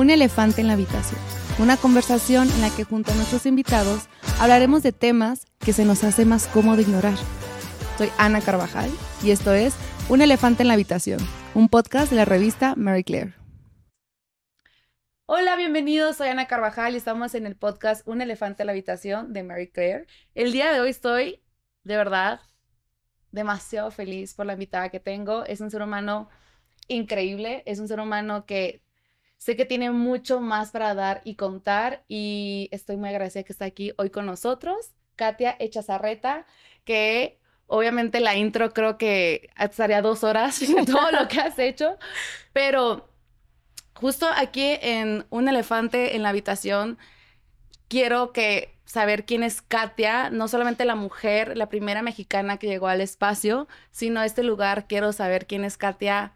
[0.00, 1.20] Un elefante en la habitación.
[1.58, 4.08] Una conversación en la que junto a nuestros invitados
[4.40, 7.18] hablaremos de temas que se nos hace más cómodo ignorar.
[7.98, 8.88] Soy Ana Carvajal
[9.22, 9.74] y esto es
[10.08, 11.20] Un elefante en la habitación,
[11.52, 13.34] un podcast de la revista Mary Claire.
[15.26, 16.16] Hola, bienvenidos.
[16.16, 19.68] Soy Ana Carvajal y estamos en el podcast Un elefante en la habitación de Mary
[19.68, 20.06] Claire.
[20.34, 21.42] El día de hoy estoy,
[21.84, 22.40] de verdad,
[23.32, 25.44] demasiado feliz por la invitada que tengo.
[25.44, 26.30] Es un ser humano
[26.88, 28.82] increíble, es un ser humano que
[29.40, 33.64] sé que tiene mucho más para dar y contar y estoy muy agradecida que está
[33.64, 34.92] aquí hoy con nosotros.
[35.16, 36.46] Katia Echazarreta,
[36.84, 41.96] que obviamente la intro creo que estaría dos horas de todo lo que has hecho,
[42.52, 43.08] pero
[43.94, 46.98] justo aquí en Un elefante en la habitación,
[47.88, 52.88] quiero que saber quién es Katia, no solamente la mujer, la primera mexicana que llegó
[52.88, 56.34] al espacio, sino este lugar quiero saber quién es Katia,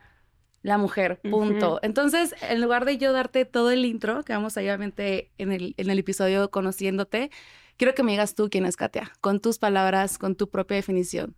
[0.64, 1.78] la mujer, punto.
[1.82, 5.90] Entonces, en lugar de yo darte todo el intro, que vamos obviamente en el, en
[5.90, 7.30] el episodio conociéndote,
[7.76, 11.36] quiero que me digas tú quién es Katia, con tus palabras, con tu propia definición.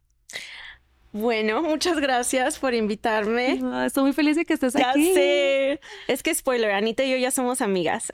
[1.11, 3.61] Bueno, muchas gracias por invitarme.
[3.85, 5.09] estoy muy feliz de que estés aquí.
[5.09, 5.81] Ya sé.
[6.07, 8.13] Es que spoiler, Anita y yo ya somos amigas.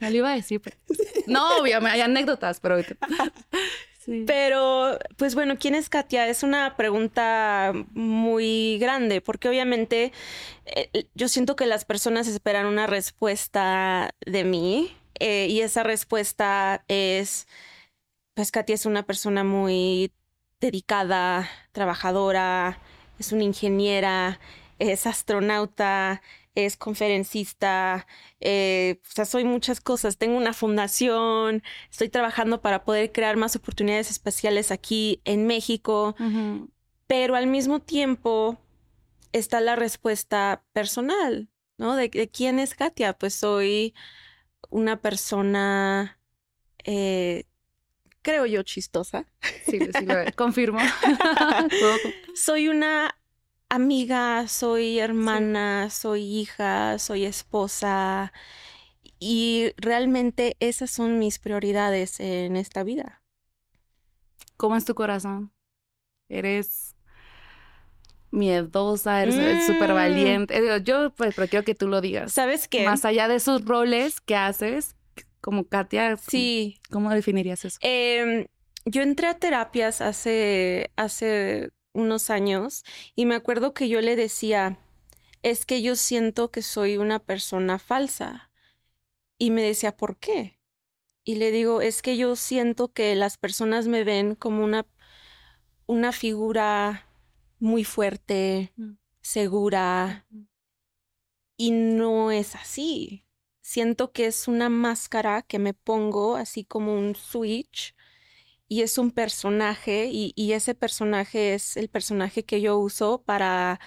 [0.00, 0.60] No lo iba a decir.
[0.60, 0.76] Pero...
[1.26, 2.76] No, obviamente hay anécdotas, pero...
[4.26, 6.28] Pero, pues bueno, ¿quién es Katia?
[6.28, 10.12] Es una pregunta muy grande, porque obviamente
[10.64, 16.84] eh, yo siento que las personas esperan una respuesta de mí eh, y esa respuesta
[16.86, 17.48] es,
[18.34, 20.12] pues Katia es una persona muy
[20.60, 22.78] dedicada, trabajadora,
[23.18, 24.38] es una ingeniera,
[24.78, 26.22] es astronauta,
[26.56, 28.06] es conferencista,
[28.40, 30.18] eh, o sea, soy muchas cosas.
[30.18, 36.16] Tengo una fundación, estoy trabajando para poder crear más oportunidades espaciales aquí en México,
[37.06, 38.58] pero al mismo tiempo
[39.32, 41.94] está la respuesta personal, ¿no?
[41.94, 43.12] De, quién es Katia.
[43.12, 43.94] Pues soy
[44.70, 46.18] una persona
[46.84, 47.44] eh,
[48.26, 49.24] creo yo, chistosa.
[49.66, 50.80] Sí, sí, lo confirmo.
[52.34, 53.16] soy una
[53.68, 58.32] amiga, soy hermana, soy hija, soy esposa
[59.18, 63.22] y realmente esas son mis prioridades en esta vida.
[64.56, 65.52] ¿Cómo es tu corazón?
[66.28, 66.96] Eres
[68.30, 69.94] miedosa, eres súper mm.
[69.94, 70.82] valiente.
[70.82, 72.32] Yo pues pero quiero que tú lo digas.
[72.32, 72.84] ¿Sabes qué?
[72.84, 74.96] Más allá de esos roles que haces,
[75.40, 76.16] como Katia.
[76.16, 76.80] Sí.
[76.90, 77.78] ¿Cómo definirías eso?
[77.82, 78.46] Em,
[78.84, 82.84] yo entré a terapias hace, hace unos años
[83.14, 84.78] y me acuerdo que yo le decía,
[85.42, 88.50] es que yo siento que soy una persona falsa.
[89.38, 90.58] Y me decía, ¿por qué?
[91.24, 94.86] Y le digo, es que yo siento que las personas me ven como una,
[95.86, 97.06] una figura
[97.58, 98.92] muy fuerte, mm.
[99.20, 100.26] segura,
[101.56, 103.26] y no es así
[103.66, 107.95] siento que es una máscara que me pongo así como un switch
[108.68, 113.80] y es un personaje y, ese personaje es el personaje que yo uso para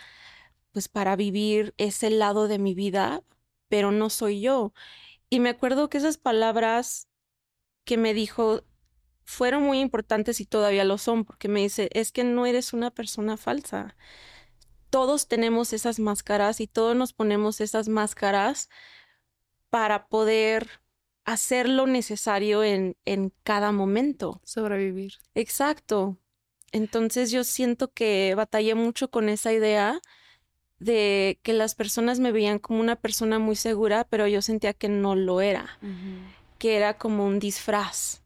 [0.71, 3.23] pues para vivir ese lado de mi vida,
[3.69, 4.73] pero no soy yo.
[5.29, 7.09] Y me acuerdo que esas palabras
[7.85, 8.63] que me dijo
[9.25, 12.91] fueron muy importantes y todavía lo son, porque me dice, es que no eres una
[12.91, 13.95] persona falsa.
[14.89, 18.69] Todos tenemos esas máscaras y todos nos ponemos esas máscaras
[19.69, 20.81] para poder
[21.29, 24.41] hacer lo necesario en, en cada momento.
[24.43, 25.13] Sobrevivir.
[25.35, 26.17] Exacto.
[26.71, 29.99] Entonces yo siento que batallé mucho con esa idea
[30.79, 34.89] de que las personas me veían como una persona muy segura, pero yo sentía que
[34.89, 35.77] no lo era,
[36.57, 38.23] que era como un disfraz.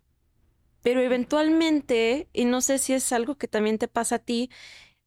[0.82, 4.50] Pero eventualmente, y no sé si es algo que también te pasa a ti,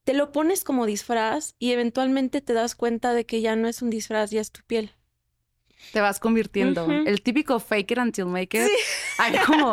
[0.04, 3.80] te lo pones como disfraz y eventualmente te das cuenta de que ya no es
[3.80, 4.92] un disfraz, ya es tu piel
[5.92, 6.90] te vas convirtiendo.
[6.90, 8.70] El típico fake it until make it.
[9.46, 9.72] como,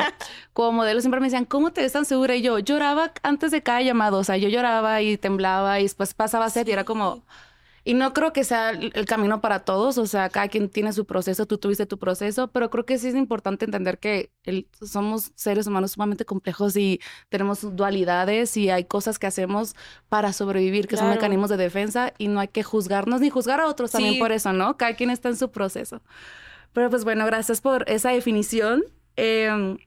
[0.54, 2.36] como modelo siempre me decían, ¿cómo te ves tan segura?
[2.36, 4.20] Y yo lloraba antes de cada llamado.
[4.20, 7.24] O sea, yo lloraba y temblaba y después pasaba a ser y era como,
[7.86, 11.06] y no creo que sea el camino para todos, o sea, cada quien tiene su
[11.06, 14.32] proceso, tú tuviste tu proceso, pero creo que sí es importante entender que
[14.82, 19.76] somos seres humanos sumamente complejos y tenemos dualidades y hay cosas que hacemos
[20.08, 23.68] para sobrevivir, que son mecanismos de defensa y no hay que juzgarnos ni juzgar a
[23.68, 24.78] otros también por eso, ¿no?
[24.78, 26.02] Cada quien está en su proceso.
[26.72, 28.84] Pero pues bueno, gracias por esa definición.
[29.18, 29.78] Em,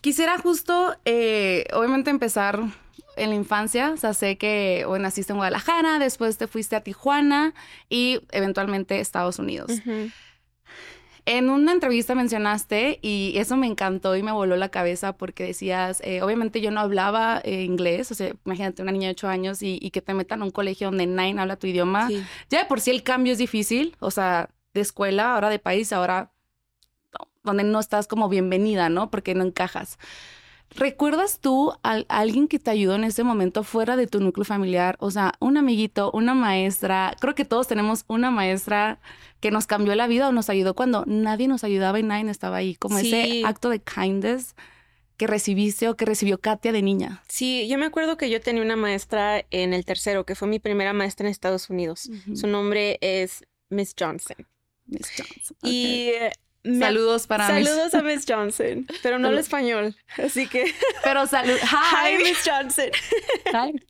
[0.00, 2.60] quisiera justo, eh, obviamente, empezar
[3.18, 6.82] en la infancia, o sea, sé que o naciste en Guadalajara, después te fuiste a
[6.82, 7.54] Tijuana
[7.88, 9.70] y eventualmente Estados Unidos.
[11.26, 16.00] En una entrevista mencionaste, y eso me encantó y me voló la cabeza porque decías,
[16.02, 19.58] eh, obviamente yo no hablaba eh, inglés, o sea, imagínate una niña de 8 años
[19.60, 22.08] y, que te metan a un colegio donde nadie habla tu idioma.
[22.48, 25.92] Ya de por sí el cambio es difícil, o sea, de escuela, ahora de país,
[25.92, 26.32] ahora
[27.44, 29.10] donde no estás como bienvenida, ¿no?
[29.10, 29.98] Porque no encajas.
[30.74, 34.96] ¿Recuerdas tú a, alguien que te ayudó en ese momento fuera de tu núcleo familiar?
[35.00, 37.16] O sea, un amiguito, una maestra.
[37.20, 39.00] Creo que todos tenemos una maestra
[39.40, 42.58] que nos cambió la vida o nos ayudó cuando nadie nos ayudaba y nadie estaba
[42.58, 42.74] ahí.
[42.74, 44.54] Como ese acto de kindness
[45.16, 47.22] que recibiste o que recibió Katia de niña.
[47.28, 50.60] Sí, yo me acuerdo que yo tenía una maestra en el tercero, que fue mi
[50.60, 52.08] primera maestra en Estados Unidos.
[52.34, 54.46] Su nombre es Miss Johnson.
[54.86, 55.56] Miss Johnson.
[55.64, 56.12] Y
[56.78, 60.64] Saludos para Saludos a Miss Johnson, pero no hablo español, así que.
[61.04, 61.56] Pero salud.
[61.62, 62.22] Hi.
[62.22, 62.90] Miss Johnson.
[63.52, 63.80] Hi.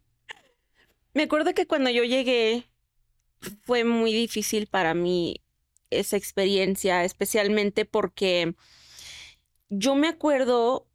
[1.14, 2.68] Me acuerdo que cuando yo llegué
[3.64, 5.42] fue muy difícil para mí
[5.90, 8.54] esa experiencia, especialmente porque
[9.70, 10.86] yo me acuerdo,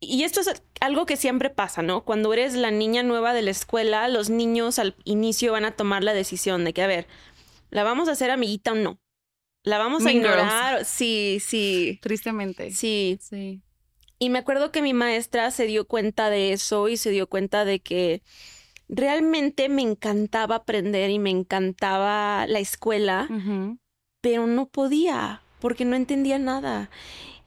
[0.00, 2.04] y esto es algo que siempre pasa, ¿no?
[2.04, 6.04] Cuando eres la niña nueva de la escuela, los niños al inicio van a tomar
[6.04, 7.06] la decisión de que, a ver,
[7.70, 9.00] ¿la vamos a hacer amiguita o no?
[9.62, 10.84] La vamos a ignorar.
[10.84, 11.98] Sí, sí.
[12.02, 12.70] Tristemente.
[12.70, 13.18] Sí.
[13.20, 13.60] Sí.
[14.18, 17.64] Y me acuerdo que mi maestra se dio cuenta de eso y se dio cuenta
[17.64, 18.22] de que
[18.88, 23.28] realmente me encantaba aprender y me encantaba la escuela,
[24.20, 26.90] pero no podía porque no entendía nada.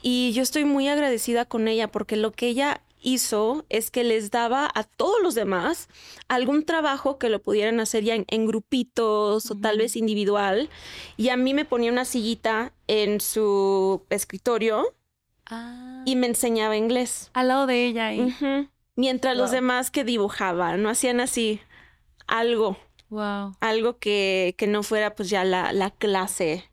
[0.01, 4.31] Y yo estoy muy agradecida con ella porque lo que ella hizo es que les
[4.31, 5.89] daba a todos los demás
[6.27, 10.69] algún trabajo que lo pudieran hacer ya en, grupitos o tal vez individual.
[11.18, 14.95] Y a mí me ponía una sillita en su escritorio
[15.48, 16.03] ah.
[16.06, 17.31] y me enseñaba inglés.
[17.33, 18.07] Al lado de ella.
[18.07, 18.36] Ahí.
[18.95, 21.59] Mientras los demás que dibujaban, no hacían así
[22.27, 22.77] algo.
[23.09, 23.56] Wow.
[23.59, 26.69] Algo que, que no fuera pues ya la, la clase.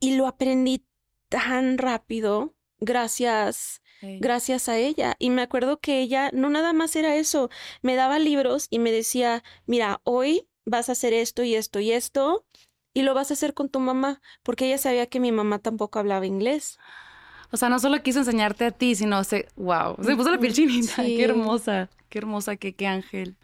[0.00, 0.84] Y lo aprendí
[1.28, 3.80] tan rápido gracias
[4.20, 5.16] gracias a ella.
[5.18, 7.50] Y me acuerdo que ella no nada más era eso,
[7.82, 11.92] me daba libros y me decía, mira, hoy vas a hacer esto y esto y
[11.92, 12.44] esto
[12.94, 15.98] y lo vas a hacer con tu mamá, porque ella sabía que mi mamá tampoco
[15.98, 16.78] hablaba inglés.
[17.50, 20.52] O sea, no solo quiso enseñarte a ti, sino se, wow, se puso la piel
[20.52, 20.96] chinita.
[21.02, 23.36] Qué hermosa, qué hermosa, qué, qué ángel.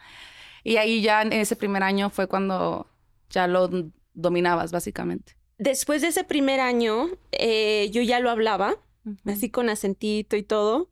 [0.65, 2.87] Y ahí ya en ese primer año fue cuando
[3.31, 3.71] ya lo
[4.15, 5.37] dominabas, básicamente.
[5.59, 8.77] Después de ese primer año, eh, yo ya lo hablaba
[9.25, 10.91] así con acentito y todo.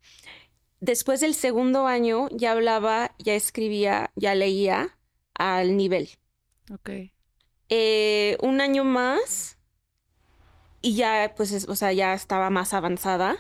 [0.81, 4.99] Después del segundo año ya hablaba, ya escribía, ya leía
[5.35, 6.11] al nivel.
[6.73, 6.91] Ok.
[7.69, 9.57] Eh, un año más
[10.87, 13.39] y ya, pues, o sea, ya estaba más avanzada.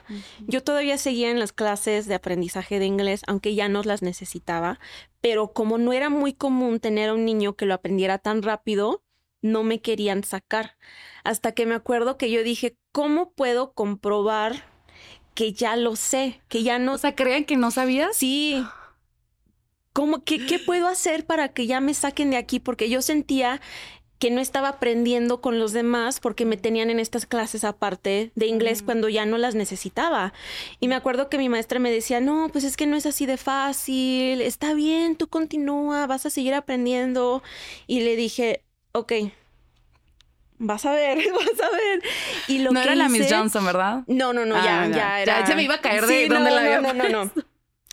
[0.48, 4.80] Yo todavía seguía en las clases de aprendizaje de inglés, aunque ya no las necesitaba,
[5.20, 9.04] pero como no era muy común tener a un niño que lo aprendiera tan rápido,
[9.46, 10.76] no me querían sacar.
[11.24, 14.64] Hasta que me acuerdo que yo dije, ¿cómo puedo comprobar
[15.34, 16.40] que ya lo sé?
[16.48, 16.94] Que ya no...
[16.94, 18.16] O sea, ¿creían que no sabías?
[18.16, 18.64] Sí.
[19.92, 22.60] ¿Cómo, qué, ¿Qué puedo hacer para que ya me saquen de aquí?
[22.60, 23.60] Porque yo sentía
[24.18, 28.46] que no estaba aprendiendo con los demás porque me tenían en estas clases aparte de
[28.46, 28.84] inglés mm.
[28.84, 30.32] cuando ya no las necesitaba.
[30.80, 33.26] Y me acuerdo que mi maestra me decía, no, pues es que no es así
[33.26, 37.42] de fácil, está bien, tú continúa, vas a seguir aprendiendo.
[37.86, 38.62] Y le dije,
[38.98, 39.12] ok,
[40.58, 42.02] vas a ver, vas a ver.
[42.48, 44.04] Y lo no era la Miss Johnson, ¿verdad?
[44.06, 45.46] No, no, no, ya, ah, ya, era.
[45.46, 47.32] Ya, me iba a caer de donde la había No, no, no, no.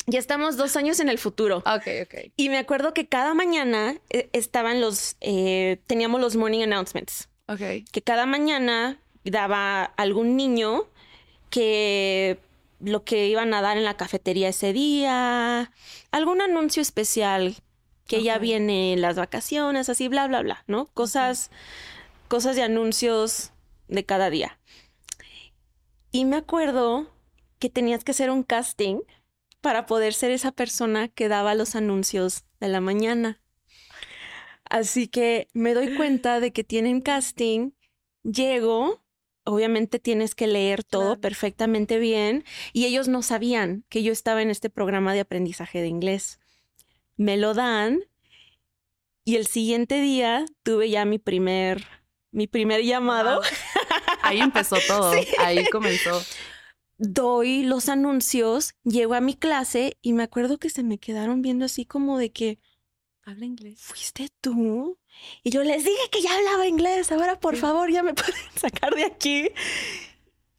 [0.06, 1.60] Ya estamos dos años en el futuro.
[1.60, 2.32] Ok, ok.
[2.36, 7.30] Y me acuerdo que cada mañana eh, estaban los, eh, teníamos los morning announcements.
[7.48, 7.86] Ok.
[7.90, 10.88] Que cada mañana daba algún niño
[11.50, 12.38] que
[12.82, 15.72] lo que iban a dar en la cafetería ese día,
[16.12, 17.56] algún anuncio especial
[18.08, 20.88] que ya viene las vacaciones, así, bla, bla, bla, ¿no?
[20.88, 21.52] Cosas,
[22.28, 23.52] cosas de anuncios
[23.88, 24.60] de cada día.
[26.12, 27.08] Y me acuerdo
[27.60, 29.00] que tenías que hacer un casting
[29.62, 33.42] para poder ser esa persona que daba los anuncios de la mañana.
[34.70, 37.72] Así que me doy cuenta de que tienen casting,
[38.24, 39.02] llego,
[39.46, 42.44] obviamente tienes que leer todo perfectamente bien
[42.74, 46.40] y ellos no sabían que yo estaba en este programa de aprendizaje de inglés
[47.18, 48.04] me lo dan
[49.26, 51.86] y el siguiente día tuve ya mi primer,
[52.32, 53.42] mi primer llamado.
[54.22, 56.22] Ahí empezó todo, ahí comenzó.
[56.98, 61.66] Doy los anuncios, llego a mi clase y me acuerdo que se me quedaron viendo
[61.66, 62.60] así como de que,
[63.24, 63.80] ¿habla inglés?
[63.82, 65.00] ¿Fuiste tú?
[65.44, 68.94] Y yo les dije que ya hablaba inglés, ahora por favor ya me pueden sacar
[68.96, 69.50] de aquí.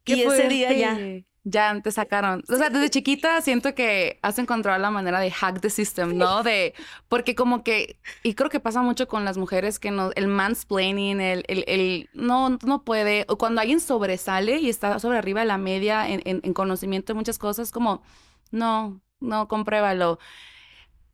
[0.06, 0.98] y ese día ya
[1.44, 2.42] ya te sacaron.
[2.48, 6.42] O sea, desde chiquita siento que has encontrado la manera de hack the system, ¿no?
[6.42, 6.74] De,
[7.08, 11.20] porque como que, y creo que pasa mucho con las mujeres que no, el mansplaining,
[11.20, 15.46] el, el, el no, no puede, o cuando alguien sobresale y está sobre arriba de
[15.46, 18.02] la media en, en, conocimiento de muchas cosas, como,
[18.50, 20.18] no, no, compruébalo.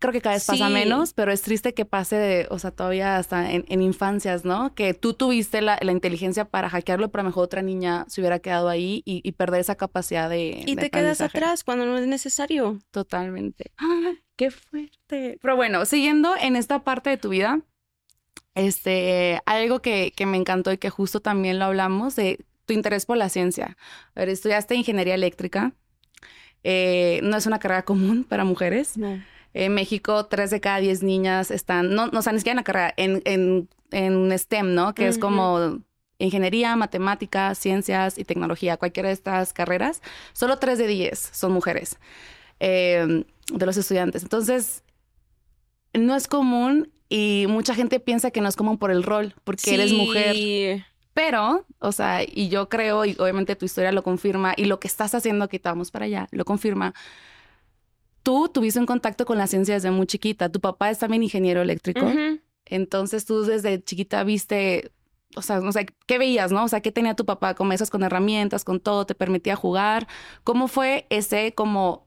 [0.01, 0.73] Creo que cada vez pasa Sí.
[0.73, 4.75] menos, pero es triste que pase, de, o sea, todavía hasta en, en infancias, ¿no?
[4.75, 8.21] Que tú tuviste la, la inteligencia para hackearlo, pero a lo mejor otra niña se
[8.21, 10.65] hubiera quedado ahí y, y perder esa capacidad de.
[10.67, 12.81] Y de te quedas atrás cuando no es necesario.
[12.91, 13.71] Totalmente.
[13.79, 15.39] ¡Ah, ¡Qué fuerte!
[15.41, 17.61] Pero bueno, siguiendo en esta parte de tu vida,
[18.55, 23.07] este, algo que, que me encantó y que justo también lo hablamos de tu interés
[23.07, 23.77] por la ciencia.
[24.15, 25.73] A ver, estudiaste ingeniería eléctrica.
[26.63, 28.97] Eh, no es una carrera común para mujeres.
[28.97, 29.23] No.
[29.53, 32.57] En México, tres de cada diez niñas están, no, no o sea, ni siquiera en
[32.59, 34.95] la carrera, en, en, en STEM, ¿no?
[34.95, 35.81] Que es como
[36.19, 40.03] ingeniería, matemáticas, ciencias y tecnología, cualquiera de estas carreras.
[40.35, 41.99] Solo tres de diez son mujeres
[42.61, 44.23] eh, de los estudiantes.
[44.23, 44.85] Entonces,
[45.95, 49.75] no es común y mucha gente piensa que no es común por el rol, porque
[49.75, 50.37] eres mujer.
[50.37, 50.85] Sí.
[51.13, 54.87] Pero, o sea, y yo creo, y obviamente tu historia lo confirma, y lo que
[54.87, 56.95] estás haciendo, que vamos para allá, lo confirma.
[58.23, 60.51] Tú tuviste un contacto con la ciencia desde muy chiquita.
[60.51, 62.07] Tu papá es también ingeniero eléctrico.
[62.67, 64.93] Entonces tú desde chiquita viste,
[65.35, 66.65] o sea, no sé, ¿qué veías, no?
[66.65, 67.55] O sea, ¿qué tenía tu papá?
[67.55, 70.07] Con mesas, con herramientas, con todo, te permitía jugar.
[70.45, 72.07] ¿Cómo fue ese como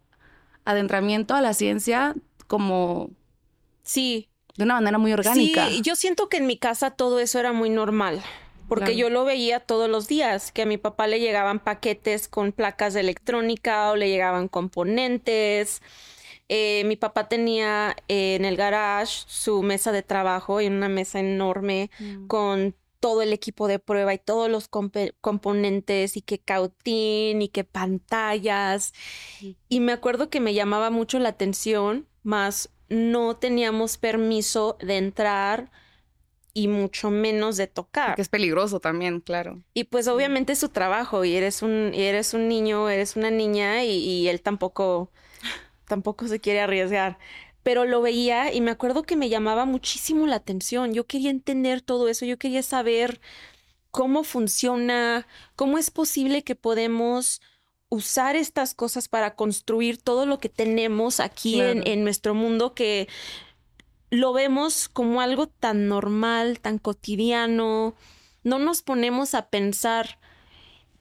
[0.65, 2.15] adentramiento a la ciencia
[2.47, 3.09] como
[3.83, 5.67] Sí, de una manera muy orgánica?
[5.67, 8.23] Sí, yo siento que en mi casa todo eso era muy normal.
[8.67, 8.97] Porque Claro.
[8.97, 12.93] yo lo veía todos los días, que a mi papá le llegaban paquetes con placas
[12.93, 15.81] de electrónica o le llegaban componentes.
[16.49, 21.19] Eh, mi papá tenía eh, en el garage su mesa de trabajo y una mesa
[21.19, 22.27] enorme Mm.
[22.27, 27.65] con todo el equipo de prueba y todos los componentes y que cautín y que
[27.65, 28.93] pantallas.
[29.67, 35.69] Y me acuerdo que me llamaba mucho la atención, más no teníamos permiso de entrar
[36.53, 38.15] y mucho menos de tocar.
[38.15, 39.61] Que es peligroso también, claro.
[39.73, 43.31] Y pues obviamente es su trabajo y eres un, y eres un niño, eres una
[43.31, 45.11] niña y, y él tampoco,
[45.87, 47.17] tampoco se quiere arriesgar.
[47.63, 50.93] Pero lo veía y me acuerdo que me llamaba muchísimo la atención.
[50.93, 53.19] Yo quería entender todo eso, yo quería saber
[53.89, 57.41] cómo funciona, cómo es posible que podemos
[57.89, 63.07] usar estas cosas para construir todo lo que tenemos aquí en, en nuestro mundo que
[64.13, 67.95] lo vemos como algo tan normal, tan cotidiano.
[68.43, 70.19] No nos ponemos a pensar,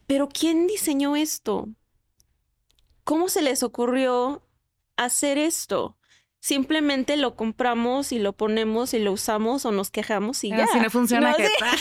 [0.07, 1.69] pero ¿quién diseñó esto?
[3.03, 4.41] ¿Cómo se les ocurrió
[4.97, 5.97] hacer esto?
[6.39, 10.65] Simplemente lo compramos y lo ponemos y lo usamos o nos quejamos y ya.
[10.67, 11.53] Si no funciona, No, ¿qué sí.
[11.59, 11.77] tal?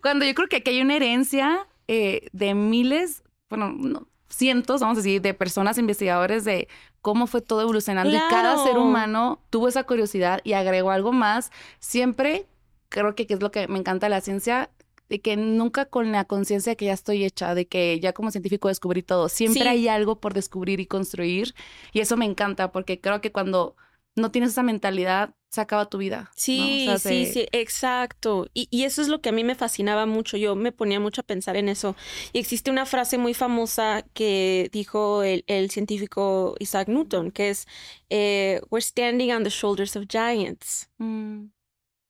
[0.00, 4.98] Cuando yo creo que aquí hay una herencia eh, de miles, bueno, no, cientos, vamos
[4.98, 6.68] a decir, de personas investigadores de
[7.02, 11.50] cómo fue todo evolucionando y cada ser humano tuvo esa curiosidad y agregó algo más.
[11.80, 12.46] Siempre
[12.88, 14.70] creo que, que es lo que me encanta de la ciencia,
[15.08, 18.30] de que nunca con la conciencia de que ya estoy hecha, de que ya como
[18.30, 19.28] científico descubrí todo.
[19.28, 19.68] Siempre Sí.
[19.68, 21.54] hay algo por descubrir y construir
[21.92, 23.76] y eso me encanta porque creo que cuando
[24.14, 26.18] no tienes esa mentalidad, se acaba tu vida.
[26.22, 26.30] ¿no?
[26.32, 28.48] O Sí, sea, sí, se- sí, exacto.
[28.54, 30.36] Y, y eso es lo que a mí me fascinaba mucho.
[30.38, 31.94] Yo me ponía mucho a pensar en eso.
[32.32, 37.66] Y existe una frase muy famosa que dijo el, el científico Isaac Newton, que es,
[38.10, 40.90] eh, We're standing on the shoulders of giants.
[40.98, 41.46] Mm.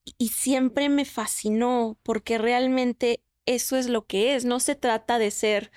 [0.04, 4.44] Y- Y siempre me fascinó porque realmente eso es lo que es.
[4.44, 5.72] No se trata de ser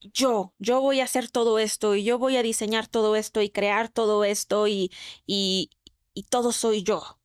[0.00, 3.50] yo, yo voy a hacer todo esto y yo voy a diseñar todo esto y
[3.50, 4.90] crear todo esto y,
[5.26, 5.70] y,
[6.16, 7.20] y todo soy yo.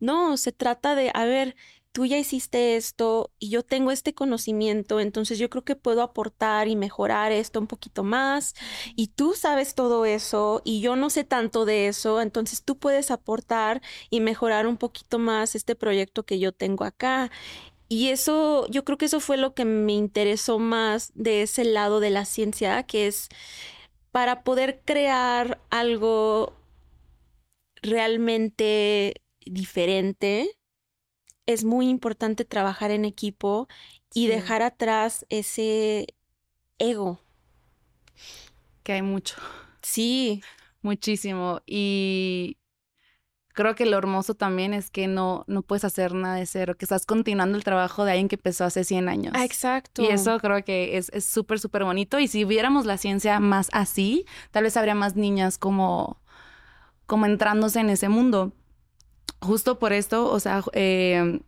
[0.00, 1.56] No, se trata de, a ver,
[1.92, 6.66] tú ya hiciste esto y yo tengo este conocimiento, entonces yo creo que puedo aportar
[6.66, 8.54] y mejorar esto un poquito más
[8.96, 13.12] y tú sabes todo eso y yo no sé tanto de eso, entonces tú puedes
[13.12, 17.30] aportar y mejorar un poquito más este proyecto que yo tengo acá.
[17.88, 22.00] Y eso, yo creo que eso fue lo que me interesó más de ese lado
[22.00, 23.28] de la ciencia, que es
[24.10, 26.54] para poder crear algo
[27.84, 30.50] realmente diferente,
[31.46, 33.68] es muy importante trabajar en equipo
[34.14, 34.26] y Sí.
[34.28, 36.06] dejar atrás ese
[36.78, 37.20] ego.
[38.82, 39.36] que hay mucho,
[39.82, 40.42] Sí,
[40.82, 41.60] muchísimo.
[41.66, 42.58] Y
[43.54, 46.84] creo que lo hermoso también es que no, no puedes hacer nada de cero, que
[46.84, 49.32] estás continuando el trabajo de alguien que empezó hace 100 años.
[49.36, 50.02] ah, exacto.
[50.02, 52.18] Y eso creo que es es súper, súper bonito.
[52.18, 56.20] Y si viéramos la ciencia más así, tal vez habría más niñas como,
[57.06, 58.52] como entrándose en ese mundo.
[59.40, 61.40] Justo por esto, o sea, eh,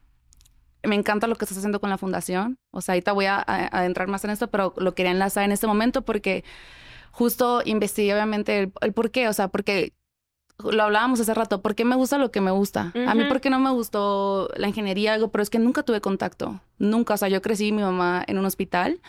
[0.82, 2.58] me encanta lo que estás haciendo con la fundación.
[2.72, 5.66] O sea, ahorita voy a, adentrar más en esto, pero lo quería enlazar en este
[5.66, 6.44] momento porque
[7.10, 9.28] justo investigué obviamente el, el por qué.
[9.28, 9.92] O sea, porque
[10.58, 12.92] lo hablábamos hace rato, ¿por qué me gusta lo que me gusta?
[13.06, 13.25] A mí.
[13.25, 15.14] ¿por qué no me gustó la ingeniería?
[15.14, 16.60] Algo, pero es que nunca tuve contacto.
[16.78, 17.14] Nunca.
[17.14, 19.00] O sea, yo crecí mi mamá en un hospital,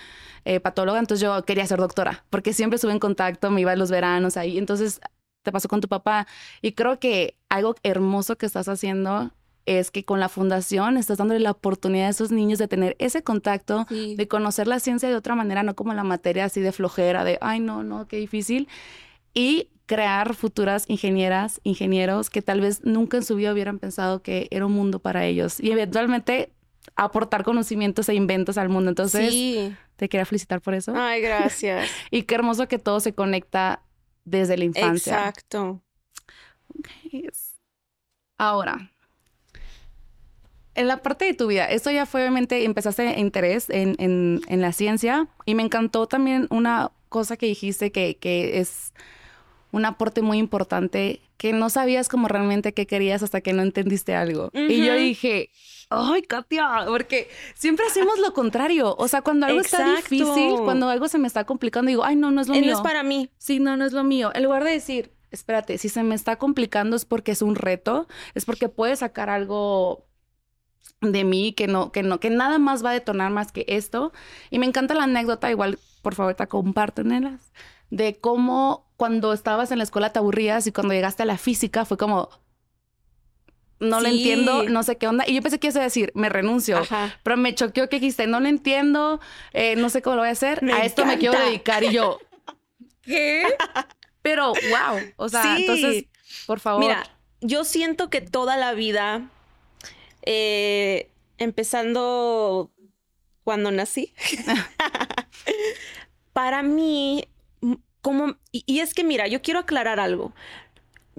[0.45, 3.75] eh, patóloga, entonces yo quería ser doctora, porque siempre estuve en contacto, me iba a
[3.75, 4.57] los veranos ahí.
[4.57, 4.99] Entonces,
[5.47, 6.27] te pasó con tu papá.
[6.61, 9.31] Y creo que algo hermoso que estás haciendo
[9.65, 13.23] es que con la fundación estás dándole la oportunidad a esos niños de tener ese
[13.23, 17.23] contacto, de conocer la ciencia de otra manera, no como la materia así de flojera,
[17.23, 18.67] de, ay, no, no, qué difícil.
[19.33, 24.47] Y crear futuras ingenieras, ingenieros que tal vez nunca en su vida hubieran pensado que
[24.51, 25.61] era un mundo para ellos.
[25.61, 26.51] Y eventualmente
[26.95, 28.89] aportar conocimientos e inventos al mundo.
[28.89, 29.33] Entonces,
[29.95, 30.93] te quería felicitar por eso.
[30.95, 31.89] Ay, gracias.
[32.11, 33.81] y qué hermoso que todo se conecta
[34.27, 35.17] desde la infancia.
[35.17, 35.81] Exacto.
[38.38, 38.91] Ahora,
[40.75, 44.72] en la parte de tu vida, esto ya fue obviamente, empezaste interés en, en, la
[44.74, 48.93] ciencia y me encantó también una cosa que dijiste que, que es
[49.72, 54.13] un aporte muy importante, que no sabías como realmente qué querías hasta que no entendiste
[54.13, 54.51] algo.
[54.53, 55.50] Y yo dije,
[55.89, 58.96] ay, Katia, porque siempre hacemos lo contrario.
[58.98, 62.32] O sea, cuando algo está difícil, cuando algo se me está complicando, digo, ay, no,
[62.32, 62.65] no es lo mío.
[62.65, 63.29] No es para mí.
[63.38, 64.32] Sí, no, no es lo mío.
[64.34, 68.08] En lugar de decir, espérate, si se me está complicando es porque es un reto,
[68.34, 70.06] es porque puede sacar algo
[71.01, 74.12] de mí que no, que no, que nada más va a detonar más que esto.
[74.50, 77.51] Y me encanta la anécdota, igual, por favor, te compártenelas,
[77.89, 81.86] de cómo cuando estabas en la escuela te aburrías y cuando llegaste a la física
[81.86, 82.29] fue como,
[83.79, 85.24] no lo entiendo, no sé qué onda.
[85.27, 86.81] Y yo pensé que ibas a decir, me renuncio.
[87.24, 89.19] Pero me choqueó que dijiste, no lo entiendo,
[89.53, 91.84] eh, no sé cómo lo voy a hacer, a esto me quiero dedicar.
[91.84, 92.19] Y yo,
[93.01, 93.43] ¿qué?
[94.22, 95.00] Pero, wow.
[95.15, 96.05] O sea, entonces,
[96.46, 96.81] por favor.
[96.81, 97.03] Mira,
[97.41, 99.29] yo siento que toda la vida
[100.24, 102.72] eh, empezando
[103.46, 104.13] cuando nací,
[106.34, 107.29] para mí,
[108.01, 110.34] como, y, es que mira, yo quiero aclarar algo.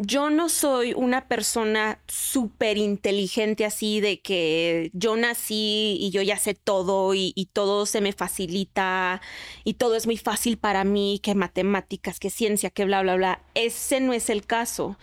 [0.00, 6.38] Yo no soy una persona súper inteligente así de que yo nací y yo ya
[6.38, 9.21] sé todo y, y, todo se me facilita
[9.64, 13.43] y todo es muy fácil para mí, que matemáticas, que ciencia, que bla, bla, bla.
[13.55, 14.97] Ese no es el caso.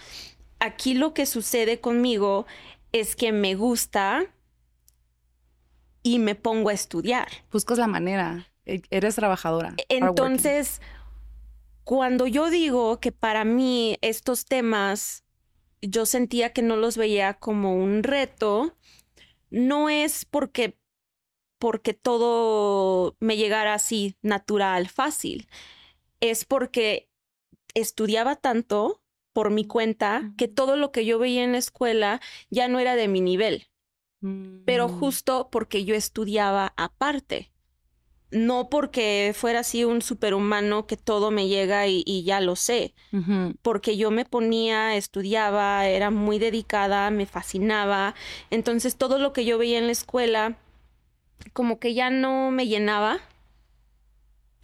[0.59, 2.45] Aquí lo que sucede conmigo
[2.93, 4.25] es que me gusta
[6.01, 7.27] y me pongo a estudiar.
[7.51, 9.73] Buscas la manera, e, eres trabajadora.
[9.89, 10.79] Entonces,
[11.85, 15.23] cuando yo digo que para mí estos temas
[15.81, 18.75] yo sentía que no los veía como un reto,
[19.51, 20.77] no es porque
[21.59, 25.47] porque todo me llegara así natural, fácil.
[26.19, 27.09] Es porque
[27.73, 32.19] estudiaba tanto por mi cuenta que todo lo que yo veía en la escuela
[32.49, 33.67] ya no era de mi nivel,
[34.65, 34.99] pero mm.
[34.99, 37.51] justo porque yo estudiaba aparte.
[38.31, 42.93] No porque fuera así un superhumano que todo me llega y, ya lo sé,
[43.61, 48.15] porque yo me ponía, estudiaba, era muy dedicada, me fascinaba.
[48.49, 50.57] Entonces todo lo que yo veía en la escuela
[51.53, 53.19] como que ya no me llenaba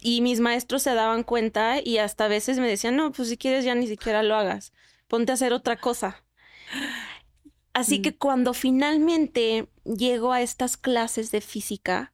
[0.02, 3.36] y mis maestros se daban cuenta y hasta a veces me decían, no, pues si
[3.36, 4.72] quieres ya ni siquiera lo hagas,
[5.06, 6.24] ponte a hacer otra cosa.
[7.72, 8.02] Así mm.
[8.02, 12.11] que cuando finalmente llego a estas clases de física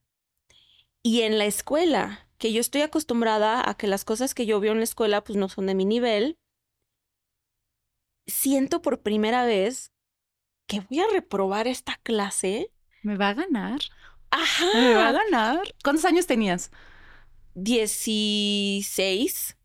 [1.02, 4.72] y en la escuela, que yo estoy acostumbrada a que las cosas que yo veo
[4.72, 6.38] en la escuela pues no son de mi nivel,
[8.26, 9.92] siento por primera vez
[10.66, 12.70] que voy a reprobar esta clase.
[13.02, 13.80] ¿Me va a ganar?
[14.30, 14.66] Ajá.
[14.74, 15.74] ¿Me va a ganar?
[15.82, 16.70] ¿Cuántos años tenías?
[17.54, 19.56] 16,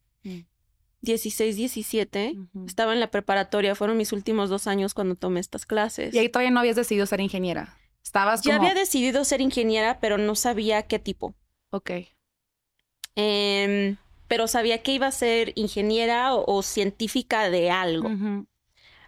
[1.02, 2.36] 16, 17.
[2.66, 6.14] Estaba en la preparatoria, fueron mis últimos dos años cuando tomé estas clases.
[6.14, 7.78] Y ahí todavía no habías decidido ser ingeniera.
[8.04, 11.34] Estabas Ya había decidido ser ingeniera, pero no sabía qué tipo.
[11.72, 11.92] Ok.
[13.16, 18.10] Em, pero sabía que iba a ser ingeniera o, científica de algo.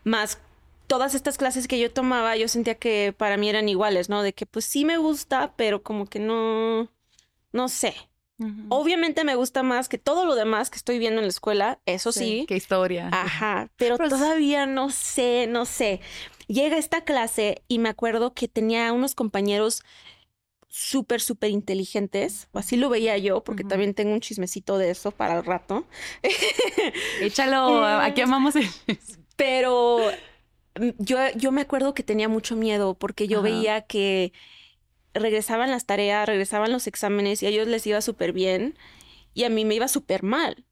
[0.03, 0.39] Más
[0.87, 4.21] todas estas clases que yo tomaba, yo sentía que para mí eran iguales, ¿no?
[4.21, 6.89] De que pues sí me gusta, pero como que no,
[7.51, 7.95] no sé.
[8.67, 12.11] Obviamente me gusta más que todo lo demás que estoy viendo en la escuela, eso
[12.11, 12.45] sí.
[12.49, 13.09] Qué historia.
[13.13, 16.01] Ajá, pero todavía no sé, no sé.
[16.47, 19.83] Llega esta clase y me acuerdo que tenía unos compañeros
[20.67, 25.11] súper, súper inteligentes, o así lo veía yo, porque también tengo un chismecito de eso
[25.11, 25.85] para el rato.
[27.21, 28.55] Échalo, aquí amamos.
[29.37, 29.99] Pero
[30.77, 34.33] mm, yo, yo me acuerdo que tenía mucho miedo porque yo veía que
[35.13, 38.77] regresaban las tareas, regresaban los exámenes y a ellos les iba súper bien
[39.33, 40.65] y a mí me iba súper mal.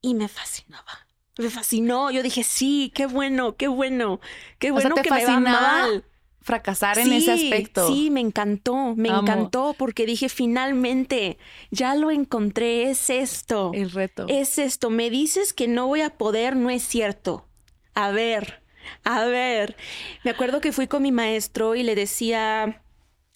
[0.00, 1.03] Y me fascinaba.
[1.38, 2.10] Me fascinó.
[2.10, 4.20] Yo dije, sí, qué bueno, qué bueno,
[4.58, 6.04] qué bueno que me va mal.
[6.40, 7.88] Fracasar en ese aspecto.
[7.88, 11.38] Sí, me encantó, me encantó porque dije, finalmente,
[11.70, 13.70] ya lo encontré, es esto.
[13.72, 14.26] El reto.
[14.28, 14.90] Es esto.
[14.90, 17.48] Me dices que no voy a poder, no es cierto.
[17.94, 18.62] A ver,
[19.04, 19.74] a ver.
[20.22, 22.82] Me acuerdo que fui con mi maestro y le decía,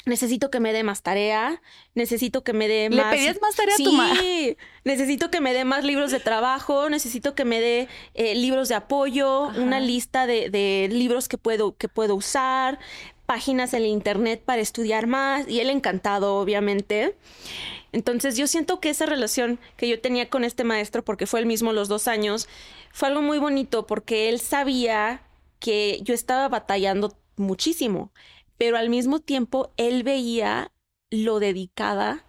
[0.09, 1.63] necesito que me dé más tarea,
[1.95, 3.13] necesito que me dé más...
[3.13, 4.21] ¿Le pedías más tarea sí, a tu mamá?
[4.85, 8.75] necesito que me dé más libros de trabajo, necesito que me dé eh, libros de
[8.75, 9.61] apoyo, Ajá.
[9.61, 12.79] una lista de, de libros que puedo, que puedo usar,
[13.27, 17.15] páginas en el internet para estudiar más, y él encantado, obviamente.
[17.93, 21.47] Entonces yo siento que esa relación que yo tenía con este maestro, porque fue el
[21.47, 22.49] mismo los dos años,
[22.93, 25.23] fue algo muy bonito porque él sabía
[25.59, 28.11] que yo estaba batallando muchísimo,
[28.59, 30.73] pero al mismo tiempo él veía
[31.11, 32.25] lo dedicada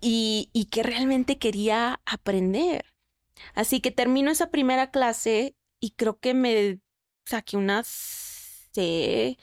[0.00, 2.84] y, y que realmente quería aprender.
[3.54, 6.78] Así que termino esa primera clase y creo que me
[7.26, 9.38] saqué una C,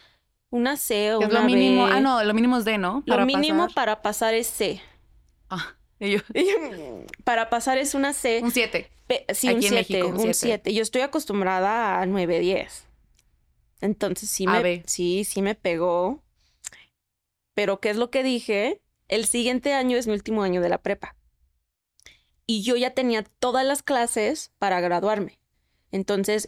[0.50, 1.86] una C o Es una lo mínimo.
[1.86, 1.92] B.
[1.94, 3.04] Ah, no, lo mínimo es D, ¿no?
[3.06, 3.76] Lo mínimo pasar.
[3.76, 4.82] para pasar es C.
[5.50, 6.20] Ah, y yo,
[7.24, 8.40] Para pasar es una C.
[8.44, 8.90] un 7.
[9.08, 10.34] Pe- Sí, Aquí un en 7, México, un un siete.
[10.40, 10.74] 7.
[10.74, 12.86] Yo estoy acostumbrada a 9, 10.
[13.82, 16.24] Entonces sí me, sí, sí me pegó.
[17.54, 18.82] Pero ¿qué es lo que dije?
[19.08, 21.16] El siguiente año es mi último año de la prepa.
[22.46, 25.40] Y yo ya tenía todas las clases para graduarme.
[25.92, 26.48] Entonces,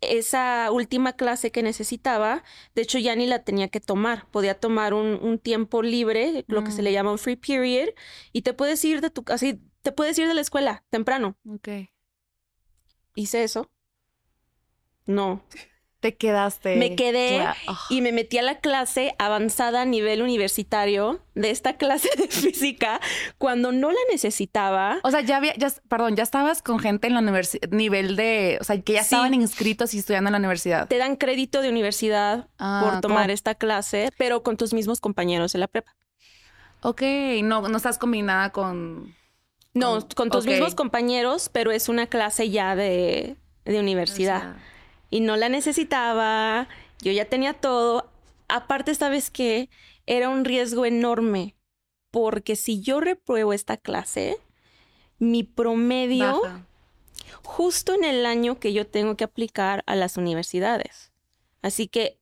[0.00, 2.42] esa última clase que necesitaba,
[2.74, 4.26] de hecho ya ni la tenía que tomar.
[4.30, 6.84] Podía tomar un, un tiempo libre, lo que se Mm.
[6.84, 7.88] le llama un free period,
[8.32, 11.36] y te puedes ir de tu así, te puedes ir de la escuela temprano.
[11.48, 11.68] Ok.
[13.14, 13.70] Hice eso.
[15.06, 15.42] No.
[16.02, 16.74] Te quedaste.
[16.76, 17.54] Me quedé Ah.
[17.88, 23.00] y me metí a la clase avanzada a nivel universitario de esta clase de física
[23.38, 24.98] cuando no la necesitaba.
[25.04, 28.58] O sea, ya había, ya, perdón, ya estabas con gente en la universidad, nivel de,
[28.60, 29.14] o sea, que ya Sí.
[29.14, 30.88] estaban inscritos y estudiando en la universidad.
[30.88, 33.32] Te dan crédito de universidad Ah, por tomar ¿cómo?
[33.34, 35.94] esta clase, pero con tus mismos compañeros de la prepa.
[36.82, 37.00] Ok,
[37.44, 39.14] no, no estás combinada con...
[39.72, 44.56] No, Con- con tus mismos compañeros, pero es una clase ya de, de universidad.
[45.12, 46.68] Y no la necesitaba,
[47.02, 48.10] yo ya tenía todo.
[48.48, 49.68] Aparte, ¿sabes qué?
[50.06, 51.54] Era un riesgo enorme,
[52.10, 54.38] porque si yo repruebo esta clase,
[55.18, 56.66] mi promedio, Baja.
[57.44, 61.12] justo en el año que yo tengo que aplicar a las universidades.
[61.60, 62.18] Así que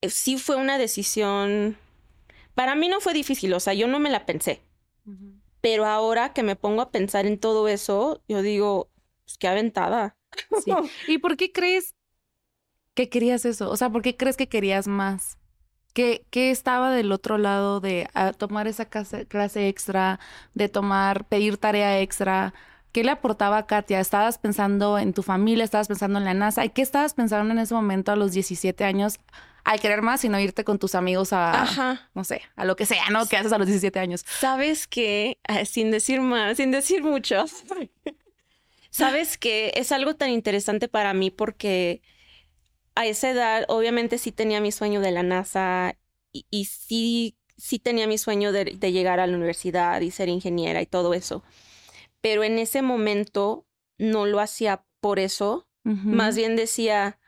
[0.00, 1.76] eh, sí fue una decisión,
[2.54, 4.62] para mí no fue difícil, o sea, yo no me la pensé,
[5.60, 8.92] pero ahora que me pongo a pensar en todo eso, yo digo,
[9.24, 10.16] pues qué aventada.
[10.64, 10.70] Sí.
[11.08, 11.96] ¿Y por qué crees
[12.94, 13.70] que querías eso?
[13.70, 15.38] O sea, ¿por qué crees que querías más?
[15.94, 20.20] ¿Qué, qué estaba del otro lado de ah, tomar esa clase, clase extra,
[20.54, 22.54] de tomar, pedir tarea extra?
[22.92, 24.00] ¿Qué le aportaba a Katia?
[24.00, 25.64] ¿Estabas pensando en tu familia?
[25.64, 26.64] ¿Estabas pensando en la NASA?
[26.64, 29.18] ¿Y qué estabas pensando en ese momento a los 17 años
[29.64, 32.10] al querer más y no irte con tus amigos a, Ajá.
[32.14, 33.26] no sé, a lo que sea, ¿no?
[33.26, 34.24] ¿Qué haces a los 17 años?
[34.40, 35.38] ¿Sabes qué?
[35.46, 37.44] Ah, Sin decir más, sin decir mucho.
[38.90, 39.72] ¿Sabes qué?
[39.76, 42.02] Es algo tan interesante para mí porque
[42.94, 45.96] a esa edad, obviamente sí tenía mi sueño de la NASA
[46.32, 50.28] y, y sí, sí tenía mi sueño de, de llegar a la universidad y ser
[50.28, 51.42] ingeniera y todo eso.
[52.20, 53.66] Pero en ese momento
[53.98, 55.68] no lo hacía por eso.
[55.84, 57.18] Más bien decía,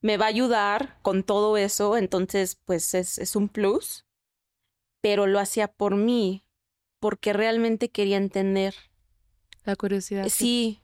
[0.00, 4.06] me va a ayudar con todo eso, entonces pues es, es un plus.
[5.00, 6.44] Pero lo hacía por mí,
[7.00, 8.76] porque realmente quería entender.
[9.64, 10.28] La curiosidad.
[10.28, 10.80] Sí,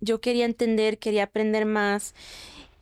[0.00, 2.14] yo quería entender, quería aprender más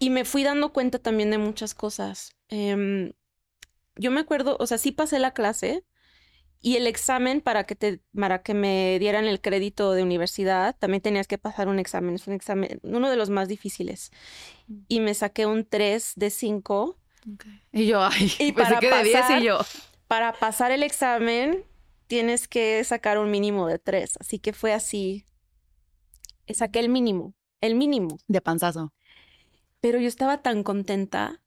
[0.02, 2.32] y me fui dando cuenta también de muchas cosas.
[2.48, 3.12] Em,
[3.94, 5.84] yo me acuerdo, o sea, sí pasé la clase
[6.60, 11.02] y el examen para que te, para que me dieran el crédito de universidad, también
[11.02, 14.10] tenías que pasar un examen, es un examen, uno de los más difíciles.
[14.88, 16.98] Y me saqué un 3 de 5.
[17.34, 17.44] Ok.
[17.70, 19.58] Y yo, ay, Y para que de 10 pasar- y yo.
[20.08, 21.64] Para pasar el examen
[22.08, 25.26] tienes que sacar un mínimo de 3, así que fue así.
[26.48, 28.18] Saqué el mínimo, el mínimo.
[28.26, 28.92] De panzazo.
[29.82, 31.42] Pero yo estaba tan contenta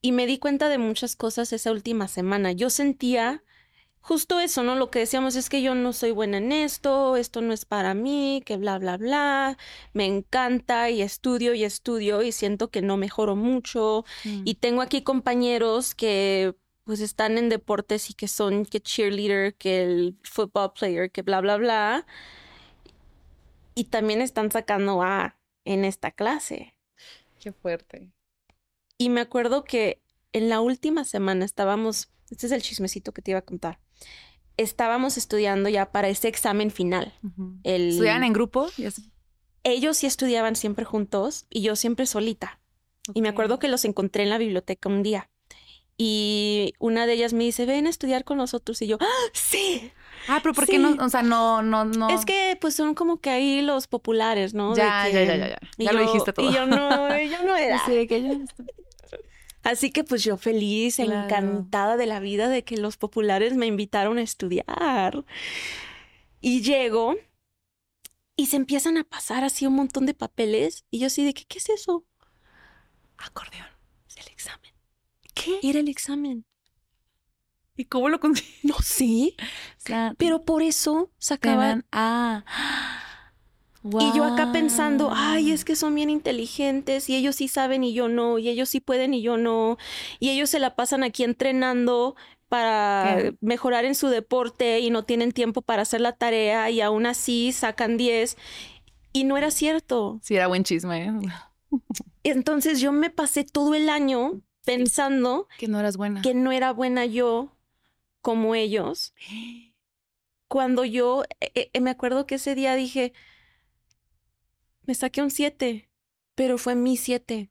[0.00, 2.52] y me di cuenta de muchas cosas esa última semana.
[2.52, 3.44] Yo sentía
[4.00, 4.74] justo eso, ¿no?
[4.74, 7.92] Lo que decíamos es que yo no soy buena en esto, esto no es para
[7.92, 9.58] mí, que bla, bla, bla.
[9.92, 14.06] Me encanta y estudio y estudio y siento que no mejoro mucho.
[14.24, 16.54] Y tengo aquí compañeros que
[16.84, 21.42] pues están en deportes y que son que cheerleader, que el football player, que bla,
[21.42, 22.06] bla, bla.
[23.74, 26.77] Y también están sacando A en esta clase.
[27.38, 28.10] Qué fuerte.
[28.96, 33.30] Y me acuerdo que en la última semana estábamos, este es el chismecito que te
[33.30, 33.78] iba a contar,
[34.56, 37.14] estábamos estudiando ya para ese examen final.
[37.62, 38.68] El, ¿Estudiaban en grupo?
[38.76, 39.12] Y así.
[39.64, 42.60] Ellos sí estudiaban siempre juntos y yo siempre solita.
[43.14, 45.30] Y me acuerdo que los encontré en la biblioteca un día.
[45.96, 48.80] Y una de ellas me dice, ven a estudiar con nosotros.
[48.82, 49.90] Y yo, ¡Ah, sí.
[50.28, 50.78] Ah, pero ¿por qué Sí.
[50.78, 50.96] no?
[51.04, 52.10] O sea, no, no, no.
[52.10, 54.76] Es que pues son como que ahí los populares, ¿no?
[54.76, 55.58] Ya, que- ya, ya, ya, ya.
[55.78, 56.50] Ya lo yo- dijiste todo.
[56.50, 57.84] Y yo no, yo no era.
[57.86, 58.38] Sí, de que yo-
[59.64, 61.24] Así que pues yo feliz, Claro.
[61.24, 65.24] encantada de la vida de que los populares me invitaron a estudiar.
[66.40, 67.16] Y llego
[68.36, 71.44] y se empiezan a pasar así un montón de papeles y yo así de que,
[71.44, 72.04] ¿qué es eso?
[73.16, 73.66] Acordeón.
[74.08, 74.72] Es el examen.
[75.34, 75.58] ¿Qué?
[75.62, 76.44] Era el examen.
[77.78, 78.50] ¿Y cómo lo conseguí?
[78.64, 82.44] No sé, O sea, pero por eso sacaban Ah.
[83.84, 87.94] Y yo acá pensando, ay, es que son bien inteligentes y ellos sí saben y
[87.94, 89.78] yo no, y ellos sí pueden y yo no,
[90.18, 92.16] y ellos se la pasan aquí entrenando
[92.48, 93.34] para ¿Qué?
[93.40, 97.52] mejorar en su deporte y no tienen tiempo para hacer la tarea y aún así
[97.52, 98.36] sacan 10
[99.12, 100.18] y no era cierto.
[100.22, 101.06] Sí, era buen chisme.
[101.06, 101.12] ¿eh?
[102.24, 106.20] Entonces yo me pasé todo el año pensando Que no eras buena.
[106.20, 107.56] que no era buena yo
[108.20, 109.14] como ellos.
[110.48, 113.12] Cuando yo, eh, eh, me acuerdo que ese día dije,
[114.82, 115.90] me saqué un 7,
[116.34, 117.50] pero fue mi 7.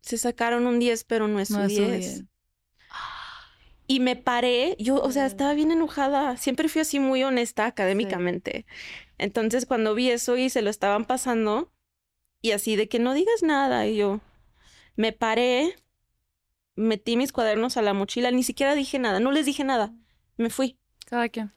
[0.00, 2.00] Se sacaron un 10, pero no es No su 10.
[2.00, 2.24] 10.
[3.86, 6.36] Y me paré, yo, o sea, estaba bien enojada.
[6.36, 8.66] Siempre fui así muy honesta académicamente.
[9.18, 11.70] Entonces, cuando vi eso y se lo estaban pasando,
[12.40, 14.20] y así de que no digas nada, y yo
[14.96, 15.76] me paré,
[16.76, 19.92] metí mis cuadernos a la mochila, ni siquiera dije nada, no les dije nada,
[20.36, 20.78] me fui.
[21.06, 21.52] Cada quien.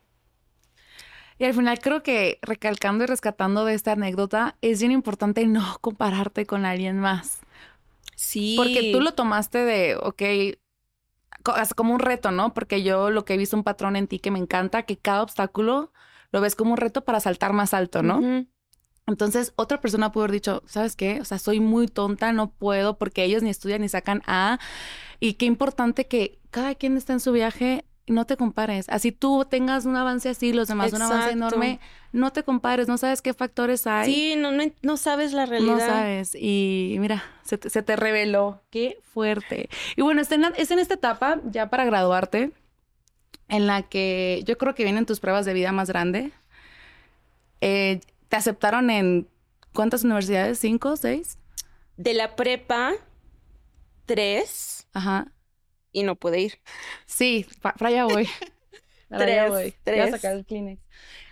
[1.40, 5.78] Y al final creo que recalcando y rescatando de esta anécdota, es bien importante no
[5.82, 7.40] compararte con alguien más.
[8.16, 8.56] Sí.
[8.58, 10.24] Porque tú lo tomaste de, ok,
[11.76, 12.54] como un reto, ¿no?
[12.54, 15.22] Porque yo lo que he visto un patrón en ti que me encanta, que cada
[15.22, 15.92] obstáculo
[16.32, 18.46] lo ves como un reto para saltar más alto, ¿no?
[19.08, 21.22] Entonces, otra persona pudo haber dicho, ¿sabes qué?
[21.22, 24.60] O sea, soy muy tonta, no puedo porque ellos ni estudian ni sacan A.
[25.22, 28.88] Y qué importante que cada quien está en su viaje y no te compares.
[28.90, 31.80] Así tú tengas un avance así, los demás un avance enorme,
[32.12, 34.14] no te compares, no sabes qué factores hay.
[34.14, 35.74] Sí, no, no, no sabes la realidad.
[35.74, 36.36] No sabes.
[36.36, 38.62] Y mira, se te, se te reveló.
[38.70, 39.70] Qué fuerte.
[39.96, 42.52] Y bueno, es en, la- es en esta etapa, ya para graduarte,
[43.48, 46.32] en la que yo creo que vienen tus pruebas de vida más grande.
[47.62, 49.28] Eh, ¿Te aceptaron en
[49.74, 50.60] cuántas universidades?
[50.60, 50.96] ¿Cinco?
[50.98, 51.38] ¿Seis?
[51.98, 52.94] De la prepa,
[54.06, 55.32] tres, Ajá.
[55.92, 56.60] y no pude ir.
[57.06, 58.28] Sí, pa- para allá voy.
[59.10, 59.76] Para allá Tres, voy.
[59.90, 60.12] Voy a tres.
[60.12, 60.82] sacar el Kleenex.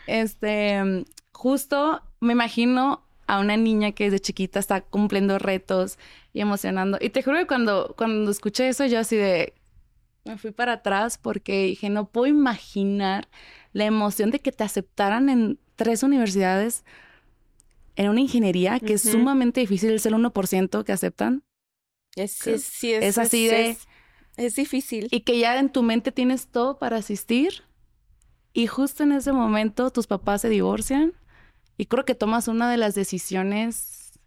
[0.07, 5.97] Este, justo me imagino a una niña que desde chiquita está cumpliendo retos
[6.33, 6.97] y emocionando.
[7.01, 9.53] Y te juro que cuando, cuando escuché eso, yo así de,
[10.25, 13.27] me fui para atrás porque dije, no puedo imaginar
[13.73, 16.83] la emoción de que te aceptaran en tres universidades
[17.95, 21.43] en una ingeniería que es sumamente difícil, es el 1% que aceptan.
[22.15, 23.51] Es, Que es, sí, es, es así es-
[24.35, 25.07] de- Es, difícil.
[25.11, 27.63] y que ya en tu mente tienes todo para asistir
[28.53, 31.13] y justo en ese momento tus papás se divorcian
[31.77, 34.19] y creo que tomas una de las decisiones,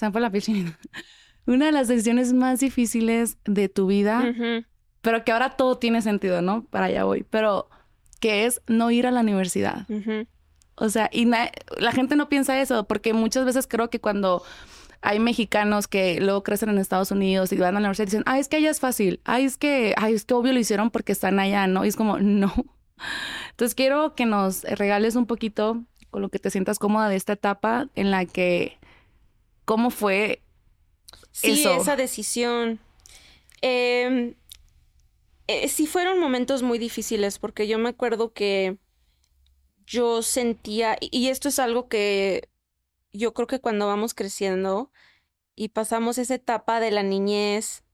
[0.00, 0.30] me fue la
[1.46, 4.32] una de las decisiones más difíciles de tu vida,
[5.02, 6.64] pero que ahora todo tiene sentido, ¿no?
[6.64, 7.68] Para allá voy, pero
[8.20, 9.86] que es no ir a la universidad.
[10.76, 14.42] O sea, y la gente no piensa eso, porque muchas veces creo que cuando
[15.00, 18.22] hay mexicanos que luego crecen en Estados Unidos y van a la universidad y dicen,
[18.26, 20.90] ay, es que allá es fácil, ay, es que, ay, es que obvio lo hicieron
[20.90, 21.84] porque están allá, ¿no?
[21.84, 22.52] Y es como, no.
[23.50, 27.34] Entonces quiero que nos regales un poquito con lo que te sientas cómoda de esta
[27.34, 28.78] etapa en la que,
[29.64, 30.42] ¿cómo fue?
[31.30, 31.76] Sí, Eso.
[31.76, 32.80] esa decisión.
[33.62, 34.34] Em,
[35.46, 38.78] eh, sí fueron momentos muy difíciles porque yo me acuerdo que
[39.86, 42.50] yo sentía, y- esto es algo que
[43.12, 44.92] yo creo que cuando vamos creciendo
[45.56, 47.84] y pasamos esa etapa de la niñez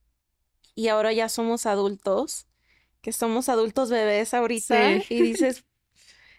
[0.75, 2.47] y ahora ya somos adultos,
[3.01, 5.05] que somos adultos bebés ahorita, Sí.
[5.09, 5.65] y dices,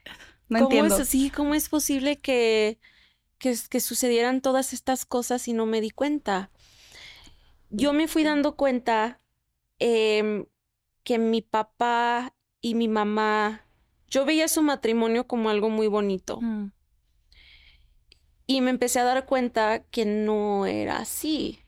[0.49, 0.87] No ¿Cómo entiendo.
[0.87, 2.79] es, sí, ¿cómo es posible que,
[3.39, 6.51] que, que sucedieran todas estas cosas y no me di cuenta?
[7.71, 9.21] Yo me fui dando cuenta
[9.79, 10.47] em,
[11.05, 13.64] que mi papá y mi mamá,
[14.09, 16.71] yo veía su matrimonio como algo muy bonito Mm,
[18.47, 21.61] y me empecé a dar cuenta que no era así,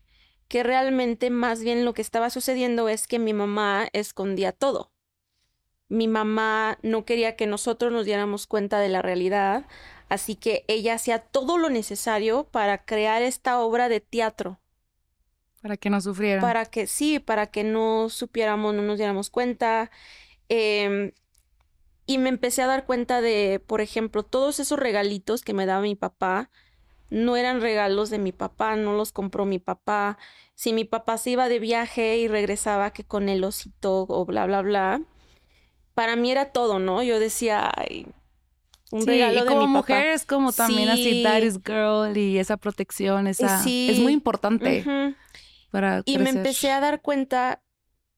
[0.49, 4.93] que realmente más bien lo que estaba sucediendo es que mi mamá escondía todo.
[5.89, 9.67] Mi mamá no quería que nosotros nos diéramos cuenta de la realidad,
[10.09, 14.61] así que ella hacía todo lo necesario para crear esta obra de teatro,
[15.63, 16.41] Para que no sufrieran.
[16.43, 19.91] para que sí, para que no supiéramos, no nos diéramos cuenta.
[20.49, 21.13] Em,
[22.07, 25.83] y me empecé a dar cuenta de, por ejemplo, todos esos regalitos que me daba
[25.83, 26.51] mi papá,
[27.11, 30.19] no eran regalos de mi papá, no los compró mi papá.
[30.55, 34.47] Si mi papá se iba de viaje y regresaba que con el osito o bla,
[34.47, 35.03] bla, bla,
[35.95, 37.03] para mí era todo, ¿no?
[37.03, 38.07] Yo decía, ay,
[38.91, 39.79] un Sí, regalo y de como mi papá.
[39.79, 41.23] mujer es como también así Sí.
[41.23, 44.03] daddy's girl y esa protección, esa es sí.
[44.03, 44.85] muy importante.
[45.71, 47.63] Para Y me empecé a dar cuenta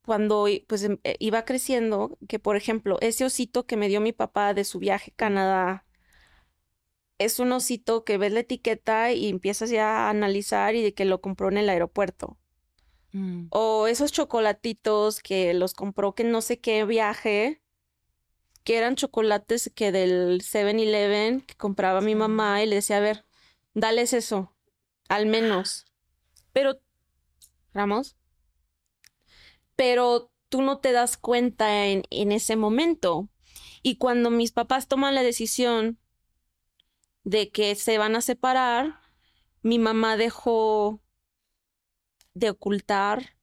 [0.09, 4.13] cuando pues em- eh, iba creciendo que, por ejemplo, ese osito que me dio mi
[4.15, 5.87] papá de su viaje a Canadá
[7.19, 11.05] es un osito que ves la etiqueta y empiezas ya a analizar y de que
[11.05, 12.39] lo compró en el aeropuerto.
[13.15, 17.61] Mm, O esos chocolatitos que los compró que no sé qué viaje,
[18.65, 23.27] que eran chocolates que del 7-Eleven que compraba mi mamá y le decía, a ver,
[23.75, 24.55] dales eso,
[25.09, 25.87] al menos.
[26.53, 26.81] Pero,
[27.75, 28.18] Ramos,
[29.79, 33.29] pero tú no te das cuenta en, en ese momento.
[33.81, 36.01] Y cuando mis papás toman la decisión
[37.23, 39.01] de que se van a separar,
[39.63, 41.01] mi mamá dejó
[42.35, 43.37] de ocultar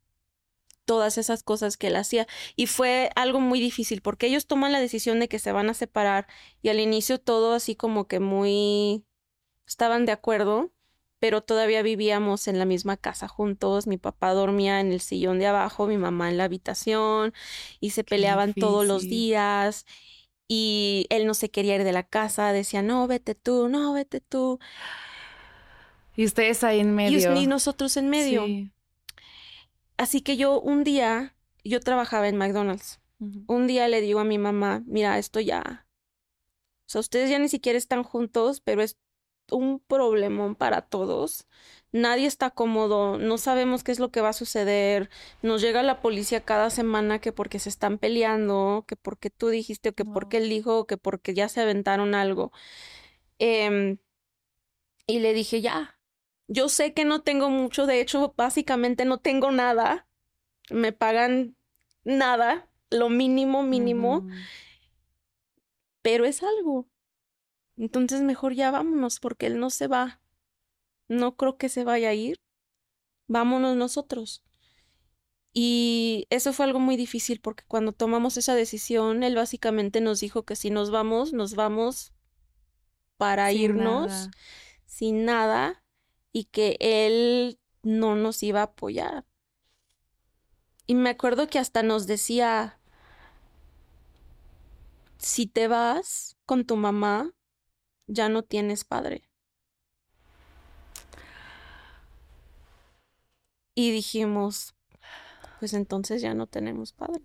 [0.84, 2.28] todas esas cosas que él hacía.
[2.58, 5.74] Y fue algo muy difícil porque ellos toman la decisión de que se van a
[5.74, 6.28] separar
[6.62, 9.06] y al inicio todo así como que muy
[9.66, 10.75] estaban de acuerdo,
[11.20, 13.88] pero todavía vivíamos en la misma casa juntos.
[13.88, 17.34] Mi papá dormía en el sillón de abajo, mi mamá en la habitación
[17.80, 19.86] y se Qué peleaban todos los días.
[20.48, 24.22] Y él no se quería ir de la casa, decía, no, vete tú, no, vete
[24.22, 24.60] tú.
[26.16, 27.36] Y ustedes ahí en medio.
[27.36, 28.46] y nosotros en medio.
[28.46, 28.72] Sí.
[29.98, 33.00] Así que yo un día, yo trabajaba en McDonald's.
[33.48, 35.86] Un día le digo a mi mamá, mira, esto ya,
[36.86, 38.98] o sea, ustedes ya ni siquiera están juntos, pero es
[39.52, 41.48] un problemón para todos.
[41.92, 45.10] Nadie está cómodo, no sabemos qué es lo que va a suceder.
[45.42, 49.90] Nos llega la policía cada semana que porque se están peleando, que porque tú dijiste,
[49.90, 52.52] o que porque él dijo, o que porque ya se aventaron algo.
[53.40, 53.98] Em,
[55.08, 56.00] y le dije, ya,
[56.48, 60.08] yo sé que no tengo mucho, de hecho, básicamente no tengo nada.
[60.70, 61.56] Me pagan
[62.04, 64.28] nada, lo mínimo, mínimo,
[66.02, 66.88] pero es algo.
[67.78, 70.22] Entonces mejor ya vámonos porque él no se va.
[71.08, 72.38] No creo que se vaya a ir.
[73.28, 74.44] Vámonos nosotros.
[75.54, 80.44] Y eso fue algo muy difícil porque cuando tomamos esa decisión, él básicamente nos dijo
[80.44, 82.14] que si nos vamos, nos vamos
[83.18, 84.32] para Sin irnos nada.
[84.86, 85.84] sin nada
[86.34, 89.26] y que él no nos iba a apoyar.
[90.88, 92.80] Y me acuerdo que hasta nos decía,
[95.18, 97.32] si te vas con tu mamá,
[98.08, 99.24] ya no tienes padre.
[103.76, 104.76] Y dijimos,
[105.60, 107.22] pues entonces ya no tenemos padre.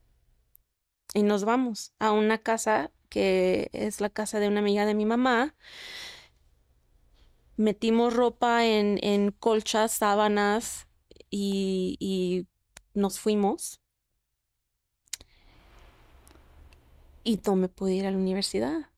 [1.14, 5.04] Y nos vamos a una casa que es la casa de una amiga de mi
[5.04, 5.54] mamá.
[7.56, 10.88] Metimos ropa en, colchas, sábanas
[11.30, 12.46] y, y
[12.94, 13.80] nos fuimos.
[17.22, 18.89] Y no me pude ir a la universidad.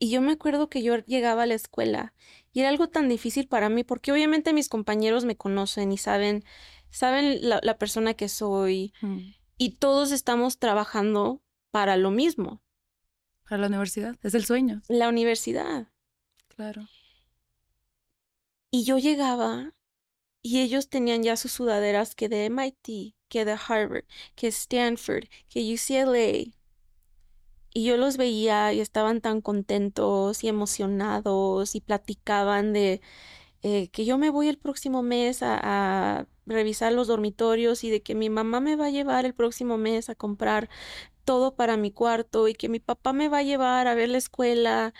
[0.00, 2.14] Y yo me acuerdo que yo llegaba a la escuela
[2.52, 6.42] y era algo tan difícil para mí porque obviamente mis compañeros me conocen y saben,
[6.90, 9.18] saben la, la persona que soy Mm.
[9.58, 12.62] y todos estamos trabajando para lo mismo,
[13.48, 14.16] Para la universidad.
[14.22, 14.80] Es el sueño.
[14.88, 15.88] la universidad.
[16.48, 16.88] Claro.
[18.70, 19.74] Y yo llegaba
[20.42, 25.60] y ellos tenían ya sus sudaderas que de MIT, que de Harvard, que Stanford, que
[25.74, 26.52] UCLA.
[27.72, 33.00] Y yo los veía y estaban tan contentos y emocionados y platicaban de
[33.62, 38.02] eh, que yo me voy el próximo mes a, a revisar los dormitorios y de
[38.02, 40.70] que mi mamá me va a llevar el próximo mes a comprar
[41.24, 44.18] todo para mi cuarto y que mi papá me va a llevar a ver la
[44.18, 44.94] escuela.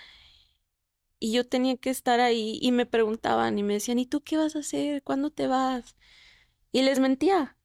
[1.18, 4.37] Y yo tenía que estar ahí y me preguntaban y me decían, ¿y tú qué
[4.38, 5.02] vas a hacer?
[5.02, 5.96] ¿Cuándo te vas?
[6.72, 7.59] Y les mentía,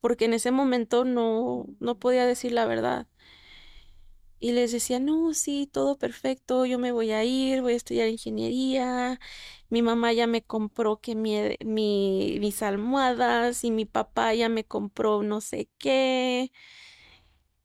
[0.00, 3.08] porque en ese momento no, no podía decir la verdad.
[4.40, 8.08] Y les decía, no, sí, todo perfecto, yo me voy a ir, voy a estudiar
[8.08, 9.18] ingeniería,
[9.68, 14.64] mi mamá ya me compró que mi, mi- mis almohadas y mi papá ya me
[14.64, 16.52] compró no sé qué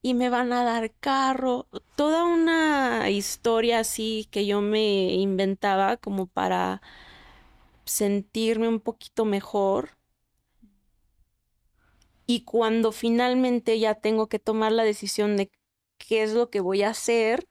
[0.02, 6.28] y me van a dar carro, toda una historia así que yo me inventaba como
[6.28, 6.82] para
[7.86, 9.92] sentirme un poquito mejor.
[12.26, 15.50] Y cuando finalmente ya tengo que tomar la decisión de
[15.98, 17.48] qué es lo que voy a hacer,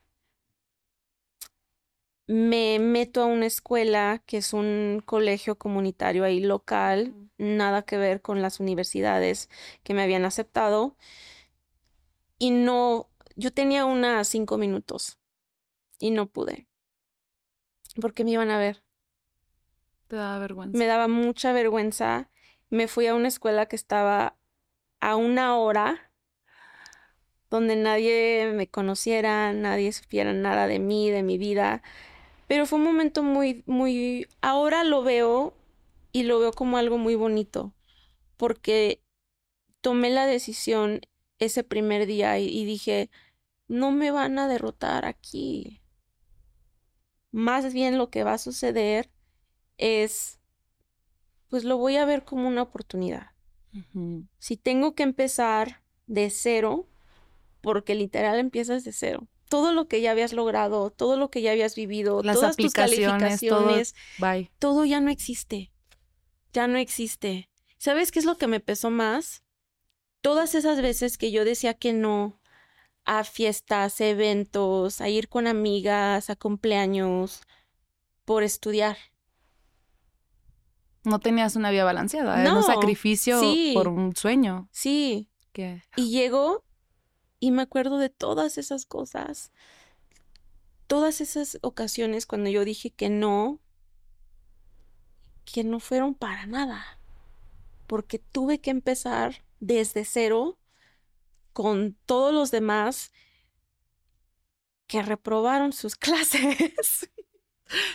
[2.27, 8.23] me meto a una escuela que es un colegio comunitario ahí local, nada que ver
[8.23, 9.51] con las universidades
[9.83, 10.97] que me habían aceptado.
[12.39, 15.19] Y no, yo tenía unas cinco minutos
[15.99, 16.69] y no pude,
[18.01, 18.83] porque me iban a ver.
[20.09, 20.79] Te da vergüenza.
[20.79, 22.31] Me daba mucha vergüenza.
[22.71, 24.39] Me fui a una escuela que estaba
[25.01, 26.12] a una hora,
[27.53, 31.83] donde nadie me conociera, nadie supiera nada de mí, de mi vida.
[32.49, 35.55] Pero fue un momento muy, muy, ahora lo veo
[36.13, 37.75] y lo veo como algo muy bonito,
[38.39, 39.03] porque
[39.83, 41.03] tomé la decisión
[41.39, 43.11] ese primer día y, y dije,
[43.69, 45.83] no me van a derrotar aquí.
[47.33, 49.11] Más bien lo que va a suceder
[49.77, 50.41] es,
[51.51, 53.33] pues lo voy a ver como una oportunidad.
[54.39, 56.87] Si tengo que empezar de cero,
[57.63, 59.29] porque literal empiezas de cero.
[59.49, 62.67] Todo lo que ya habías logrado, todo lo que ya habías vivido, Las todas tus
[62.67, 63.65] aplicaciones, todo.
[63.67, 64.51] calificaciones, Bye.
[64.59, 65.73] todo ya no existe.
[66.53, 67.49] Ya no existe.
[67.79, 69.43] ¿Sabes qué es lo que me pesó más?
[70.21, 72.41] Todas esas veces que yo decía que no
[73.05, 77.41] a fiestas, eventos, a ir con amigas, a cumpleaños,
[78.25, 78.97] por estudiar.
[81.05, 83.73] No tenías una vida balanceada, era un No, sacrificio sí.
[83.75, 84.69] por un sueño.
[84.71, 86.65] Sí, Que y llego
[87.43, 89.51] y me acuerdo de todas esas cosas.
[90.87, 93.59] Todas esas ocasiones cuando yo dije que no,
[95.45, 97.01] que no fueron para nada.
[97.89, 100.57] Porque tuve que empezar desde cero
[101.53, 103.11] con todos los demás
[104.87, 107.11] que reprobaron sus clases.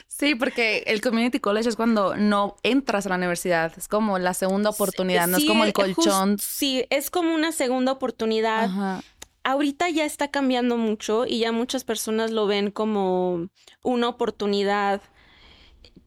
[0.07, 4.33] Sí, porque el community college es cuando no entras a la universidad, es como la
[4.33, 6.37] segunda oportunidad, no es como el eh, colchón.
[6.37, 8.65] sí, es como una segunda oportunidad.
[8.65, 9.03] Ajá.
[9.49, 13.47] Ahorita ya está cambiando mucho y ya muchas personas lo ven como
[13.81, 15.01] una oportunidad.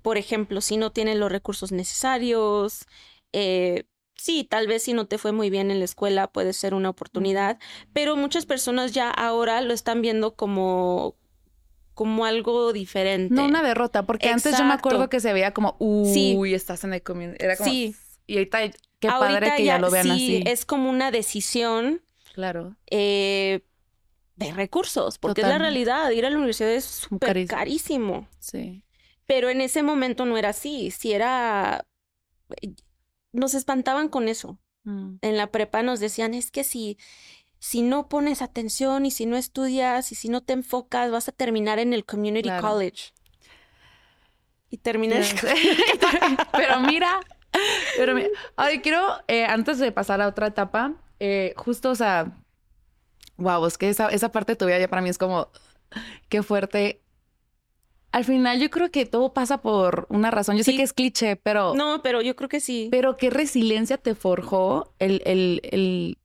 [0.03, 2.85] Por ejemplo, si no tienen los recursos necesarios,
[3.33, 3.85] eh,
[4.15, 6.91] sí, tal vez si no te fue muy bien en la escuela puede ser una
[6.91, 7.59] oportunidad,
[7.95, 11.17] pero muchas personas ya ahora lo están viendo como,
[11.95, 13.35] como algo diferente.
[13.35, 16.55] No una derrota, porque antes yo me acuerdo que se veía como, uy, Sí.
[16.55, 17.43] estás en el community.
[17.43, 17.95] Era como, Sí.
[18.27, 18.59] Y ahorita,
[18.99, 20.43] qué Ahorita padre que ya, lo vean sí, así.
[20.47, 22.03] es como una decisión
[22.33, 22.77] Claro.
[22.91, 23.61] eh,
[24.37, 28.27] de recursos, porque es la realidad, ir a la universidad es súper carísimo.
[28.39, 28.83] Sí.
[29.27, 31.85] Pero en ese momento no era así, si era...
[33.33, 34.59] Nos espantaban con eso.
[34.85, 35.17] Mm.
[35.21, 36.97] En la prepa nos decían, es que si,
[37.59, 41.33] si no pones atención y si no estudias y si no te enfocas, vas a
[41.33, 42.67] terminar en el community Claro.
[42.67, 43.13] college.
[44.71, 45.21] Y terminé.
[46.53, 47.21] pero mira,
[47.99, 52.33] pero mira, ay, quiero, eh, antes de pasar a otra etapa, eh, justo, o sea,
[53.37, 55.49] wow, es que esa, esa parte de tu vida ya para mí es como,
[56.29, 57.03] qué fuerte.
[58.13, 60.57] Al final yo creo que todo pasa por una razón.
[60.57, 62.89] Yo sé que es cliché, pero, No, pero yo creo que sí.
[62.91, 66.19] pero qué resiliencia te forjó el, el, el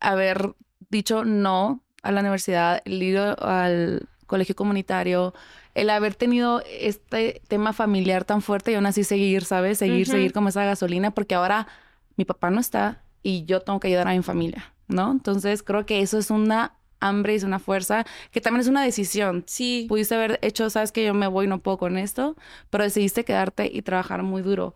[0.00, 0.54] haber
[0.90, 5.32] dicho no a la universidad, el ir al colegio comunitario,
[5.74, 9.78] el haber tenido este tema familiar tan fuerte y aún así seguir, ¿sabes?
[9.78, 11.68] Seguir, seguir como esa gasolina, porque ahora
[12.16, 15.12] mi papá no está y yo tengo que ayudar a mi familia, ¿no?
[15.12, 19.44] Entonces creo que eso es una hambre, es una fuerza, que también es una decisión.
[19.48, 19.86] Sí.
[19.88, 22.36] Pudiste haber hecho, sabes que yo me voy, no puedo con esto,
[22.70, 24.74] pero decidiste quedarte y trabajar muy duro.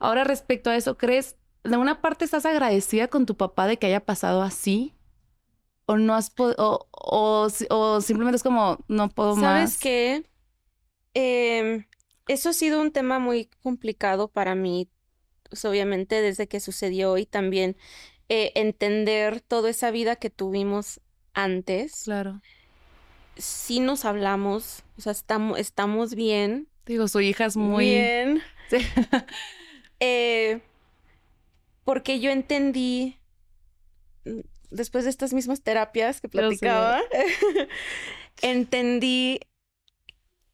[0.00, 3.88] Ahora, respecto a eso, ¿crees, de una parte estás agradecida con tu papá de que
[3.88, 4.94] haya pasado así?
[5.86, 9.78] ¿O no has o, o, si- o simplemente es como, no puedo ¿Sabes más?
[9.78, 10.24] qué?
[11.14, 11.86] Em,
[12.28, 14.90] eso ha sido un tema muy complicado para mí,
[15.48, 17.76] pues, obviamente desde que sucedió y también
[18.28, 21.00] eh, entender toda esa vida que tuvimos
[21.34, 22.04] antes.
[22.04, 22.40] Claro.
[23.36, 26.68] Sí nos hablamos, o sea, estamos, estamos bien.
[26.86, 27.84] Digo, su hija es muy...
[27.86, 28.42] Bien.
[28.68, 28.76] Sí.
[29.98, 30.60] Eh,
[31.82, 33.16] porque yo entendí,
[34.26, 34.40] mm,
[34.70, 37.00] después de estas mismas terapias que platicaba,
[38.42, 39.40] entendí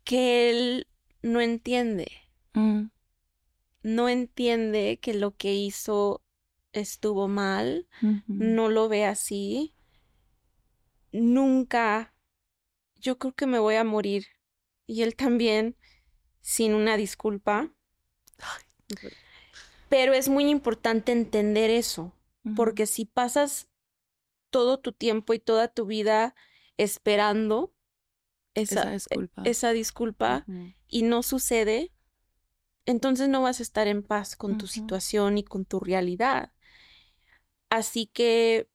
[0.05, 0.87] que él
[1.23, 2.07] no entiende,
[2.55, 2.87] Mm,
[3.85, 6.25] no entiende que lo que hizo
[6.73, 7.87] estuvo mal,
[8.27, 9.75] no lo ve así.
[11.13, 12.15] Nunca,
[12.97, 14.27] yo creo que me voy a morir.
[14.87, 15.77] Y él también,
[16.41, 17.73] sin una disculpa.
[19.89, 22.13] Pero es muy importante entender eso.
[22.57, 23.69] Porque si pasas
[24.51, 26.35] todo tu tiempo y toda tu vida
[26.77, 27.75] esperando
[28.55, 29.43] Esa esa, disculpa.
[29.45, 30.73] esa disculpa Ujú.
[30.89, 31.94] y no sucede,
[32.87, 36.53] entonces no vas a estar en paz con tu situación y con tu realidad.
[37.71, 38.69] Así que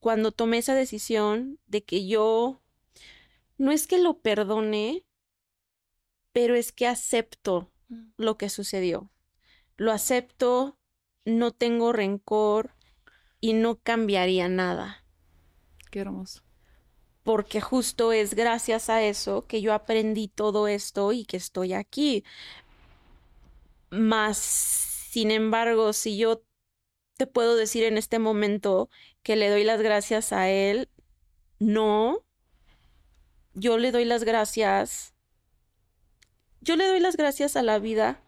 [0.00, 2.62] cuando tomé esa decisión de que yo,
[3.58, 5.04] no es que lo perdone,
[6.32, 8.10] pero es que acepto Mm.
[8.16, 9.10] lo que sucedió.
[9.76, 10.78] Lo acepto,
[11.24, 12.72] no tengo rencor
[13.40, 15.04] y no cambiaría nada,
[15.90, 16.42] Qué hermoso.
[17.22, 22.24] porque justo es gracias a eso que yo aprendí todo esto y que estoy aquí.
[23.90, 26.42] Más, sin embargo, si yo
[27.16, 28.90] te puedo decir en este momento
[29.22, 30.88] que le doy las gracias a él,
[31.58, 32.24] no,
[33.54, 35.14] yo le doy las gracias,
[36.60, 38.20] yo le doy las gracias a la vida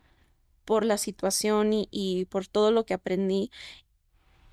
[0.65, 3.51] por la situación y, y por todo lo que aprendí.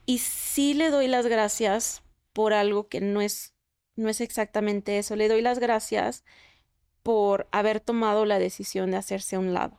[0.05, 2.03] Y sí le doy las gracias
[2.33, 3.53] por algo que no es,
[3.95, 5.15] no es exactamente eso.
[5.15, 6.23] Le doy las gracias
[7.01, 9.77] por haber tomado la decisión de hacerse a un lado.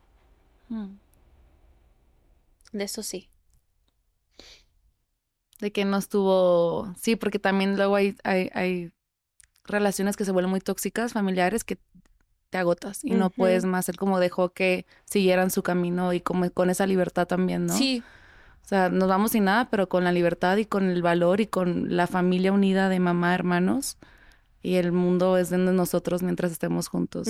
[0.68, 0.94] Mm.
[2.72, 3.30] De eso sí.
[5.60, 6.94] De que no estuvo.
[7.00, 8.92] Sí, porque también luego hay, hay, hay
[9.64, 11.78] relaciones que se vuelven muy tóxicas, familiares, que
[12.50, 13.88] te agotas y no puedes más.
[13.88, 17.76] Él como dejó que siguieran su camino y como con esa libertad también, ¿no?
[17.76, 18.02] Sí,
[18.62, 21.46] O sea, nos vamos sin nada, pero con la libertad y con el valor y
[21.46, 23.98] con la familia unida de mamá, hermanos.
[24.62, 27.28] Y el mundo es de nosotros mientras estemos juntos.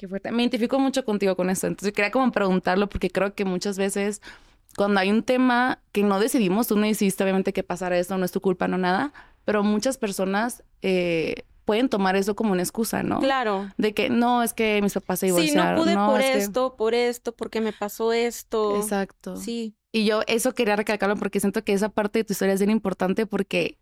[0.00, 0.32] Qué fuerte.
[0.32, 1.66] Me identifico mucho contigo con esto.
[1.66, 4.22] Entonces quería como preguntarlo porque creo que muchas veces
[4.78, 8.24] cuando hay un tema que no decidimos, tú no hiciste obviamente que pasara esto, no
[8.24, 9.12] es tu culpa, no nada,
[9.44, 13.20] pero muchas personas eh, pueden tomar eso como una excusa, ¿no?
[13.20, 13.70] claro.
[13.76, 15.82] De que no, es que mis papás se Sí, no divorciaron.
[15.82, 18.76] pude por es que- esto, por esto, porque me pasó esto.
[18.76, 19.36] Exacto.
[19.36, 22.60] Sí, Y yo eso quería recalcarlo porque siento que esa parte de tu historia es
[22.60, 23.76] bien importante porque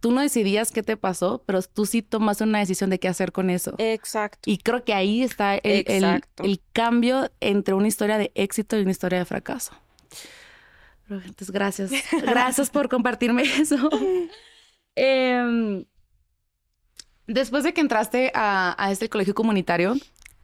[0.00, 3.32] tú no decidías qué te pasó, pero tú sí tomas una decisión de qué hacer
[3.32, 3.74] con eso.
[3.78, 4.50] exacto.
[4.50, 8.90] Y creo que ahí está el, el- cambio entre una historia de éxito y una
[8.90, 9.72] historia de fracaso.
[11.10, 11.90] Entonces, gracias.
[12.22, 13.90] Gracias por compartirme eso.
[14.94, 15.84] Em,
[17.26, 19.94] después de que entraste a, a este colegio comunitario,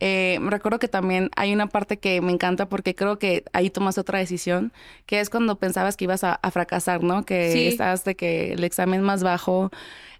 [0.00, 3.68] eh, me recuerdo que también hay una parte que me encanta porque creo que ahí
[3.70, 4.72] tomas otra decisión,
[5.06, 7.24] que es cuando pensabas que ibas a, a fracasar, ¿no?
[7.24, 7.66] Que Sí.
[7.66, 9.70] estabas de que el examen más bajo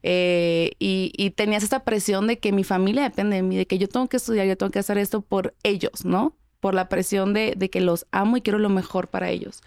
[0.03, 3.79] eh, y, y tenías esta presión de que mi familia depende de mí, de que
[3.79, 6.35] yo tengo que estudiar, yo tengo que hacer esto por ellos, ¿no?
[6.61, 9.61] Por la presión de, de que los amo y quiero lo mejor para ellos.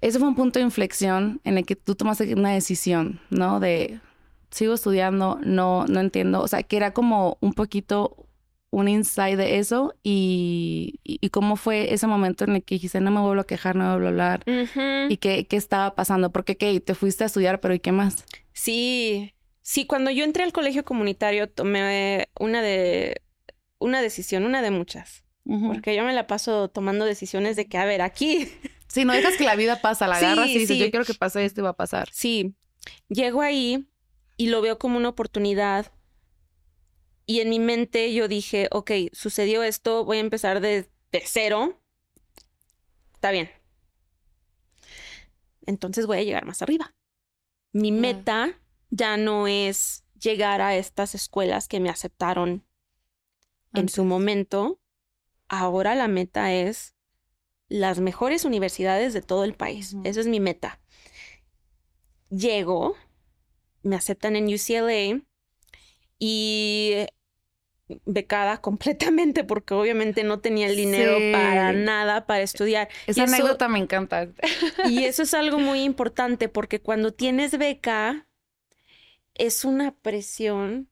[0.00, 3.58] Ese fue un punto de inflexión en el que tú tomaste una decisión, ¿no?
[3.58, 4.00] De
[4.50, 6.40] sigo estudiando, no, no entiendo.
[6.42, 8.16] O sea, que era como un poquito
[8.74, 13.00] un insight de eso y, y, y cómo fue ese momento en el que dijiste,
[13.00, 14.44] no me vuelvo a quejar, no me vuelvo a hablar.
[14.46, 14.80] Ujú.
[15.08, 16.32] ¿Y qué, qué estaba pasando?
[16.32, 16.80] Porque, ¿qué?
[16.80, 18.24] Te fuiste a estudiar, pero ¿y qué más?
[18.52, 23.22] Sí, sí, cuando yo entré al colegio comunitario tomé una de
[23.78, 27.84] una decisión, una de muchas, porque yo me la paso tomando decisiones de que, a
[27.84, 28.48] ver, aquí,
[28.88, 30.82] Si no dejas que la vida pasa, la Sí, agarras y dices, sí.
[30.84, 32.08] yo quiero que pase esto y va a pasar.
[32.12, 32.54] sí,
[33.08, 33.86] llego ahí
[34.36, 35.90] y lo veo como una oportunidad.
[37.26, 41.80] Y en mi mente yo dije, ok, sucedió esto, voy a empezar de, de cero.
[43.14, 43.50] Está bien.
[45.66, 46.94] Entonces voy a llegar más arriba.
[47.72, 48.00] Mi Claro.
[48.00, 48.60] meta
[48.90, 52.66] ya no es llegar a estas escuelas que me aceptaron
[53.72, 54.80] en su momento.
[55.48, 56.94] Ahora la meta es
[57.68, 59.96] las mejores universidades de todo el país.
[60.04, 60.80] Esa es mi meta.
[62.30, 62.96] Llego,
[63.82, 65.22] me aceptan en UCLA
[66.18, 67.06] y
[68.04, 71.32] becada completamente porque obviamente no tenía el dinero Sí.
[71.32, 72.88] para nada para estudiar.
[73.06, 74.28] Esa Y eso- anécdota me encanta.
[74.88, 78.26] y eso es algo muy importante porque cuando tienes beca
[79.34, 80.88] es una presión.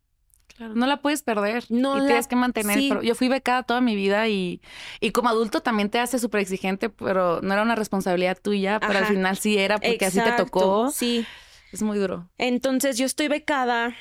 [0.56, 1.64] Claro, no la puedes perder.
[1.70, 2.78] No y la- tienes que mantener.
[2.78, 2.88] sí.
[2.90, 4.60] Pero yo fui becada toda mi vida y,
[5.00, 8.98] y como adulto también te hace súper exigente, pero no era una responsabilidad tuya, pero
[8.98, 10.90] al final sí era porque así te tocó.
[10.90, 11.24] Sí.
[11.72, 12.28] Es muy duro.
[12.36, 13.96] Entonces yo estoy becada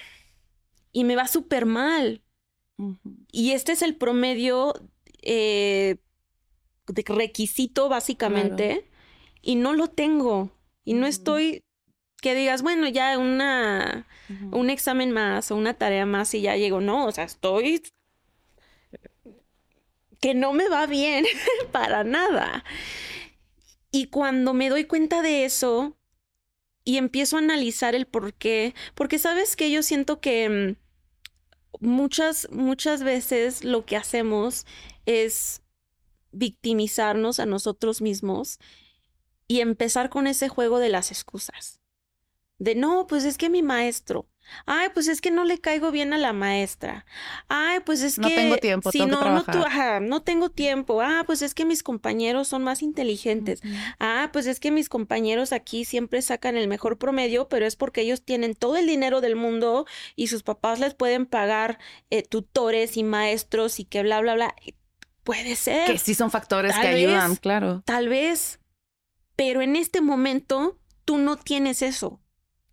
[0.92, 2.22] y me va súper mal.
[3.32, 4.74] Y este es el promedio
[5.22, 5.98] eh,
[6.88, 8.90] de requisito, básicamente,
[9.42, 10.52] y no lo tengo.
[10.84, 11.08] Y no Ujú.
[11.08, 11.64] estoy
[12.22, 14.08] que digas, bueno, ya una,
[14.52, 16.82] un examen más o una tarea más y ya llego.
[16.82, 17.84] No, o sea, estoy
[20.20, 21.26] que no me va bien
[21.72, 22.64] para nada.
[23.92, 25.98] Y cuando me doy cuenta de eso
[26.86, 30.76] y empiezo a analizar el por qué, porque sabes que yo siento que mm,
[31.80, 34.66] muchas, muchas veces lo que hacemos
[35.06, 35.62] es
[36.32, 38.60] victimizarnos a nosotros mismos
[39.48, 41.80] y empezar con ese juego de las excusas.
[42.58, 44.28] De no, pues es que mi maestro.
[44.66, 47.06] Ay, pues es que no le caigo bien a la maestra.
[47.48, 50.22] Ay, pues es No que tengo tiempo, sí, tengo que no, no, tu- ajá, no
[50.24, 51.02] tengo tiempo.
[51.02, 53.62] Ah, pues es que mis compañeros son más inteligentes.
[54.00, 58.02] Ah, pues es que mis compañeros aquí siempre sacan el mejor promedio, pero es porque
[58.02, 59.86] ellos tienen todo el dinero del mundo
[60.16, 61.80] y sus papás les pueden pagar
[62.10, 64.56] eh, tutores y maestros y que bla, bla, bla.
[65.24, 67.84] Puede ser, Que sí son factores Tal que ayudan, claro.
[67.86, 68.60] tal vez,
[69.36, 72.20] pero en este momento tú no tienes eso.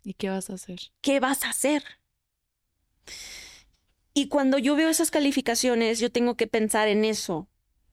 [0.09, 0.79] ¿Y qué vas a hacer?
[1.03, 1.85] ¿Qué vas a hacer?
[4.15, 7.47] Y cuando yo veo esas calificaciones, yo tengo que pensar en eso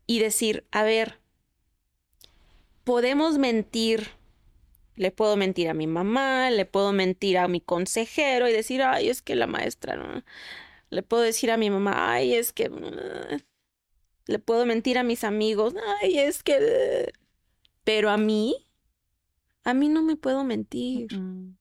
[0.08, 1.20] y decir, a ver,
[2.86, 4.12] podemos mentir.
[4.96, 9.10] Le puedo mentir a mi mamá, le puedo mentir a mi consejero y decir, ay,
[9.10, 10.24] es que la maestra no.
[10.92, 12.70] Le puedo decir a mi mamá, ay, es que.
[12.70, 13.42] mm".
[14.28, 17.12] le puedo mentir a mis amigos, ay, es que...
[17.84, 18.70] Pero a mí,
[19.66, 21.14] a mí no me puedo mentir.
[21.14, 21.58] Mm,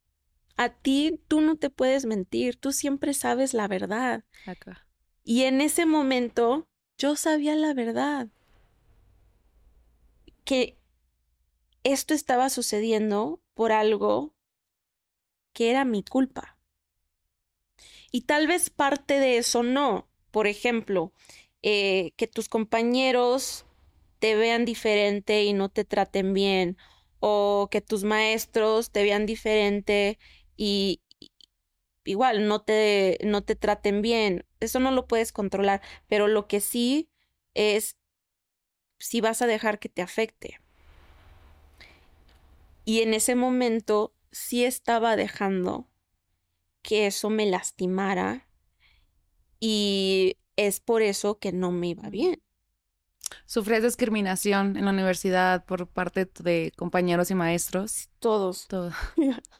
[0.57, 4.25] A ti, tú no te puedes mentir, tú siempre sabes la verdad.
[4.47, 4.87] acá.
[5.25, 8.29] Y en ese momento, yo sabía la verdad.
[10.45, 10.77] Que
[11.83, 14.35] esto estaba sucediendo por algo
[15.53, 16.59] que era mi culpa.
[18.11, 20.09] Y tal vez parte de eso no.
[20.31, 21.13] Por ejemplo,
[21.63, 23.65] eh, que tus compañeros
[24.19, 26.77] te vean diferente y no te traten bien.
[27.21, 30.19] O que tus maestros te vean diferente
[30.57, 31.03] y
[32.05, 34.45] igual no te, no te traten bien.
[34.61, 35.81] Eso no lo puedes controlar.
[36.09, 37.09] Pero lo que sí
[37.55, 37.97] es
[38.99, 40.61] si vas a dejar que te afecte.
[42.85, 45.89] Y en ese momento sí estaba dejando
[46.83, 48.47] que eso me lastimara
[49.59, 52.43] y es por eso que no me iba bien.
[53.47, 58.11] ¿Sufrías discriminación en la universidad por parte de compañeros y maestros?
[58.19, 58.67] Todos.
[58.69, 58.93] Todo.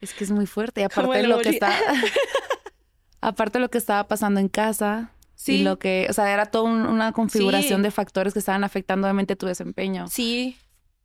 [0.00, 0.80] Es que es muy fuerte.
[0.82, 1.72] Y aparte el lo que está,
[3.20, 6.64] aparte lo que estaba pasando en casa y Sí, lo que, o sea, era toda
[6.64, 7.82] un- una configuración Sí.
[7.84, 10.06] de factores que estaban afectando obviamente tu desempeño.
[10.08, 10.56] sí,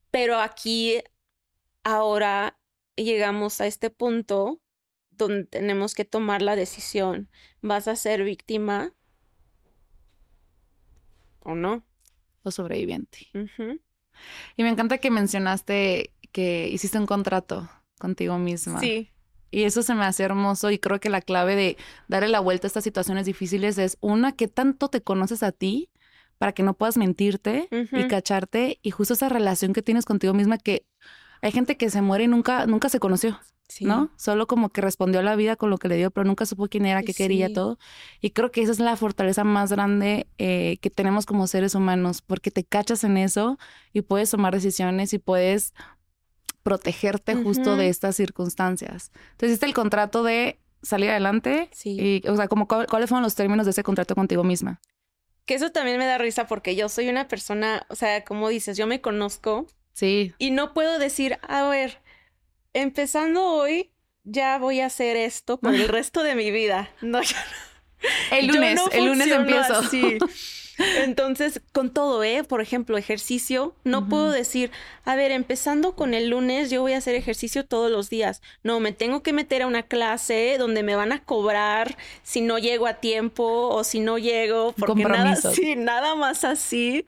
[0.09, 1.01] pero aquí
[1.83, 2.57] ahora
[2.97, 4.61] llegamos a este punto
[5.11, 7.29] donde tenemos que tomar la decisión.
[7.61, 8.93] ¿Vas a ser víctima
[11.43, 11.83] o no?
[12.43, 13.27] O sobreviviente.
[14.57, 17.69] Y me encanta que mencionaste que hiciste un contrato
[18.01, 18.81] contigo misma.
[18.81, 19.09] Sí,
[19.51, 21.77] Y eso se me hace hermoso y creo que la clave de
[22.09, 25.89] darle la vuelta a estas situaciones difíciles es una, que tanto te conoces a ti
[26.37, 30.57] para que no puedas mentirte y cacharte y justo esa relación que tienes contigo misma
[30.57, 30.87] que
[31.41, 33.85] hay gente que se muere y nunca, nunca se conoció, sí.
[33.85, 34.11] ¿no?
[34.15, 36.67] Solo como que respondió a la vida con lo que le dio, pero nunca supo
[36.67, 37.77] quién era, qué quería, todo.
[38.21, 42.21] Y creo que esa es la fortaleza más grande eh, que tenemos como seres humanos,
[42.21, 43.57] porque te cachas en eso
[43.91, 45.73] y puedes tomar decisiones y puedes
[46.63, 49.11] protegerte justo de estas circunstancias.
[49.31, 52.21] Entonces hiciste el contrato de salir adelante Sí.
[52.23, 54.79] y, o sea, como cuál- cuáles fueron los términos de ese contrato contigo misma.
[55.45, 58.77] Que eso también me da risa porque yo soy una persona, o sea, como dices,
[58.77, 61.99] yo me conozco Sí, y no puedo decir, a ver,
[62.73, 63.91] empezando hoy,
[64.23, 66.89] ya voy a hacer esto por el resto de mi vida.
[67.01, 67.35] No, yo
[68.31, 69.75] el Yo lunes, no el lunes empiezo.
[69.79, 70.17] así.
[70.97, 72.43] Entonces, con todo, ¿eh?
[72.43, 74.71] Por ejemplo, ejercicio, no puedo decir,
[75.05, 78.41] a ver, empezando con el lunes, yo voy a hacer ejercicio todos los días.
[78.63, 82.57] No, me tengo que meter a una clase donde me van a cobrar si no
[82.57, 87.05] llego a tiempo o si no llego, porque nada, sí, nada más así.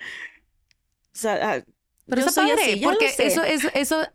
[1.14, 1.64] O sea, ah,
[2.08, 4.08] Pero yo está soy padre, así, porque eso, eso, eso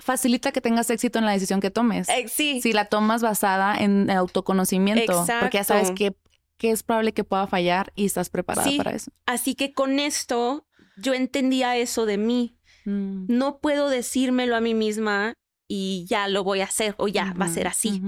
[0.00, 2.08] facilita que tengas éxito en la decisión que tomes.
[2.08, 6.29] Eh, sí, Si la tomas basada en el autoconocimiento, porque ya sabes Exacto.
[6.60, 8.76] Que, es probable que pueda fallar y estás preparada Sí.
[8.76, 9.10] para eso.
[9.26, 10.66] así que con esto
[10.98, 12.56] yo entendía eso de mí.
[12.86, 13.26] Mm.
[13.28, 15.34] no puedo decírmelo a mí misma
[15.68, 18.00] y ya lo voy a hacer o ya va a ser así.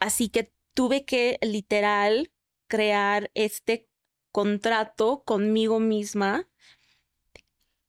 [0.00, 2.32] Así que tuve que literal
[2.66, 3.88] crear este
[4.32, 6.48] contrato conmigo misma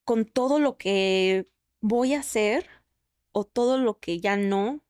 [0.05, 1.49] con todo lo que
[1.81, 2.67] voy a hacer
[3.31, 4.83] o todo lo que ya no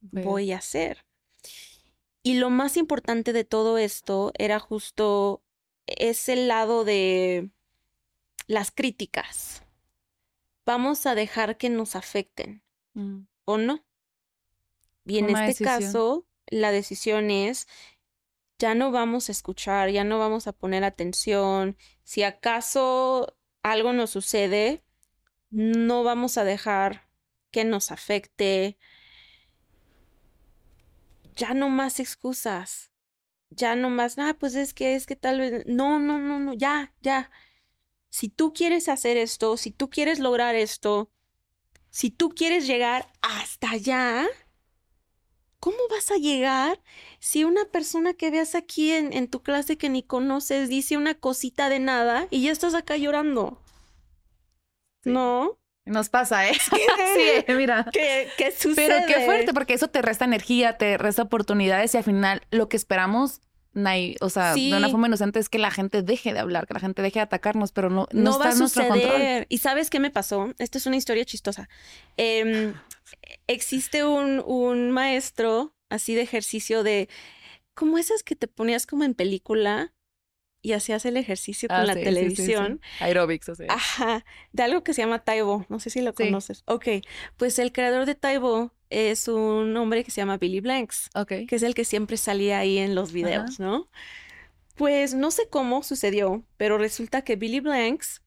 [0.00, 1.04] voy a hacer.
[2.22, 5.42] Y lo más importante de todo esto era justo
[5.86, 7.50] ese lado de
[8.46, 9.62] las críticas.
[10.66, 12.62] Vamos a dejar que nos afecten
[12.94, 13.20] Mm.
[13.44, 13.84] o no.
[15.06, 15.82] Y en Una este decisión.
[15.92, 17.66] caso, la decisión es,
[18.58, 21.76] ya no vamos a escuchar, ya no vamos a poner atención.
[22.02, 24.82] Si acaso algo nos sucede,
[25.50, 27.08] no vamos a dejar
[27.50, 28.76] que nos afecte.
[31.36, 32.90] Ya no más excusas.
[33.50, 36.54] Ya no más, ah, pues es que es que tal vez, no, no, no, no,
[36.54, 37.30] ya, ya.
[38.10, 41.10] Si tú quieres hacer esto, si tú quieres lograr esto,
[41.90, 44.26] si tú quieres llegar hasta allá,
[45.60, 46.82] ¿cómo vas a llegar
[47.20, 51.14] si una persona que veas aquí en, en tu clase que ni conoces dice una
[51.14, 53.60] cosita de nada y ya estás acá llorando?
[55.02, 55.10] Sí.
[55.10, 55.59] ¿No?
[55.90, 56.54] Nos pasa, ¿eh?
[56.54, 57.86] sí, mira.
[57.92, 58.86] ¿Qué, qué sucede?
[58.86, 62.68] Pero qué fuerte, porque eso te resta energía, te resta oportunidades y al final lo
[62.68, 63.40] que esperamos,
[64.20, 66.80] o sea, de una forma inocente es que la gente deje de hablar, que la
[66.80, 69.12] gente deje de atacarnos, pero no, no, No, está va a en nuestro control.
[69.12, 69.46] suceder.
[69.48, 70.52] ¿Y sabes qué me pasó?
[70.58, 71.68] Esta es una historia chistosa.
[72.16, 72.74] Em,
[73.46, 77.08] existe un, un maestro así de ejercicio de,
[77.74, 79.92] como esas que te ponías como en película
[80.62, 82.14] y hacías el ejercicio con Ah, la sí, sí, sí, sí.
[82.14, 82.80] televisión.
[83.00, 83.66] Aerobics, o sea.
[83.70, 85.64] Ajá, de algo que se llama Taibo.
[85.68, 86.62] No sé si lo conoces.
[86.66, 86.86] Ok,
[87.36, 91.28] pues el creador de Taibo es un hombre que se llama Billy Blanks ok.
[91.48, 93.88] que es el que siempre salía ahí en los videos, ¿no?
[94.74, 98.22] Pues no sé cómo sucedió, pero resulta que Billy Blanks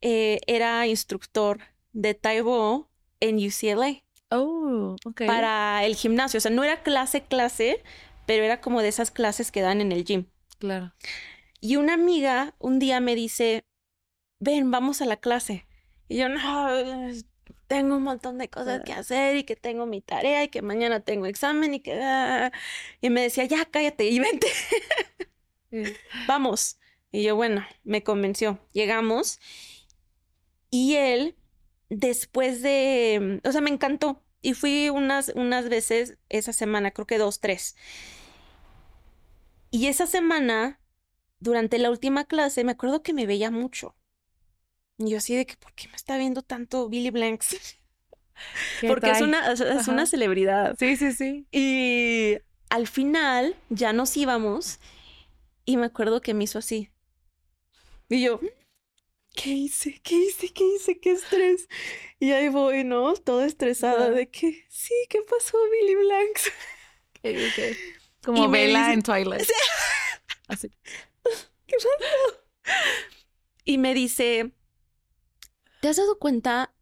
[0.00, 1.60] eh, era instructor
[1.92, 2.90] de Taibo
[3.20, 5.22] en UCLA Oh, ok.
[5.26, 6.38] para el gimnasio.
[6.38, 7.82] O sea, no era clase, clase,
[8.26, 10.26] pero era como de esas clases que dan en el gym.
[10.58, 10.92] Claro.
[11.60, 13.64] Y una amiga un día me dice,
[14.40, 15.66] ven, vamos a la clase.
[16.08, 16.68] Y yo, no,
[17.66, 21.00] tengo un montón de cosas que hacer y que tengo mi tarea y que mañana
[21.00, 22.00] tengo examen y que...
[22.02, 22.52] ah".
[23.00, 24.48] Y me decía, ya, cállate y vente,
[26.28, 26.78] vamos.
[27.10, 28.58] Y yo, bueno, me convenció.
[28.72, 29.40] Llegamos
[30.70, 31.36] y él,
[31.88, 34.22] después de, o sea, me encantó.
[34.42, 37.76] Y fui unas, unas veces esa semana, creo que dos, tres.
[39.70, 40.80] Y esa semana,
[41.38, 43.96] durante la última clase, me acuerdo que me veía mucho.
[44.98, 47.48] Y yo así de que, ¿por qué me está viendo tanto Billy Blanks?
[48.80, 50.76] ¿qué Porque es una, es una celebridad.
[50.78, 51.46] Sí, sí, sí.
[51.52, 52.38] Y
[52.70, 54.80] al final ya nos íbamos
[55.64, 56.90] y me acuerdo que me hizo así.
[58.08, 58.40] Y yo,
[59.34, 60.00] ¿qué hice?
[60.02, 60.52] ¿Qué hice?
[60.52, 60.98] ¿Qué hice?
[60.98, 61.68] ¿Qué estrés?
[62.18, 63.14] Y ahí voy, ¿no?
[63.14, 66.52] Toda estresada de que, sí, ¿qué pasó, Billy Blanks?
[67.18, 67.76] Ok, ok.
[68.24, 69.48] Como Bella en Twilight.
[70.48, 70.70] Así.
[71.68, 71.88] ¿Qué pasó?
[73.64, 74.52] Y me dice,
[75.80, 76.74] ¿te has dado cuenta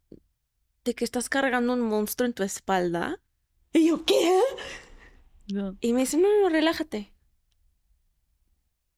[0.83, 3.21] de que estás cargando un monstruo en tu espalda?
[3.73, 4.39] Y yo, ¿qué?
[5.51, 5.77] No.
[5.81, 7.13] Y me dice, no, no, relájate.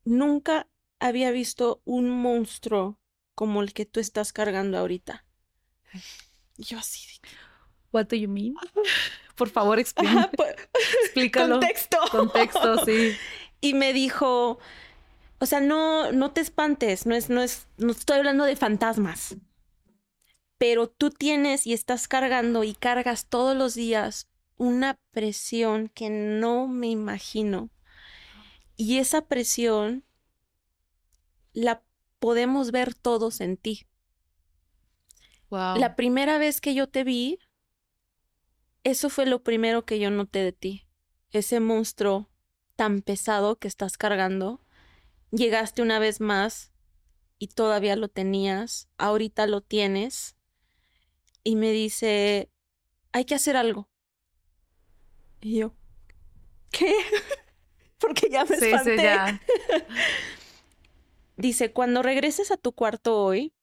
[0.04, 0.70] Nunca
[1.00, 3.00] había visto un monstruo
[3.36, 5.26] como el que tú estás cargando ahorita.
[6.58, 7.08] Y yo así.
[7.92, 8.56] What do you mean?
[9.36, 9.80] Por favor,
[10.36, 10.56] pues,
[11.04, 11.60] Explícalo.
[11.60, 11.98] contexto.
[12.12, 13.16] Contexto, sí.
[13.60, 14.60] Y me dijo,
[15.40, 19.36] o sea, no, no te espantes, no es, no es, no estoy hablando de fantasmas.
[20.58, 24.28] Pero tú tienes y estás cargando y cargas todos los días
[24.58, 27.70] una presión que no me imagino.
[28.76, 30.04] Y esa presión
[31.54, 31.84] la
[32.20, 33.88] podemos ver todos en ti.
[35.50, 35.78] Wow.
[35.78, 37.40] La primera vez que yo te vi,
[38.84, 40.88] eso fue lo primero que yo noté de ti.
[41.32, 42.30] Ese monstruo
[42.76, 44.62] tan pesado que estás cargando.
[45.32, 46.72] Llegaste una vez más
[47.40, 50.36] y todavía lo tenías, ahorita lo tienes.
[51.44, 52.50] Y me dice,
[53.12, 53.90] hay que hacer algo.
[55.42, 55.74] Y yo,
[56.72, 56.94] ¿qué?
[58.00, 59.42] Porque ya me Sí, ya.
[61.38, 63.54] Dice, cuando regreses a tu cuarto hoy,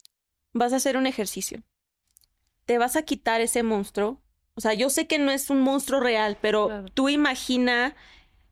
[0.52, 1.62] vas a hacer un ejercicio.
[2.66, 4.22] Te vas a quitar ese monstruo.
[4.54, 6.86] O sea, yo sé que no es un monstruo real, pero Claro.
[6.94, 7.96] tú imagina,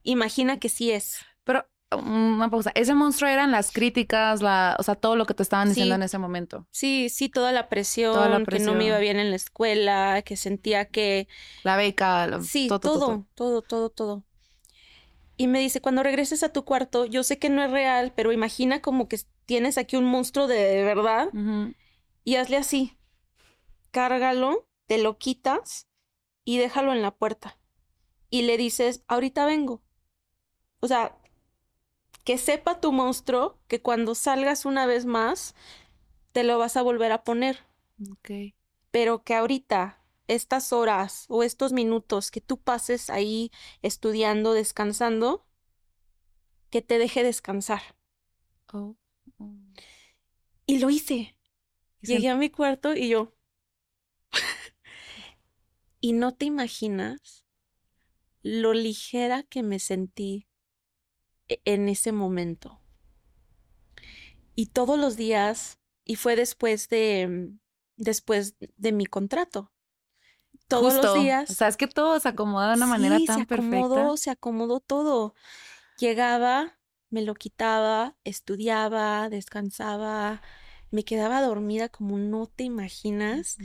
[0.02, 1.20] imagina que sí es.
[1.44, 2.72] Pero una pausa.
[2.74, 5.96] Ese monstruo eran las críticas, la, o sea, todo lo que te estaban diciendo Sí.
[5.96, 6.66] en ese momento.
[6.70, 10.22] Sí, sí, toda la presión, Toda la que no me iba bien en la escuela,
[10.22, 11.28] que sentía que...
[11.64, 13.90] La beca, lo- Sí, todo, todo, todo, todo.
[13.90, 14.22] todo.
[15.36, 18.32] Y me dice, cuando regreses a tu cuarto, yo sé que no es real, pero
[18.32, 21.28] imagina como que tienes aquí un monstruo de verdad
[22.24, 22.96] y hazle así.
[23.90, 25.88] Cárgalo, te lo quitas
[26.44, 27.58] y déjalo en la puerta.
[28.30, 29.82] Y le dices, ahorita vengo.
[30.80, 31.16] O sea,
[32.24, 35.54] que sepa tu monstruo que cuando salgas una vez más,
[36.32, 37.58] te lo vas a volver a poner.
[38.10, 38.54] Ok.
[38.90, 43.50] Pero que ahorita, estas horas o estos minutos que tú pases ahí
[43.82, 45.46] estudiando, descansando,
[46.70, 47.82] que te deje descansar.
[48.72, 48.96] Oh.
[49.38, 49.54] oh.
[50.66, 51.36] Y lo hice.
[52.00, 53.34] Y Llegué a mi cuarto y yo.
[56.00, 57.44] y no te imaginas
[58.42, 60.48] lo ligera que me sentí
[61.64, 62.80] en ese momento.
[64.54, 67.58] Y todos los días, y fue después de, mm,
[67.96, 69.72] después de mi contrato.
[70.68, 71.14] Todos Justo.
[71.14, 71.50] los días.
[71.50, 73.78] O sea, es que todo se acomoda de una manera tan se perfecta.
[73.78, 75.34] acomodó, se acomodó todo.
[75.98, 76.78] Llegaba,
[77.10, 80.42] me lo quitaba, estudiaba, descansaba,
[80.90, 83.58] me quedaba dormida como no te imaginas.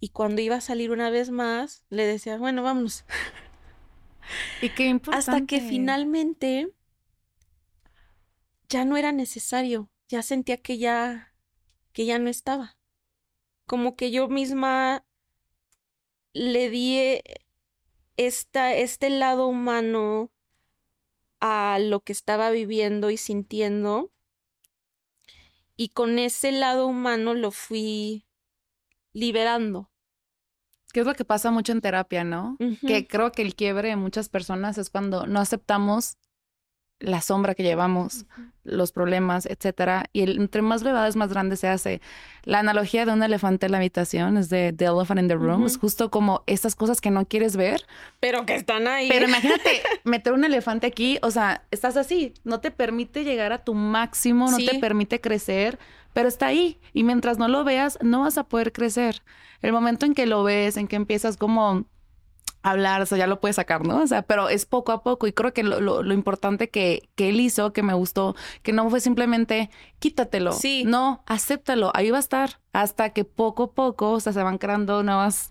[0.00, 3.04] Y cuando iba a salir una vez más, le decía, bueno, vámonos.
[4.60, 5.30] Y qué importante.
[5.30, 6.72] Hasta que finalmente
[8.72, 9.90] ya no era necesario.
[10.08, 11.34] Ya sentía que ya,
[11.92, 12.78] que ya no estaba.
[13.66, 15.04] Como que yo misma
[16.32, 17.22] le di eh,
[18.16, 20.32] esta, este lado humano
[21.40, 24.10] a lo que estaba viviendo y sintiendo.
[25.76, 28.26] Y con ese lado humano lo fui
[29.12, 29.90] liberando.
[30.92, 32.56] Que es lo que pasa mucho en terapia, ¿no?
[32.86, 36.18] Que creo que el quiebre de muchas personas es cuando no aceptamos
[37.02, 38.26] la sombra que llevamos,
[38.64, 40.06] los problemas, etcétera.
[40.12, 42.00] Y el, entre más es más grande se hace.
[42.44, 45.66] La analogía de un elefante en la habitación es de The Elephant in the Room.
[45.66, 47.84] Es justo como estas cosas que no quieres ver.
[48.20, 49.08] Pero que están ahí.
[49.08, 53.64] Pero imagínate meter un elefante aquí, o sea, estás así, no te permite llegar a
[53.64, 55.78] tu máximo, no te permite crecer,
[56.12, 56.78] pero está ahí.
[56.92, 59.22] Y mientras no lo veas, no vas a poder crecer.
[59.60, 61.84] El momento en que lo ves, en que empiezas como
[62.62, 64.02] hablar, o sea, ya lo puedes sacar, ¿no?
[64.02, 67.28] O sea, pero es poco a poco y creo que lo, lo, importante que, que,
[67.28, 70.52] él hizo, que me gustó, que no fue simplemente quítatelo.
[70.52, 70.84] Sí.
[70.84, 74.58] No, acéptalo, ahí va a estar hasta que poco a poco, o sea, se van
[74.58, 75.50] creando nuevas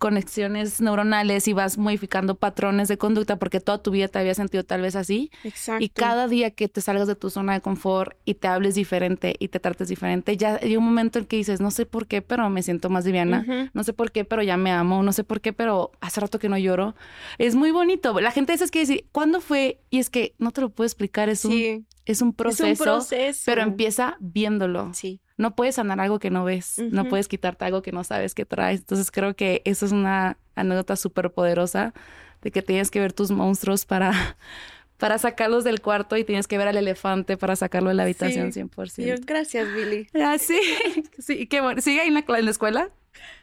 [0.00, 4.64] conexiones neuronales y vas modificando patrones de conducta porque toda tu vida te había sentido
[4.64, 5.30] tal vez así.
[5.44, 5.84] Exacto.
[5.84, 9.36] Y cada día que te salgas de tu zona de confort y te hables diferente
[9.38, 12.22] y te trates diferente, ya hay un momento en que dices, no sé por qué,
[12.22, 15.22] pero me siento más liviana, no sé por qué, pero ya me amo, no sé
[15.22, 16.94] por qué, pero hace rato que no lloro.
[17.36, 18.18] Es muy bonito.
[18.20, 19.82] La gente a veces quiere decir, ¿cuándo fue?
[19.90, 22.84] Y es que no te lo puedo explicar, es un, es un proceso, es un
[22.86, 24.94] proceso, pero empieza viéndolo.
[24.94, 28.34] Sí no puedes sanar algo que no ves, no puedes quitarte algo que no sabes
[28.34, 28.80] que traes.
[28.80, 31.94] Entonces creo que eso es una anécdota súper poderosa
[32.42, 34.12] de que tienes que ver tus monstruos para,
[34.98, 38.52] para sacarlos del cuarto y tienes que ver al elefante para sacarlo de la habitación
[38.52, 39.24] 100%.
[39.24, 40.08] gracias, Billy.
[40.14, 40.60] Ah, sí,
[41.18, 41.80] sí, qué bueno.
[41.80, 42.90] ¿Sigue ahí en la, en la escuela?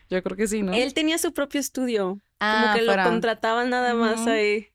[0.10, 0.74] Yo creo que sí, ¿no?
[0.74, 2.22] Él tenía su propio estudio.
[2.40, 4.68] Ah, como que lo contrataban nada más ahí.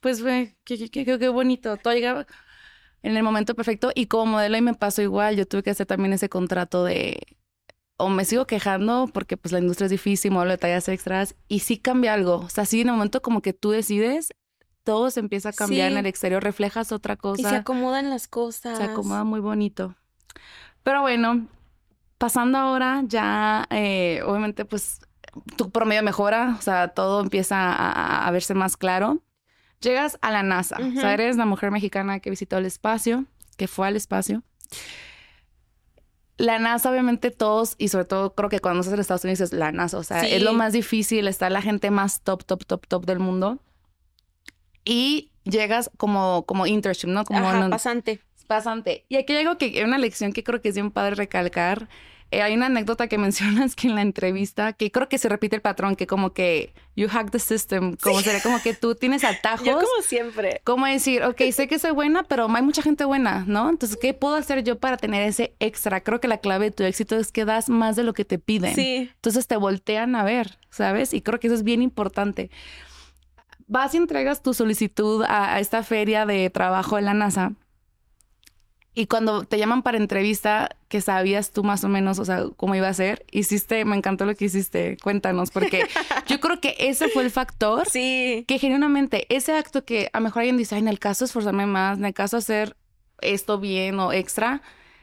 [0.00, 1.76] Pues fue, qué, qué, qué, qué bonito.
[1.76, 2.26] Todo llegaba,
[3.04, 3.92] en el momento perfecto.
[3.94, 7.20] Y como modelo ahí me pasó igual, yo tuve que hacer también ese contrato de
[7.96, 11.60] o me sigo quejando porque pues la industria es difícil, modelo de tallas extras y
[11.60, 12.36] sí cambia algo.
[12.36, 14.30] O sea, sí en el momento como que tú decides,
[14.82, 17.40] todo se empieza a cambiar en el exterior, reflejas otra cosa.
[17.40, 18.78] Y se acomodan las cosas.
[18.78, 19.94] Se acomoda muy bonito.
[20.82, 21.46] Pero bueno,
[22.16, 25.00] pasando ahora ya, eh, obviamente pues
[25.56, 29.20] tu promedio mejora, o sea, todo empieza a verse más claro.
[29.84, 33.26] Llegas a la NASA, o sea, eres la mujer mexicana que visitó el espacio,
[33.58, 34.42] que fue al espacio.
[36.38, 39.52] La NASA, obviamente, todos, y sobre todo creo que cuando estás en Estados Unidos es
[39.52, 42.86] la NASA, o sea, es lo más difícil, está la gente más top, top, top,
[42.86, 43.60] top del mundo.
[44.84, 47.24] Y llegas como, como internship, ¿no?
[47.24, 48.20] Como Ajá, pasante.
[48.46, 49.04] Pasante.
[49.08, 51.88] Y aquí hay algo que, una lección que creo que es bien padre recalcar,
[52.30, 55.56] eh, hay una anécdota que mencionas que en la entrevista, que creo que se repite
[55.56, 59.24] el patrón, que como que you hack the system, como sería como que tú tienes
[59.24, 59.66] atajos.
[59.66, 60.60] Yo como siempre.
[60.64, 63.68] Como decir, ok, sé que soy buena, pero hay mucha gente buena, ¿no?
[63.70, 66.02] Entonces, ¿qué puedo hacer yo para tener ese extra?
[66.02, 68.38] Creo que la clave de tu éxito es que das más de lo que te
[68.38, 68.74] piden.
[68.74, 69.10] Sí.
[69.14, 71.14] Entonces te voltean a ver, ¿sabes?
[71.14, 72.50] Y creo que eso es bien importante.
[73.66, 77.52] Vas y entregas tu solicitud a, a esta feria de trabajo de la NASA
[78.96, 82.76] y cuando te llaman para entrevista, que sabías tú más o menos, o sea, cómo
[82.76, 85.84] iba a ser, hiciste, me encantó lo que hiciste, cuéntanos, porque
[86.28, 87.88] yo creo que ese fue el factor.
[87.90, 88.44] Sí.
[88.46, 91.98] Que genuinamente, ese acto que a lo mejor alguien dice, en el caso esforzarme más,
[91.98, 92.76] en el caso hacer
[93.20, 94.62] esto bien o extra,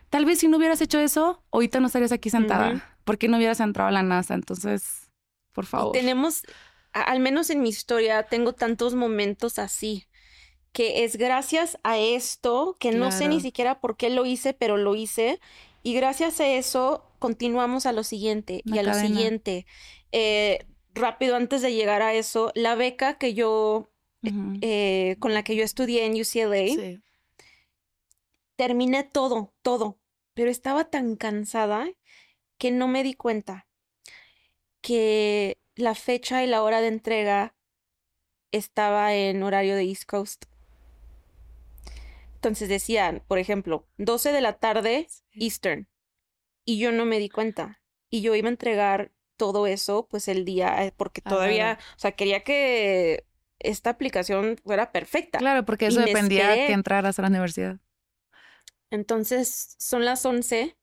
[0.10, 3.60] tal vez si no hubieras hecho eso, ahorita no estarías aquí sentada, porque no hubieras
[3.60, 4.36] entrado a la NASA.
[4.36, 5.10] Entonces,
[5.52, 5.92] por favor.
[5.92, 6.44] tenemos,
[6.94, 10.08] al menos en mi historia, tengo tantos momentos así
[10.72, 14.78] que es gracias a esto, que no sé ni siquiera por qué lo hice, pero
[14.78, 15.40] lo hice.
[15.84, 19.66] Y gracias a eso continuamos a lo siguiente y a lo siguiente.
[20.12, 23.90] Eh, rápido, antes de llegar a eso, la beca que yo,
[24.62, 27.02] eh, con la que yo estudié en UCLA,
[28.56, 30.00] terminé todo, todo,
[30.34, 31.90] pero estaba tan cansada
[32.58, 33.68] que no me di cuenta
[34.82, 37.56] que la fecha y la hora de entrega
[38.52, 40.46] estaba en horario de East Coast.
[42.42, 45.88] Entonces decían, por ejemplo, 12 de la tarde Eastern.
[46.66, 47.84] Y yo no me di cuenta.
[48.10, 52.14] Y yo iba a entregar todo eso, pues el día, eh, porque todavía, o sea,
[52.14, 53.28] quería que
[53.60, 55.38] esta aplicación fuera perfecta.
[55.38, 57.78] Claro, porque eso dependía de que entraras a la universidad.
[58.90, 60.76] Entonces, son las 11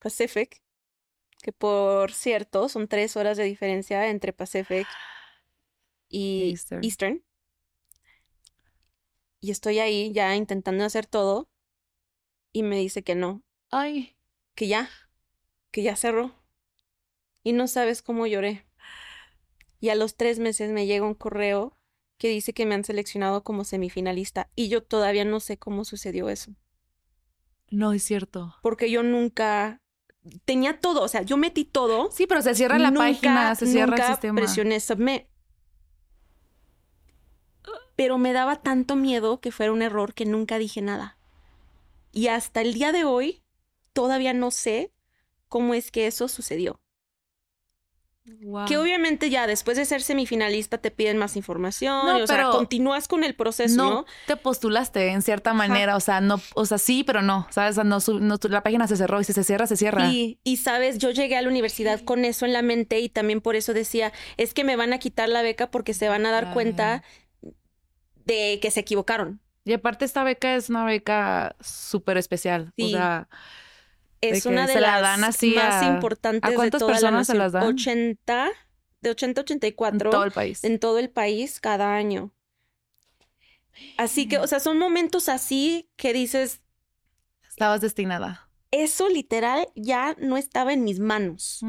[0.00, 0.62] Pacific,
[1.42, 4.86] que por cierto, son tres horas de diferencia entre Pacific
[6.10, 6.50] y
[6.82, 7.24] Eastern.
[9.42, 11.50] Y estoy ahí ya intentando hacer todo
[12.52, 13.42] y me dice que no.
[13.72, 14.16] Ay.
[14.54, 14.88] Que ya,
[15.72, 16.32] que ya cerró.
[17.42, 18.64] Y no sabes cómo lloré.
[19.80, 21.76] Y a los tres meses me llega un correo
[22.18, 26.28] que dice que me han seleccionado como semifinalista y yo todavía no sé cómo sucedió
[26.28, 26.54] eso.
[27.68, 28.54] No es cierto.
[28.62, 29.82] Porque yo nunca
[30.44, 32.12] tenía todo, o sea, yo metí todo.
[32.12, 34.36] Sí, pero se cierra la página, se cierra el sistema.
[34.36, 35.31] Presioné submit
[37.96, 41.18] pero me daba tanto miedo que fuera un error que nunca dije nada.
[42.12, 43.42] Y hasta el día de hoy
[43.92, 44.92] todavía no sé
[45.48, 46.80] cómo es que eso sucedió.
[48.68, 52.36] Que obviamente ya después de ser semifinalista te piden más información, No, y, o sea,
[52.36, 53.90] pero continúas con el proceso, ¿no?
[53.90, 57.74] no te postulaste en cierta manera, o sea, no, o sea, sí, pero no, ¿sabes?
[57.74, 57.98] Sea, no,
[58.48, 60.06] la página se cerró y si se cierra, se cierra.
[60.08, 63.40] Y, y sabes, yo llegué a la universidad con eso en la mente y también
[63.40, 66.30] por eso decía, es que me van a quitar la beca porque se van a
[66.30, 66.54] dar Claro.
[66.54, 67.02] cuenta
[68.24, 69.40] de que se equivocaron.
[69.64, 72.90] Y aparte esta beca es una beca súper especial, o Sí.
[72.92, 73.28] sea,
[74.20, 77.28] Es una de la las dan así más a- importantes ¿a cuántas de toda personas
[77.28, 77.62] la se las dan?
[77.64, 78.50] 80,
[79.00, 80.62] de 80 a en 84 todo el país.
[80.64, 82.32] en todo el país cada año.
[83.96, 86.60] Así que, o sea, son momentos así que dices,
[87.48, 88.48] Estabas destinada.
[88.70, 91.60] eso literal ya no estaba en mis manos.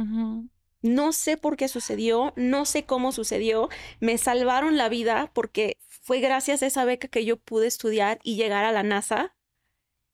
[0.81, 3.69] No sé por qué sucedió, no sé cómo sucedió.
[4.01, 8.37] Me salvaron la vida porque fue gracias a esa beca que yo pude estudiar y
[8.37, 9.35] llegar a la NASA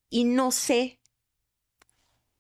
[0.10, 1.00] y no sé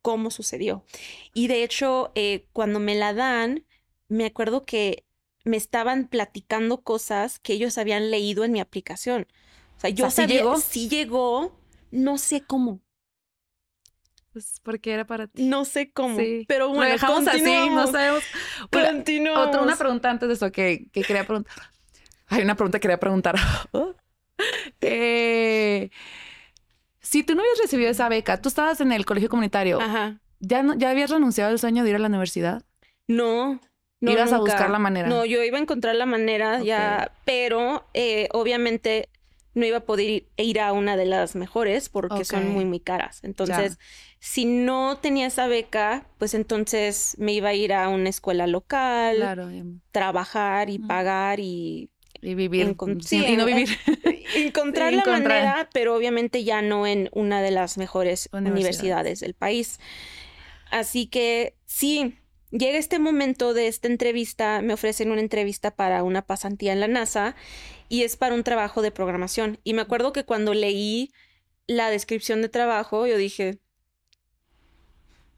[0.02, 0.86] cómo sucedió.
[1.34, 3.66] Y de hecho, eh, cuando me la dan,
[4.08, 5.06] me acuerdo que
[5.43, 9.28] me estaban platicando cosas que ellos habían leído en mi aplicación.
[9.78, 10.58] O sea, yo sea, ¿sí sabía, llegó?
[10.60, 11.60] sí llegó,
[11.91, 12.82] no sé cómo,
[14.32, 15.43] Pues porque era para ti.
[15.47, 16.45] no sé cómo, Sí.
[16.47, 18.24] pero Lo bueno, dejamos así, no sabemos.
[18.72, 18.88] Bueno.
[19.34, 21.72] Otra, una pregunta antes de eso que, que quería preguntar.
[22.30, 23.36] Hay una pregunta que quería preguntar.
[24.80, 25.90] Eh,
[27.02, 30.22] si tú no habías recibido esa beca, tú estabas en el colegio comunitario, Ajá.
[30.40, 32.64] ¿ya, no, ¿ya habías renunciado al sueño de ir a la universidad?
[33.06, 33.60] No.
[34.00, 35.10] no Ibas a buscar la manera.
[35.10, 39.10] No, yo iba a encontrar la manera ya, pero eh, obviamente
[39.56, 42.80] no iba a poder ir, ir a una de las mejores porque son muy, muy
[42.80, 43.20] caras.
[43.24, 43.78] Entonces,
[44.20, 49.18] si no tenía esa beca, pues entonces me iba a ir a una escuela local,
[49.18, 49.50] Claro.
[49.92, 51.90] Trabajar y pagar y
[52.22, 52.76] y vivir.
[53.01, 53.70] Sí, y no vivir.
[54.36, 55.43] encontrar Sí, la encontrar.
[55.43, 58.51] manera, pero obviamente ya no en una de las mejores Universidades.
[58.60, 59.80] universidades del país.
[60.72, 62.20] Así que sí,
[62.51, 66.88] llega este momento de esta entrevista, me ofrecen una entrevista para una pasantía en la
[66.88, 67.36] NASA
[67.88, 69.60] y es para un trabajo de programación.
[69.64, 71.12] Y me acuerdo que cuando leí
[71.68, 73.60] la descripción de trabajo, yo dije,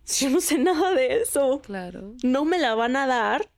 [0.06, 2.16] yo no sé nada de eso, claro.
[2.24, 3.50] no me la van a dar,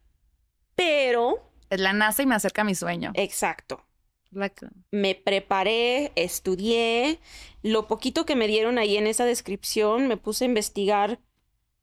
[0.75, 1.52] pero...
[1.73, 3.11] Es la NASA y me acerca a mi sueño.
[3.15, 3.83] Exacto.
[4.31, 4.51] La-
[4.91, 7.19] me preparé, estudié,
[7.63, 11.19] lo poquito que me dieron ahí en esa descripción, me puse a investigar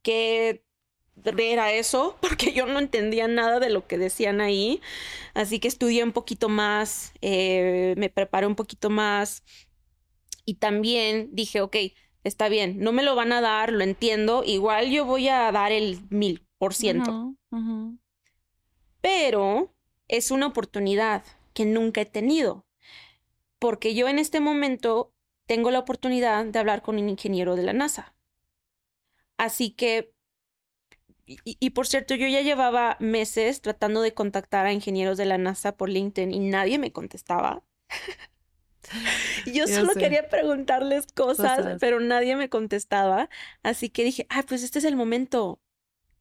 [0.02, 0.64] qué
[1.38, 4.80] era eso, porque yo no entendía nada de lo que decían ahí,
[5.34, 9.42] así que estudié un poquito más, eh, me preparé un poquito más
[10.44, 11.76] y también dije, ok,
[12.24, 15.72] está bien, no me lo van a dar, lo entiendo, igual yo voy a dar
[15.72, 17.36] el mil por ciento
[19.00, 19.74] pero
[20.10, 22.66] es una oportunidad que nunca he tenido,
[23.60, 25.14] porque yo en este momento
[25.46, 28.14] tengo la oportunidad de hablar con un ingeniero de la NASA.
[29.38, 30.12] Así que,
[31.26, 35.38] y, y por cierto, yo ya llevaba meses tratando de contactar a ingenieros de la
[35.38, 37.62] NASA por LinkedIn y nadie me contestaba.
[39.44, 39.96] Yo Ya solo sé.
[39.96, 41.78] quería preguntarles cosas, Cosas.
[41.78, 43.28] pero nadie me contestaba.
[43.62, 45.60] Así que dije, ay, pues este es el momento.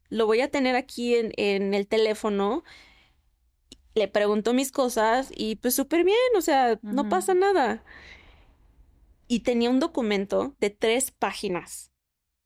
[0.09, 2.63] Lo voy a tener aquí en, en el teléfono.
[3.95, 7.83] Le pregunto mis cosas y pues súper bien, o sea, no pasa nada.
[9.27, 11.91] Y tenía un documento de tres páginas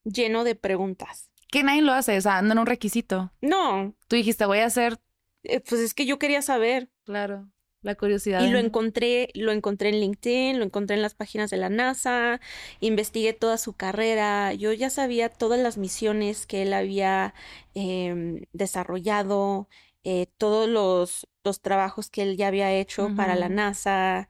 [0.03, 1.29] lleno de preguntas.
[1.49, 3.31] Que nadie lo hace, o sea, no era un requisito.
[3.41, 4.99] No, Tú dijiste, voy a hacer,
[5.43, 6.89] eh, pues es que yo quería saber.
[7.05, 7.49] claro,
[7.81, 8.41] la curiosidad.
[8.41, 11.69] Y lo en- encontré, lo encontré en LinkedIn, lo encontré en las páginas de la
[11.69, 12.39] NASA,
[12.79, 17.33] investigué toda su carrera, yo ya sabía todas las misiones que él había
[17.75, 19.67] em, desarrollado,
[20.03, 23.49] eh, todos los, los trabajos que él ya había hecho para la.
[23.49, 24.27] NASA,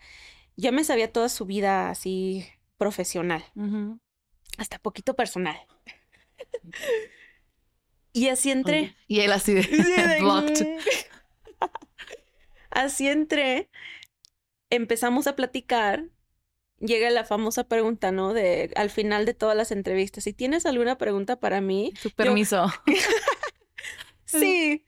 [0.55, 2.45] ya me sabía toda su vida así
[2.77, 3.43] profesional,
[4.57, 5.57] hasta poquito personal.
[8.11, 8.95] Y así entré.
[9.07, 10.67] Y él así de, Sí, de- blocked.
[12.75, 13.69] Así entré,
[14.71, 16.05] empezamos a platicar,
[16.79, 18.33] llega la famosa pregunta, ¿no?
[18.33, 22.65] De al final de todas las entrevistas, si tienes alguna pregunta para mí, Su permiso.
[24.25, 24.85] sí.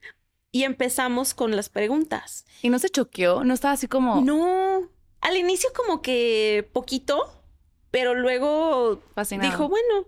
[0.55, 2.45] Y empezamos con las preguntas.
[2.61, 4.89] Y no se choqueó, no estaba así como No,
[5.19, 7.29] al inicio como que poquito,
[7.91, 9.51] pero luego fascinado.
[9.51, 10.07] dijo, bueno.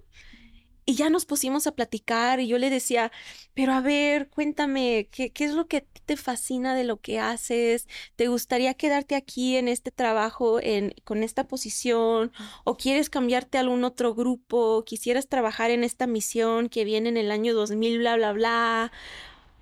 [0.85, 3.11] Y ya nos pusimos a platicar y yo le decía,
[3.53, 7.89] pero a ver, cuéntame, ¿qué, qué es lo que te fascina de lo que haces?
[8.15, 12.31] ¿Te gustaría quedarte aquí en este trabajo, en, con esta posición?
[12.63, 14.85] ¿O quieres cambiarte a algún otro grupo?
[14.85, 18.91] ¿Quisieras trabajar en esta misión que viene en el año 2000, bla, bla, bla?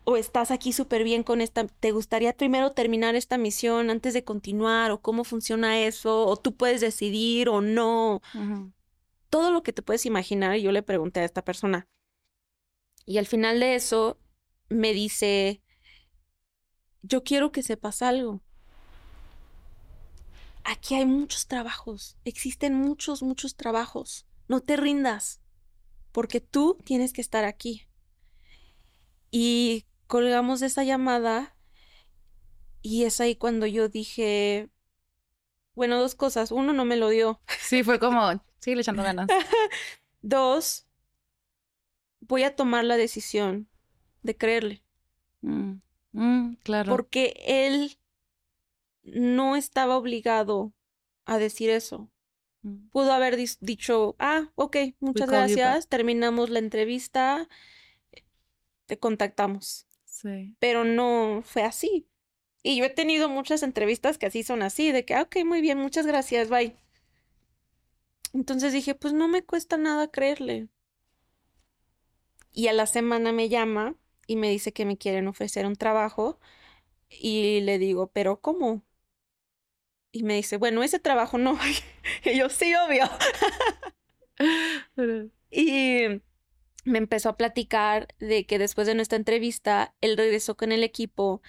[0.08, 1.66] ¿O estás aquí súper bien con esta?
[1.66, 4.92] ¿Te gustaría primero terminar esta misión antes de continuar?
[4.92, 6.28] ¿O cómo funciona eso?
[6.28, 8.22] ¿O tú puedes decidir o no?
[9.32, 11.88] Todo lo que te puedes imaginar, yo le pregunté a esta persona.
[13.08, 14.20] Y al final de eso,
[14.70, 15.64] me dice,
[17.02, 18.42] yo quiero que sepas algo.
[20.64, 24.28] Aquí hay muchos trabajos, existen muchos, muchos trabajos.
[24.48, 25.42] No te rindas,
[26.12, 27.88] porque tú tienes que estar aquí.
[29.32, 31.56] Y colgamos esa llamada
[32.82, 34.70] y es ahí cuando yo dije,
[35.76, 36.52] bueno, dos cosas.
[36.52, 37.42] Uno, no me lo dio.
[37.60, 39.28] Sí, fue como, sí, le echando ganas.
[40.22, 40.88] Dos,
[42.20, 43.68] voy a tomar la decisión
[44.24, 44.84] de creerle.
[45.42, 45.74] Mm,
[46.14, 46.92] mm, claro.
[46.92, 47.98] Porque él
[49.04, 50.74] no estaba obligado
[51.26, 52.10] a decir eso.
[52.62, 52.90] Mm.
[52.90, 57.48] Pudo haber dicho, ah, ok, muchas gracias, terminamos la entrevista,
[58.86, 59.88] te contactamos.
[60.26, 60.56] Sí.
[60.60, 62.08] Pero no fue así.
[62.64, 65.62] Y yo he tenido muchas entrevistas que así son así, de que, ah, ok, muy
[65.62, 66.76] bien, muchas gracias, bye.
[68.34, 70.70] Entonces dije, pues no me cuesta nada creerle.
[72.52, 73.96] Y a la semana me llama
[74.28, 76.40] y me dice que me quieren ofrecer un trabajo.
[77.10, 78.84] Y le digo, pero ¿cómo?
[80.12, 81.58] Y me dice, bueno, ese trabajo no.
[82.26, 83.06] y yo, sí, obvio.
[85.52, 86.22] y
[86.86, 91.42] me empezó a platicar de que después de nuestra entrevista, él regresó con el equipo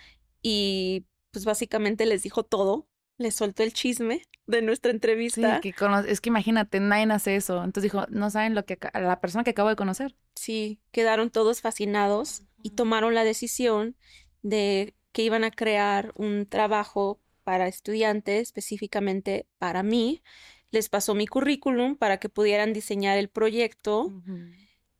[0.42, 5.60] y pues básicamente les dijo todo, les soltó el chisme de nuestra entrevista.
[5.62, 7.62] Sí, que es que imagínate, nadie hace eso.
[7.62, 10.16] Entonces dijo, no saben lo que la persona que acabo de conocer.
[10.34, 13.96] Sí, quedaron todos fascinados y tomaron la decisión
[14.42, 20.22] de que iban a crear un trabajo para estudiantes, específicamente para mí.
[20.70, 24.12] Les pasó mi currículum para que pudieran diseñar el proyecto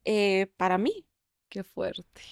[0.07, 1.07] eh, para mí.
[1.49, 2.23] Qué fuerte.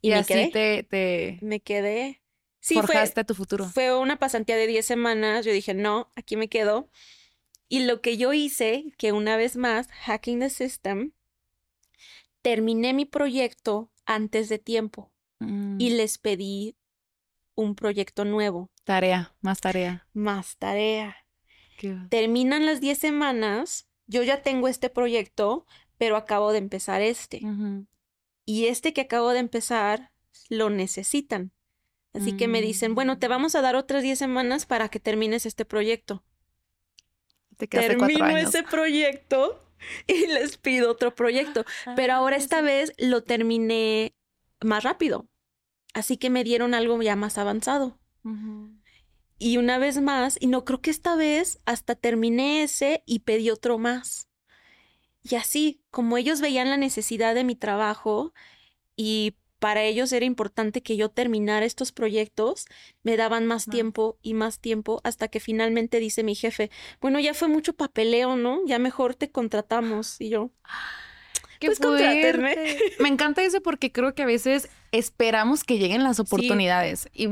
[0.00, 1.38] Y, así te, te...
[1.42, 2.22] Me quedé.
[2.60, 3.68] Sí, forjaste tu futuro.
[3.68, 5.44] Fue una pasantía de 10 semanas.
[5.44, 6.88] Yo dije, no, aquí me quedo.
[7.68, 11.12] Y lo que yo hice, que una vez más, Hacking the System,
[12.42, 15.78] terminé mi proyecto antes de tiempo y mm.
[15.78, 16.76] les pedí
[17.54, 18.70] un proyecto nuevo.
[18.84, 20.06] Tarea, más tarea.
[20.12, 21.16] Más tarea.
[22.10, 25.66] Terminan las 10 semanas, yo ya tengo este proyecto,
[26.00, 27.42] pero acabo de empezar este.
[28.46, 30.10] Y este que acabo de empezar,
[30.48, 31.52] lo necesitan.
[32.14, 33.30] Así que me dicen, bueno, te mm.
[33.30, 36.24] vamos a dar otras 10 semanas para que termines este proyecto.
[37.58, 39.62] Te Termino ese proyecto
[40.06, 41.66] y les pido otro proyecto.
[41.96, 44.14] Pero ahora esta vez lo terminé
[44.62, 45.28] más rápido.
[45.92, 48.00] Así que me dieron algo ya más avanzado.
[49.38, 53.50] Y una vez más, y no creo que esta vez hasta terminé ese y pedí
[53.50, 54.29] otro más.
[55.22, 58.32] Y así, como ellos veían la necesidad de mi trabajo
[58.96, 62.64] y para ellos era importante que yo terminara estos proyectos,
[63.02, 67.34] me daban más tiempo y más tiempo hasta que finalmente dice mi jefe, bueno, ya
[67.34, 68.60] fue mucho papeleo, ¿no?
[68.66, 70.18] Ya mejor te contratamos.
[70.18, 70.50] Y yo,
[71.60, 71.78] Qué pues
[72.98, 77.28] Me encanta eso porque creo que a veces esperamos que lleguen las oportunidades y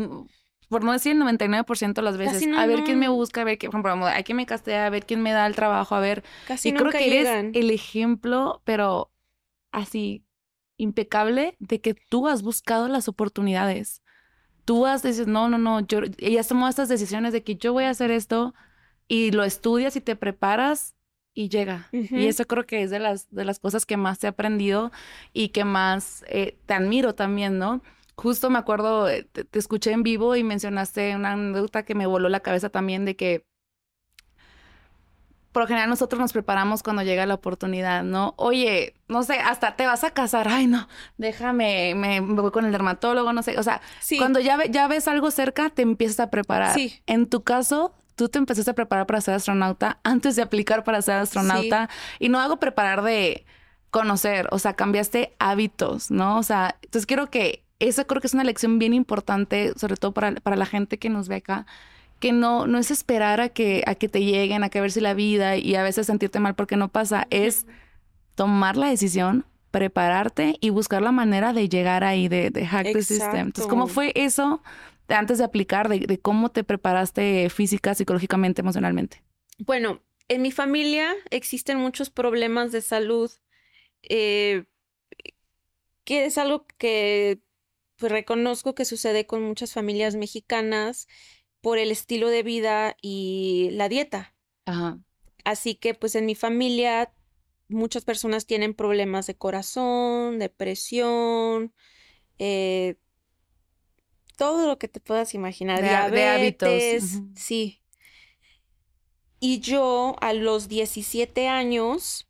[0.68, 3.58] por no decir el 99% de las veces, a ver quién me busca, a ver
[3.58, 6.00] quién, por ejemplo, a quién me castea, a ver quién me da el trabajo, a
[6.00, 6.24] ver.
[6.46, 9.10] Casi y creo que eres el ejemplo, pero
[9.72, 10.24] así
[10.76, 14.02] impecable de que tú has buscado las oportunidades.
[14.64, 17.84] Tú has dices, no, no, no, yo, ya tomado estas decisiones de que yo voy
[17.84, 18.54] a hacer esto
[19.08, 20.94] y lo estudias y te preparas
[21.34, 21.88] y llega.
[21.92, 24.92] Y eso creo que es de las, de las cosas que más te he aprendido
[25.32, 27.82] y que más eh, te admiro también, ¿no?
[28.18, 32.28] Justo me acuerdo, eh, te, escuché en vivo y mencionaste una anécdota que me voló
[32.28, 33.46] la cabeza también de que
[35.52, 38.34] por lo general nosotros nos preparamos cuando llega la oportunidad, ¿no?
[38.36, 42.72] Oye, no sé, hasta te vas a casar, ay no, déjame, me, voy con el
[42.72, 43.80] dermatólogo, no sé, o sea,
[44.18, 46.74] cuando ya, ya ves algo cerca, te empiezas a preparar.
[46.74, 47.00] Sí.
[47.06, 51.02] En tu caso, tú te empezaste a preparar para ser astronauta antes de aplicar para
[51.02, 51.88] ser astronauta
[52.18, 53.46] y no hago preparar de
[53.90, 56.36] conocer, o sea, cambiaste hábitos, ¿no?
[56.36, 60.12] O sea, entonces quiero que eso creo que es una lección bien importante, sobre todo
[60.12, 61.66] para, para la gente que nos ve acá,
[62.20, 65.00] que no, no es esperar a que, a que te lleguen, a que ver si
[65.00, 67.66] la vida y a veces sentirte mal porque no pasa, es
[68.34, 73.02] tomar la decisión, prepararte y buscar la manera de llegar ahí, de, de hack the
[73.02, 73.48] system.
[73.48, 74.62] Entonces, ¿cómo fue eso
[75.08, 79.22] antes de aplicar, de, cómo te preparaste física, psicológicamente, emocionalmente?
[79.58, 83.30] Bueno, en mi familia existen muchos problemas de salud,
[84.02, 84.64] eh,
[86.04, 87.40] que es algo que
[87.98, 91.08] pues, reconozco que sucede con muchas familias mexicanas
[91.60, 94.34] por el estilo de vida y la dieta.
[94.64, 95.00] Ajá.
[95.44, 97.12] Así que pues en mi familia
[97.68, 101.72] muchas personas tienen problemas de corazón, depresión,
[102.38, 102.96] eh,
[104.36, 105.82] todo lo que te puedas imaginar.
[105.82, 107.20] De, hábitos.
[107.34, 107.82] Sí.
[109.40, 112.28] Y yo a los 17 años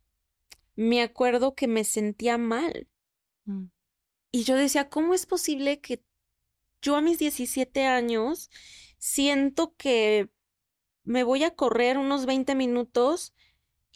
[0.75, 2.87] me acuerdo que me sentía mal.
[3.45, 3.65] Mm.
[4.31, 6.03] Y yo decía, ¿cómo es posible que
[6.81, 8.49] yo a mis 17 años
[8.97, 10.29] siento que
[11.03, 13.33] me voy a correr unos 20 minutos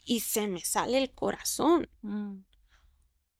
[0.04, 1.88] y se me sale el corazón?
[2.02, 2.38] Mm.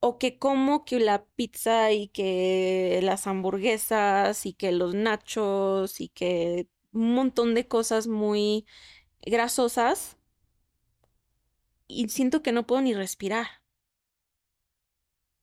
[0.00, 6.08] O que como que la pizza y que las hamburguesas y que los nachos y
[6.08, 8.66] que un montón de cosas muy
[9.22, 10.16] grasosas
[11.88, 13.46] y siento que no puedo ni respirar.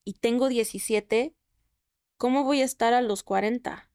[0.03, 1.35] Y tengo 17,
[2.21, 3.89] ¿cómo voy a estar a los 40?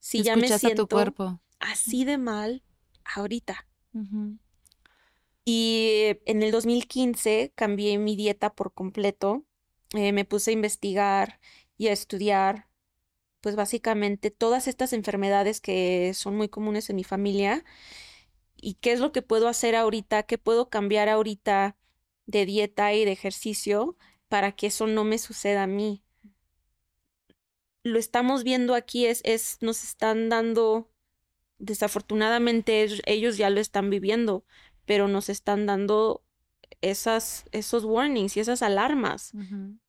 [0.00, 1.40] Si ya me tu siento cuerpo.
[1.60, 2.64] así de mal
[3.04, 3.68] ahorita.
[5.44, 9.44] Y en el 2015 cambié mi dieta por completo.
[9.94, 11.38] Eh, me puse a investigar
[11.78, 12.68] y a estudiar,
[13.40, 17.64] pues básicamente todas estas enfermedades que son muy comunes en mi familia
[18.56, 21.76] y qué es lo que puedo hacer ahorita, qué puedo cambiar ahorita
[22.26, 23.96] de dieta y de ejercicio
[24.26, 26.02] para que eso no me suceda a mí.
[27.86, 30.90] Lo estamos viendo aquí, es, es nos están dando,
[31.58, 34.44] desafortunadamente ellos- ya lo están viviendo,
[34.86, 36.24] pero nos están dando
[36.80, 39.32] esas, esos warnings y esas alarmas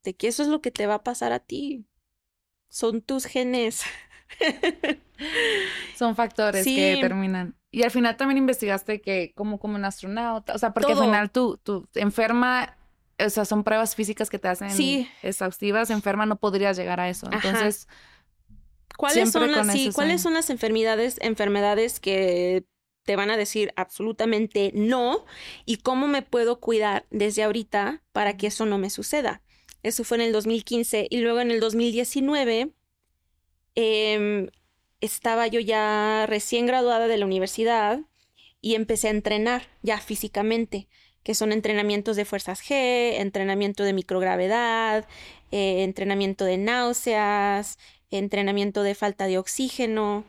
[0.03, 1.86] de que eso es lo que te va a pasar a ti.
[2.69, 3.82] Son tus genes.
[5.98, 7.56] Son factores que determinan.
[7.72, 11.02] Y al final también investigaste que como como un astronauta, o sea, porque Todo.
[11.02, 12.78] al final tú, tú enferma,
[13.19, 15.07] o sea, son pruebas físicas que te hacen Sí.
[15.23, 17.30] exhaustivas, enferma no podrías llegar a eso.
[17.31, 17.88] Entonces,
[18.95, 22.65] ¿Cuáles Siempre son las, con sí, eso cuáles son- son las enfermedades, enfermedades que
[23.03, 25.23] te van a decir absolutamente no
[25.65, 29.44] y cómo me puedo cuidar desde ahorita para que eso no me suceda?
[29.84, 32.73] Eso fue en el 2015 y luego en el 2019
[33.76, 34.49] em,
[35.02, 37.99] estaba yo ya recién graduada de la universidad
[38.61, 40.88] y empecé a entrenar ya físicamente,
[41.28, 45.06] que son entrenamientos de fuerzas G, entrenamiento de microgravedad,
[45.52, 47.78] eh, entrenamiento de náuseas,
[48.12, 50.24] entrenamiento de falta de oxígeno,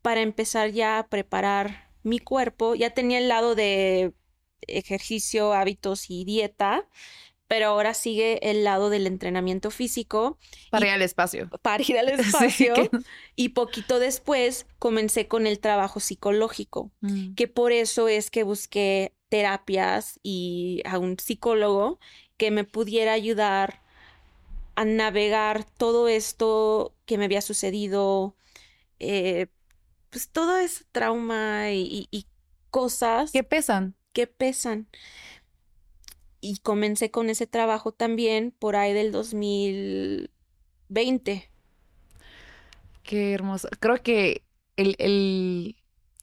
[0.00, 2.74] para empezar ya a preparar mi cuerpo.
[2.74, 4.14] Ya tenía el lado de
[4.66, 6.88] ejercicio, hábitos y dieta,
[7.46, 10.38] pero ahora sigue el lado del entrenamiento físico
[10.70, 11.50] para ir al espacio.
[11.60, 12.74] para ir al Sí, espacio.
[12.74, 12.90] que-
[13.36, 17.34] Y poquito después comencé con el trabajo psicológico, Mm.
[17.34, 22.00] que por eso es que busqué terapias y a un psicólogo
[22.38, 23.82] que me pudiera ayudar
[24.76, 28.36] a navegar todo esto que me había sucedido,
[29.00, 29.48] eh,
[30.10, 32.26] pues todo ese trauma y, y- y
[32.70, 33.94] cosas ¿Qué pesan?
[34.14, 34.88] que pesan.
[36.42, 41.50] Y comencé con ese trabajo también por ahí del 2020.
[43.02, 43.68] Qué hermoso.
[43.80, 44.44] Creo que
[44.76, 45.76] el, el-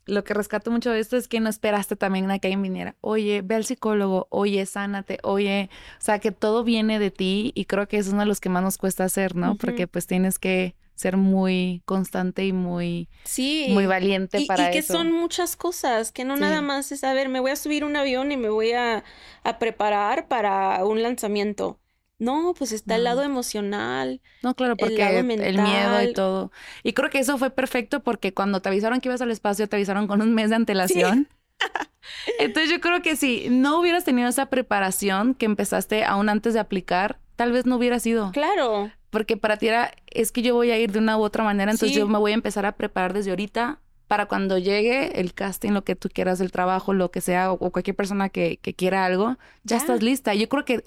[0.08, 2.96] lo que rescato mucho de esto es que no esperaste también a que alguien viniera.
[3.02, 5.70] Oye, ve al psicólogo, oye, sánate, oye,
[6.00, 8.50] o sea, que todo viene de ti y creo que es uno de los que
[8.50, 9.56] más nos cuesta hacer, ¿no?
[9.58, 13.68] Porque pues tienes que ser muy constante y muy, Sí.
[13.70, 14.94] muy valiente Y, y para que eso.
[14.94, 16.42] son muchas cosas, que no Sí.
[16.42, 19.04] nada más es, a ver, me voy a subir un avión y me voy a,
[19.44, 21.80] a preparar para un lanzamiento.
[22.20, 24.22] No, pues está el lado emocional.
[24.42, 26.14] No, claro, el porque lado el miedo y mental.
[26.16, 26.52] todo.
[26.84, 29.76] Y creo que eso fue perfecto porque cuando te avisaron que ibas al espacio, te
[29.76, 31.28] avisaron con un mes de antelación.
[32.40, 36.60] Entonces yo creo que si no hubieras tenido esa preparación que empezaste aún antes de
[36.60, 38.32] aplicar, tal vez no hubiera sido.
[38.32, 41.44] Claro, Porque para ti era, es que yo voy a ir de una u otra
[41.44, 42.00] manera, entonces Sí.
[42.00, 45.84] yo me voy a empezar a preparar desde ahorita para cuando llegue el casting, lo
[45.84, 49.06] que tú quieras, el trabajo, lo que sea, o, o cualquier persona que, que quiera
[49.06, 49.78] algo, ya Ya.
[49.78, 50.34] estás lista.
[50.34, 50.84] Yo creo que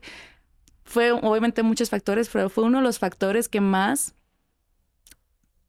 [0.90, 4.14] fue obviamente muchos factores, pero fue uno de los factores que más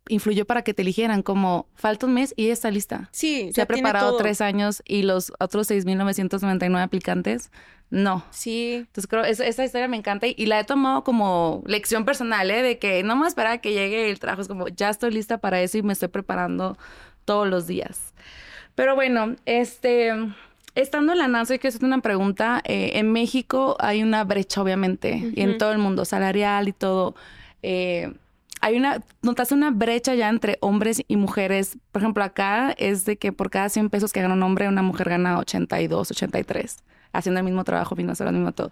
[0.09, 3.09] influyó para que te eligieran, como falta un mes y está lista.
[3.11, 4.17] sí, Se ya ha preparado todo.
[4.17, 7.51] tres años y los otros 6.999 aplicantes,
[7.91, 8.25] no.
[8.31, 12.03] Sí, Entonces creo, esa, esa historia me encanta y, y la he tomado como lección
[12.03, 12.63] personal, ¿eh?
[12.63, 15.37] De que no me esperar a que llegue el trabajo, es como, ya estoy lista
[15.37, 16.77] para eso y me estoy preparando
[17.25, 18.13] todos los días.
[18.75, 20.13] Pero bueno, este,
[20.75, 22.61] estando en la NASA, quiero hacerte una pregunta.
[22.65, 27.15] Eh, en México hay una brecha, obviamente, y en todo el mundo, salarial y todo.
[27.63, 28.13] Eh,
[28.61, 31.77] hay una, notaste una brecha ya entre hombres y mujeres.
[31.91, 34.83] Por ejemplo, acá es de que por cada 100 pesos que gana un hombre, una
[34.83, 36.77] mujer gana 82, 83,
[37.11, 38.71] haciendo el mismo trabajo, financiero, lo mismo todo.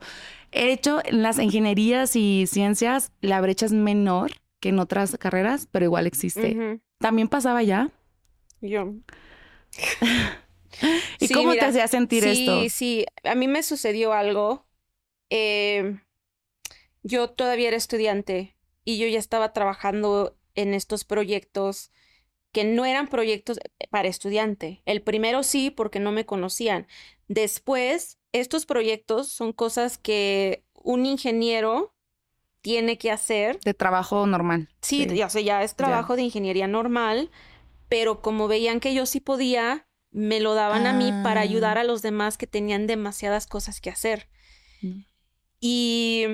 [0.52, 5.68] He hecho en las ingenierías y ciencias, la brecha es menor que en otras carreras,
[5.72, 6.80] pero igual existe.
[7.00, 7.90] ¿También pasaba ya?
[8.62, 8.94] yo.
[11.20, 12.70] ¿Y Sí, cómo te hacía sentir sí, esto?
[12.70, 14.66] Sí, a mí me sucedió algo.
[15.30, 16.00] eh,
[17.04, 21.92] yo todavía era estudiante y yo ya estaba trabajando en estos proyectos
[22.52, 23.60] que no eran proyectos
[23.92, 24.82] para estudiante.
[24.86, 26.88] El primero sí, porque no me conocían.
[27.28, 31.94] Después, estos proyectos son cosas que un ingeniero
[32.62, 33.60] tiene que hacer.
[33.64, 34.70] De trabajo normal.
[34.82, 37.32] Sí, Ya, o sea, ya es trabajo de ingeniería normal,
[37.90, 41.82] pero como veían que yo sí podía, me lo daban a mí para ayudar Ah.
[41.82, 44.28] a los demás que tenían demasiadas cosas que hacer.
[44.82, 45.02] Mm.
[45.60, 46.26] Y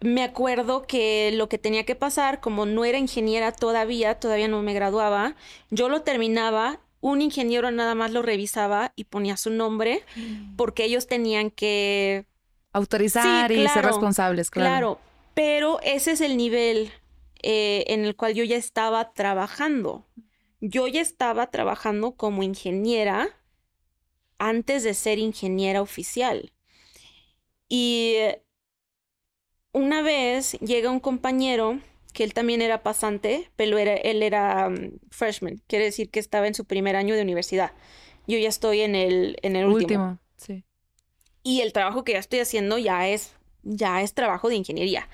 [0.00, 4.62] me acuerdo que lo que tenía que pasar, como no era ingeniera todavía, todavía no
[4.62, 5.34] me graduaba,
[5.70, 10.02] yo lo terminaba, un ingeniero nada más lo revisaba y ponía su nombre,
[10.56, 12.26] porque ellos tenían que
[12.72, 14.68] Autorizar y ser responsables, claro.
[14.68, 15.00] Claro,
[15.34, 16.92] pero ese es el nivel
[17.42, 20.04] eh, en el cual yo ya estaba trabajando.
[20.60, 23.28] Yo ya estaba trabajando como ingeniera
[24.38, 26.52] antes de ser ingeniera oficial.
[27.68, 28.42] Y eh,
[29.72, 31.80] una vez llega un compañero
[32.12, 36.46] que él también era pasante, pero era- él era mm, freshman, quiere decir que estaba
[36.48, 37.72] en su primer año de universidad.
[38.26, 40.64] Yo ya estoy en el, en el último Último, sí.
[41.42, 45.08] y el trabajo que ya estoy haciendo ya es ya es trabajo de ingeniería.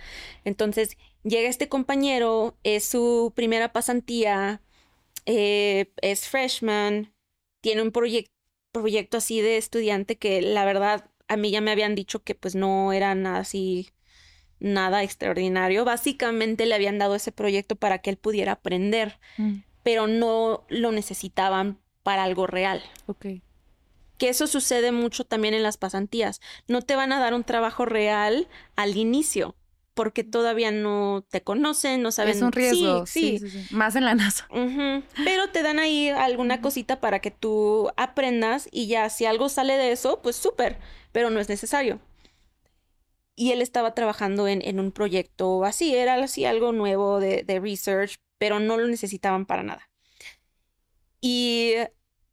[0.44, 4.60] Entonces, llega este compañero, es su primera pasantía,
[5.26, 7.14] eh, es freshman,
[7.60, 8.30] tiene un proyec-
[8.72, 12.54] proyecto así de estudiante que la verdad a mí ya me habían dicho que pues
[12.54, 13.90] no era nada así,
[14.60, 15.84] nada extraordinario.
[15.84, 20.92] Básicamente le habían dado ese proyecto para que él pudiera aprender, Mm, pero no lo
[20.92, 23.26] necesitaban para algo real ok.
[24.18, 26.40] que eso sucede mucho también en las pasantías.
[26.68, 29.56] No te van a dar un trabajo real al inicio,
[29.94, 32.36] porque todavía no te conocen, no saben.
[32.36, 33.06] Es un riesgo.
[33.06, 33.50] Sí, Sí, sí.
[33.50, 33.74] sí, sí.
[33.74, 34.46] Más en la NASA.
[35.24, 39.76] Pero te dan ahí alguna cosita para que tú aprendas y ya si algo sale
[39.76, 40.78] de eso, pues súper,
[41.12, 42.00] pero no es necesario.
[43.36, 47.60] Y él estaba trabajando en, en un proyecto así, era así algo nuevo de, de
[47.60, 49.90] research, pero no lo necesitaban para nada.
[51.20, 51.74] Y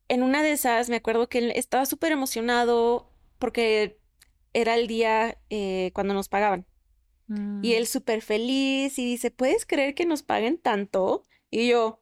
[0.08, 3.10] en una de esas me acuerdo que él estaba súper emocionado
[3.40, 4.00] porque
[4.54, 6.66] era el día eh, cuando nos pagaban.
[7.32, 7.64] Y Mm.
[7.78, 11.24] él súper feliz y dice, ¿puedes creer que nos paguen tanto?
[11.50, 12.02] Y yo,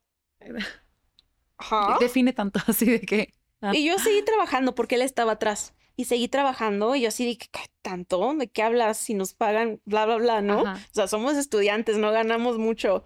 [1.57, 1.97] ¿ajá?
[1.99, 3.33] Define tanto así de que.
[3.61, 3.71] Ah.
[3.75, 5.73] Y yo seguí trabajando porque él estaba atrás.
[5.95, 7.47] Y seguí trabajando y yo así de, ¿qué
[7.81, 8.33] tanto?
[8.35, 8.97] ¿De qué hablas?
[8.97, 10.61] Si nos pagan, bla, bla, bla, ¿no?
[10.61, 10.75] Ajá.
[10.91, 13.03] O sea, somos estudiantes, no ganamos mucho.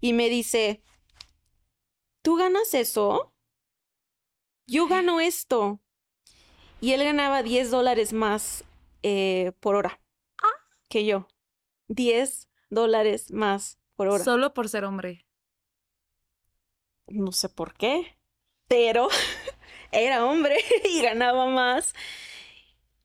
[0.00, 0.82] Y me dice,
[2.22, 3.34] ¿tú ganas eso?
[4.68, 5.80] Yo gano esto.
[6.80, 8.64] Y él ganaba 10 dólares más
[9.02, 10.00] eh, por hora
[10.88, 11.28] que yo.
[11.88, 14.24] 10 dólares más por hora.
[14.24, 15.26] Solo por ser hombre.
[17.06, 18.18] No sé por qué,
[18.68, 19.08] pero
[19.92, 21.94] era hombre y ganaba más.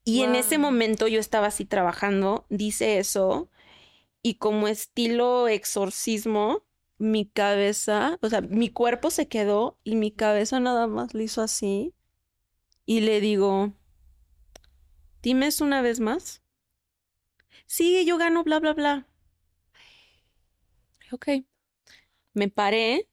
[0.04, 3.52] Y en ese momento yo estaba así trabajando, dice eso,
[4.24, 6.64] y como estilo exorcismo,
[6.98, 11.42] mi cabeza, o sea, mi cuerpo se quedó y mi cabeza nada más le hizo
[11.42, 11.94] así.
[12.86, 13.74] Y le digo,
[15.22, 16.41] dime eso una vez más.
[17.76, 19.08] Sí, yo gano, bla, bla, bla.
[21.12, 21.28] Ok.
[22.34, 23.08] Me paré,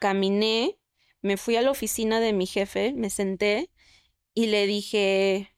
[0.00, 0.78] caminé,
[1.22, 3.70] me fui a la oficina de mi jefe, me senté
[4.34, 5.54] y le dije,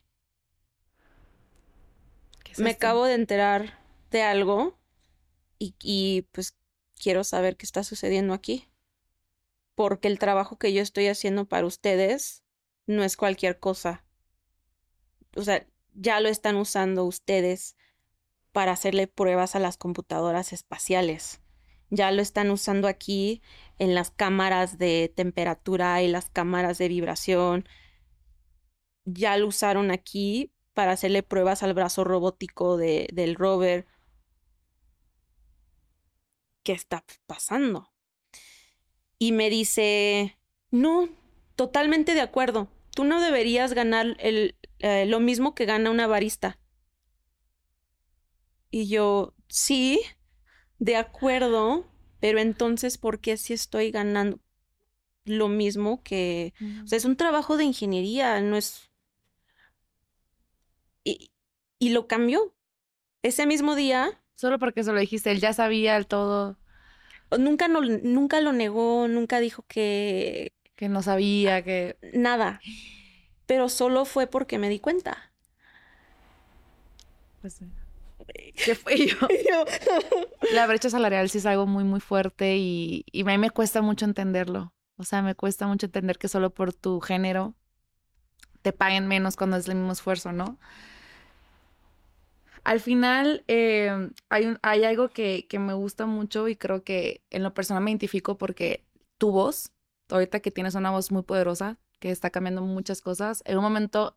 [2.45, 2.87] ¿Qué es me esto?
[2.87, 3.79] acabo de enterar
[4.11, 4.79] de algo
[5.59, 6.57] y, y, pues
[7.01, 8.69] quiero saber qué está sucediendo aquí.
[9.75, 12.45] Porque el trabajo que yo estoy haciendo para ustedes
[12.87, 14.05] no es cualquier cosa.
[15.37, 15.67] O sea,
[16.01, 17.77] ya lo están usando ustedes
[18.53, 21.43] para hacerle pruebas a las computadoras espaciales.
[21.91, 23.43] Ya lo están usando aquí
[23.79, 27.69] en las cámaras de temperatura y las cámaras de vibración.
[29.05, 33.87] Ya lo usaron aquí para hacerle pruebas al brazo robótico de, del rover.
[36.63, 37.93] ¿Qué está pasando?
[39.19, 40.39] Y me dice,
[40.71, 41.11] no,
[41.57, 42.69] totalmente de acuerdo.
[43.01, 46.59] Tú no deberías ganar el, eh, lo mismo que gana una barista.
[48.71, 50.03] Y yo, sí,
[50.79, 51.91] de acuerdo,
[52.21, 54.39] pero entonces, ¿por qué si estoy ganando
[55.25, 56.53] lo mismo que...
[56.85, 58.91] O sea, es un trabajo de ingeniería, no es...
[61.03, 61.33] Y,
[61.79, 62.55] y lo cambió.
[63.23, 66.59] Ese mismo día, Solo porque se lo dijiste, él ya sabía el todo,
[67.39, 71.99] nunca, no, nunca lo negó, nunca dijo que que no sabía, que.
[72.15, 72.61] nada,
[73.47, 75.31] pero solo fue porque me di cuenta.
[77.43, 77.59] Pues.
[78.65, 79.17] ¿Qué fue yo?
[80.53, 83.83] La brecha salarial sí es algo muy, muy fuerte y, y a mí me cuesta
[83.83, 84.73] mucho entenderlo.
[84.97, 87.55] O sea, me cuesta mucho entender que solo por tu género
[88.63, 90.59] te paguen menos cuando es el mismo esfuerzo, ¿no?
[92.65, 97.23] Al final, eh, hay, un- hay algo que, que me gusta mucho y creo que
[97.31, 98.85] en lo personal me identifico porque
[99.19, 99.73] tu voz,
[100.11, 104.17] ahorita que tienes una voz muy poderosa, que está cambiando muchas cosas, en un momento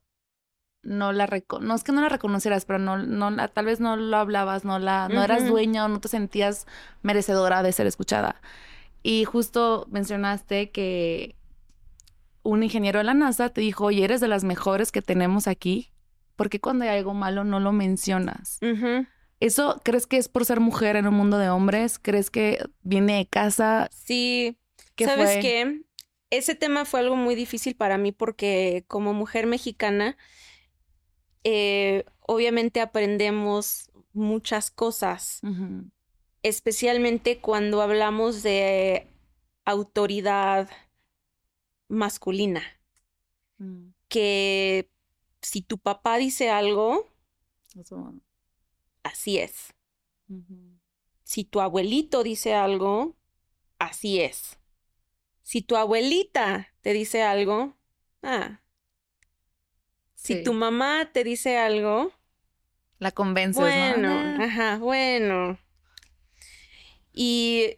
[0.83, 1.27] no la
[1.61, 4.65] no es que no la reconocieras, pero no, no la, tal vez no lo hablabas,
[4.65, 6.67] no la, no eras dueña o no te sentías
[7.01, 8.41] merecedora de ser escuchada.
[9.01, 11.35] Y justo mencionaste que
[12.43, 15.91] un ingeniero de la NASA te dijo, oye, eres de las mejores que tenemos aquí.
[16.35, 18.59] ¿Por qué cuando hay algo malo no lo mencionas?
[19.39, 21.99] ¿Eso crees que es por ser mujer en un mundo de hombres?
[21.99, 23.89] ¿Crees que viene de casa?
[23.91, 24.57] Sí,
[24.95, 25.41] ¿Qué ¿sabes fue?
[25.41, 25.81] qué?
[26.29, 30.17] Ese tema fue algo muy difícil para mí porque como mujer mexicana,
[31.43, 35.41] eh, obviamente aprendemos muchas cosas,
[36.41, 39.07] especialmente cuando hablamos de
[39.65, 40.69] autoridad
[41.87, 42.63] masculina,
[43.59, 44.89] Mm, que
[45.41, 47.07] si tu papá dice algo,
[47.79, 48.13] eso,
[49.03, 49.73] así es.
[51.23, 53.15] Si tu abuelito dice algo,
[53.79, 54.57] así es.
[55.43, 57.77] Si tu abuelita te dice algo,
[58.23, 58.61] ah.
[60.15, 60.43] Si Sí.
[60.43, 62.13] tu mamá te dice algo,
[62.97, 63.61] La convences, ¿no?
[63.61, 65.59] bueno, Ah, ajá, bueno.
[67.13, 67.75] Y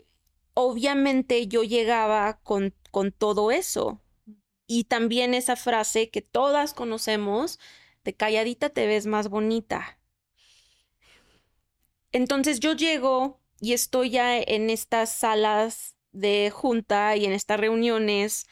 [0.54, 4.02] obviamente yo llegaba con, con todo eso.
[4.68, 7.60] Y también esa frase que todas conocemos,
[8.04, 10.00] de calladita te ves más bonita.
[12.12, 18.48] Entonces yo llego y estoy ya en estas salas de junta y en estas reuniones.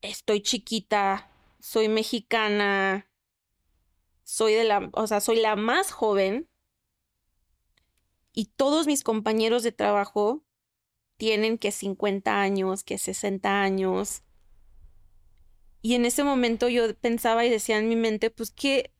[0.00, 1.30] Estoy chiquita,
[1.60, 3.10] soy mexicana,
[4.22, 6.48] soy de la, o sea, soy la más joven
[8.32, 10.44] y todos mis compañeros de trabajo
[11.16, 14.22] tienen que 50 años, que 60 años.
[15.80, 18.92] Y en ese momento yo pensaba y decía en mi mente, pues, ¿qué,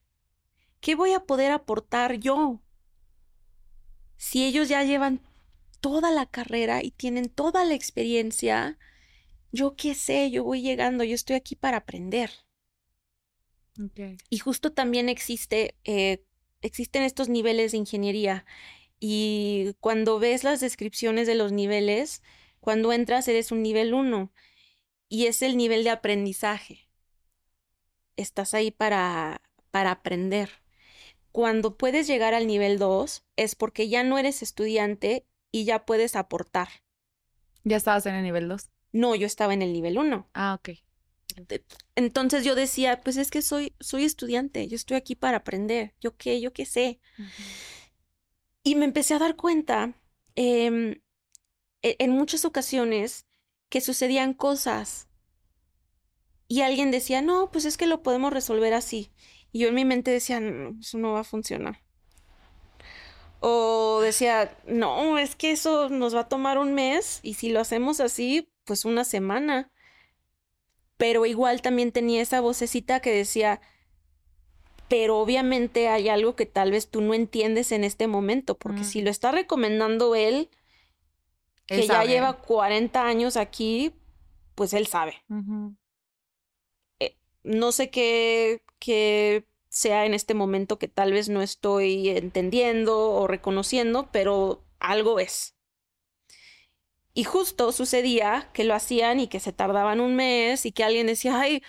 [0.81, 2.61] qué voy a poder aportar yo?
[4.17, 5.21] Si ellos ya llevan
[5.85, 8.79] toda la carrera y tienen toda la experiencia,
[9.53, 12.31] yo qué sé, yo voy llegando, yo estoy aquí para aprender.
[14.31, 16.25] Y justo también existe, eh,
[16.63, 18.47] existen estos niveles de ingeniería.
[18.99, 22.23] Y cuando ves las descripciones de los niveles,
[22.61, 24.33] cuando entras eres un nivel 1
[25.11, 26.89] y es el nivel de aprendizaje.
[28.17, 30.49] Estás ahí para, para aprender.
[31.31, 36.17] Cuando puedes llegar al nivel 2 es porque ya no eres estudiante y ya puedes
[36.17, 36.69] aportar.
[37.63, 38.71] Ya estabas en el nivel 2.
[38.93, 40.29] No, yo estaba en el nivel 1.
[40.35, 40.71] Ah, ok.
[41.97, 45.95] Entonces yo decía, pues es que soy, soy estudiante, yo estoy aquí para aprender.
[46.01, 46.41] ¿Yo qué?
[46.41, 47.01] ¿Yo qué sé?
[48.65, 49.95] Y me empecé a dar cuenta
[50.35, 51.01] em,
[51.83, 53.27] e- en muchas ocasiones
[53.71, 55.09] que sucedían cosas
[56.49, 59.13] y alguien decía, no, pues es que lo podemos resolver así.
[59.53, 61.84] Y yo en mi mente decía, no, eso no va a funcionar.
[63.47, 67.61] O decía, no, es que eso nos va a tomar un mes y si lo
[67.61, 69.71] hacemos así, pues una semana.
[70.97, 73.61] Pero igual también tenía esa vocecita que decía,
[74.89, 78.85] pero obviamente hay algo que tal vez tú no entiendes en este momento, porque Mm.
[78.85, 80.49] si lo está recomendando él,
[81.67, 82.09] que Él ya sabe.
[82.09, 83.93] lleva 40 años aquí,
[84.55, 85.23] pues él sabe.
[85.29, 85.75] Ujú.
[87.43, 89.45] No sé qué, qué
[89.75, 95.57] sea en este momento que tal vez no estoy entendiendo o reconociendo, pero algo es.
[97.13, 101.09] Y justo sucedía que lo hacían y que se tardaban un mes y que alguien
[101.09, 101.63] decía, ay,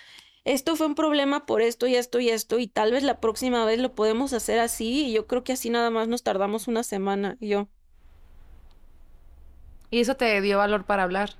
[0.44, 3.64] esto fue un problema por esto y esto y esto, y tal vez la próxima
[3.64, 6.84] vez lo podemos hacer así, y yo creo que así nada más nos tardamos una
[6.84, 7.36] semana.
[7.40, 7.68] Y yo,
[9.90, 11.36] Y eso te dio valor para hablar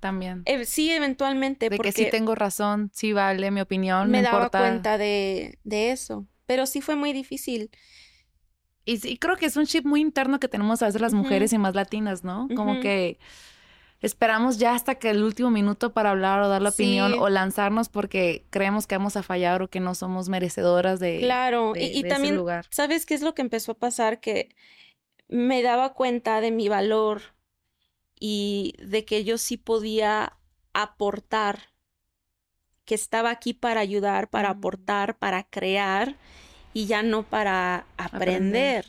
[0.00, 0.42] también.
[0.46, 4.24] "Eh, sí, eventualmente, de que sí porque tengo razón, sí vale mi opinión, me no
[4.24, 4.58] daba importa.
[4.58, 6.26] cuenta de, de eso.
[6.46, 7.70] Pero sí fue muy difícil.
[8.84, 11.52] Y sí, creo que es un chip muy interno que tenemos a veces las mujeres
[11.52, 12.46] y más latinas, ¿no?
[12.54, 13.18] Como que
[14.00, 17.88] esperamos ya hasta que el último minuto para hablar o dar la opinión o lanzarnos
[17.88, 21.86] porque creemos que vamos a fallar o que no somos merecedoras de, Claro, de- y,
[21.86, 22.66] y de ese también, lugar.
[22.70, 24.20] ¿sabes qué es lo que empezó a pasar?
[24.20, 24.54] Que
[25.28, 27.22] me daba cuenta de mi valor
[28.20, 30.38] y de que yo sí podía
[30.74, 31.60] aportar,
[32.84, 34.50] que estaba aquí para ayudar, para Mm.
[34.50, 36.16] aportar, para crear
[36.74, 38.74] y ya no para Aprender.
[38.76, 38.86] aprender.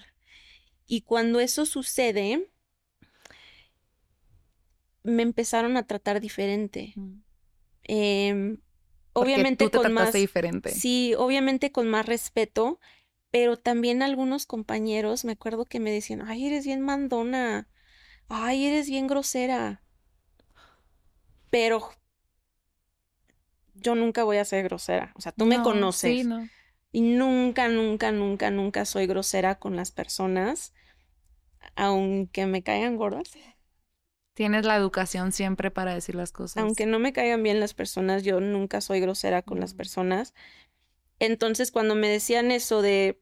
[0.88, 2.49] Y cuando eso sucede,
[5.04, 6.98] me empezaron a tratar diferente.
[6.98, 7.22] Mm.
[7.84, 8.60] Em,
[9.14, 10.82] obviamente tú te con más, diferente.
[10.82, 12.80] sí, obviamente con más respeto,
[13.32, 17.70] pero también algunos compañeros me acuerdo que me decían, ay, eres bien mandona,
[18.30, 19.82] ay, eres bien grosera.
[21.49, 21.78] Pero
[23.76, 26.49] yo nunca voy a ser grosera, o sea, tú me No, conoces Sí, no.
[26.91, 30.74] y nunca, nunca, nunca, nunca soy grosera con las personas,
[31.78, 33.38] aunque me caigan gordas.
[34.36, 36.66] Tienes la educación siempre para decir las cosas.
[36.66, 39.76] Aunque no me caigan bien las personas, yo nunca soy grosera con las Mm.
[39.76, 40.34] personas.
[41.20, 43.22] Entonces, cuando me decían eso de,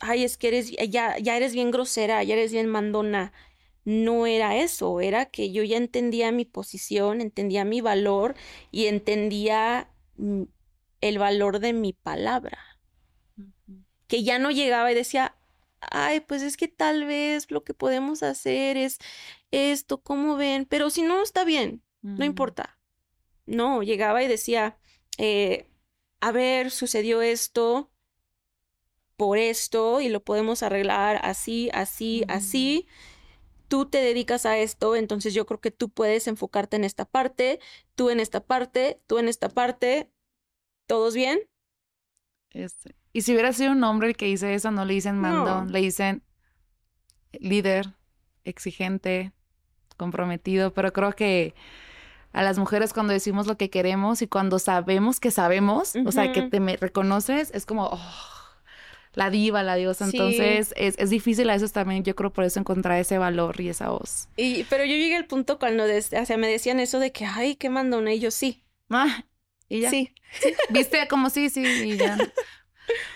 [0.00, 3.32] ay, es que eres, ya, ya eres bien grosera, ya eres bien mandona,
[3.86, 8.34] no era eso, era que yo ya entendía mi posición, entendía mi valor
[8.72, 10.42] y entendía mm,
[11.00, 12.58] el valor de mi palabra.
[14.08, 15.36] Que ya no llegaba y decía,
[15.80, 18.98] ay, pues es que tal vez lo que podemos hacer es
[19.52, 20.66] esto, ¿cómo ven?
[20.66, 21.84] Pero si no, está bien,
[22.16, 22.80] no importa.
[23.46, 24.78] No, llegaba y decía,
[25.16, 25.70] eh,
[26.20, 27.92] a ver, sucedió esto
[29.16, 32.88] por esto y lo podemos arreglar así, así, así.
[33.68, 37.60] Tú te dedicas a esto, entonces yo creo que tú puedes enfocarte en esta parte,
[37.94, 40.10] tú en esta parte, tú en esta parte.
[40.86, 41.40] ¿Todos bien?
[42.50, 42.94] Este.
[43.12, 45.80] Y si hubiera sido un hombre el que dice eso, no le dicen mando, le
[45.80, 46.22] dicen
[47.32, 47.94] líder,
[48.44, 49.32] exigente,
[49.96, 51.54] comprometido, pero creo que
[52.32, 56.32] a las mujeres cuando decimos lo que queremos y cuando sabemos que sabemos, o sea,
[56.32, 58.35] que te me reconoces, es como oh,
[59.16, 60.04] la diva, la diosa.
[60.04, 63.70] Entonces es, es, difícil a veces también, yo creo por eso encontrar ese valor y
[63.70, 64.28] esa voz.
[64.36, 67.56] Y, pero yo llegué al punto cuando o sea, me decían eso de que, ay,
[67.56, 68.62] qué mandona, y yo sí.
[68.90, 69.24] Ah,
[69.68, 69.90] y ya.
[69.90, 70.14] Sí.
[70.70, 71.08] ¿Viste?
[71.08, 72.18] Como sí, sí, y ya.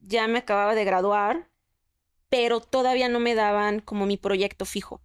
[0.00, 1.50] ya me acababa de graduar,
[2.28, 5.02] pero todavía no me daban como mi proyecto fijo.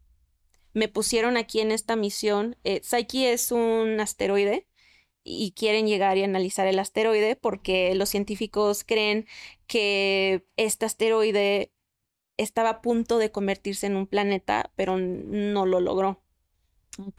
[0.73, 2.57] Me pusieron aquí en esta misión.
[2.63, 4.67] Eh, Psyche es un asteroide
[5.23, 9.27] y quieren llegar y analizar el asteroide porque los científicos creen
[9.67, 11.71] que este asteroide
[12.37, 16.21] estaba a punto de convertirse en un planeta, pero no lo logró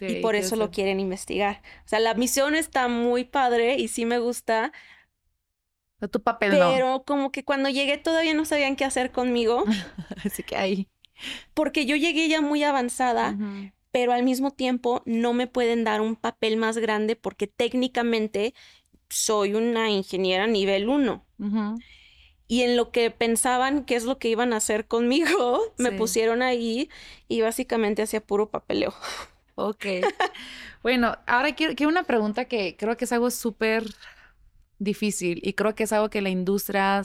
[0.01, 1.63] y por eso lo quieren investigar.
[1.85, 4.73] O sea, la misión está muy padre y sí me gusta.
[5.99, 9.65] Pero tu papel Pero como que cuando llegué todavía no sabían qué hacer conmigo.
[10.25, 10.89] Así que ahí.
[11.55, 13.37] Porque yo llegué ya muy avanzada,
[13.91, 18.55] pero al mismo tiempo no me pueden dar un papel más grande porque técnicamente
[19.09, 21.25] soy una ingeniera nivel 1.
[22.47, 26.43] Y en lo que pensaban qué es lo que iban a hacer conmigo, me pusieron
[26.43, 26.89] ahí
[27.29, 28.95] y básicamente hacía puro papeleo.
[29.61, 29.85] Ok.
[30.85, 33.85] bueno, ahora quiero, quiero, una pregunta que creo que es algo súper
[34.79, 37.03] difícil y creo que es algo que la industria,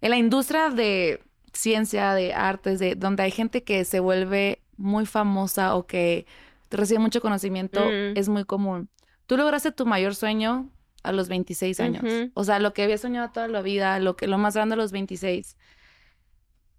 [0.00, 1.22] en la industria de
[1.52, 6.26] ciencia, de artes, de donde hay gente que se vuelve muy famosa o que
[6.68, 8.16] recibe mucho conocimiento, mm.
[8.16, 8.90] es muy común.
[9.26, 10.72] Tú lograste tu mayor sueño
[11.04, 12.30] a los 26 años.
[12.34, 14.76] O sea, lo que había soñado toda la vida, lo que lo más grande a
[14.76, 15.56] los 26.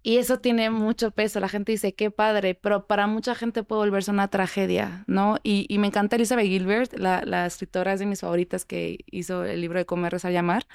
[0.02, 1.40] Y eso tiene mucho peso.
[1.40, 5.36] La gente dice, qué padre, pero para mucha gente puede volverse una tragedia, ¿no?
[5.42, 9.44] Y, y me encanta Elizabeth Gilbert, la, la, escritora es de mis favoritas que hizo
[9.44, 10.66] el libro de Comer, a Llamar.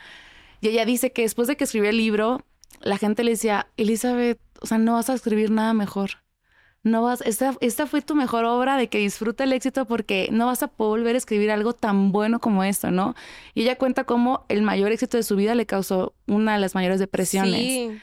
[0.61, 2.45] Y ella dice que después de que escribió el libro,
[2.81, 6.23] la gente le decía, Elizabeth, o sea, no vas a escribir nada mejor.
[6.83, 10.45] No vas, esta, esta fue tu mejor obra de que disfruta el éxito porque no
[10.45, 13.15] vas a poder volver a escribir algo tan bueno como esto, ¿no?
[13.55, 16.75] Y ella cuenta cómo el mayor éxito de su vida le causó una de las
[16.75, 17.59] mayores depresiones.
[17.59, 17.99] Sí.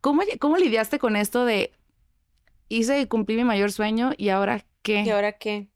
[0.00, 1.72] ¿Cómo, ¿Cómo lidiaste con esto de
[2.68, 5.02] hice y cumplí mi mayor sueño y ahora qué?
[5.02, 5.68] ¿Y ahora qué?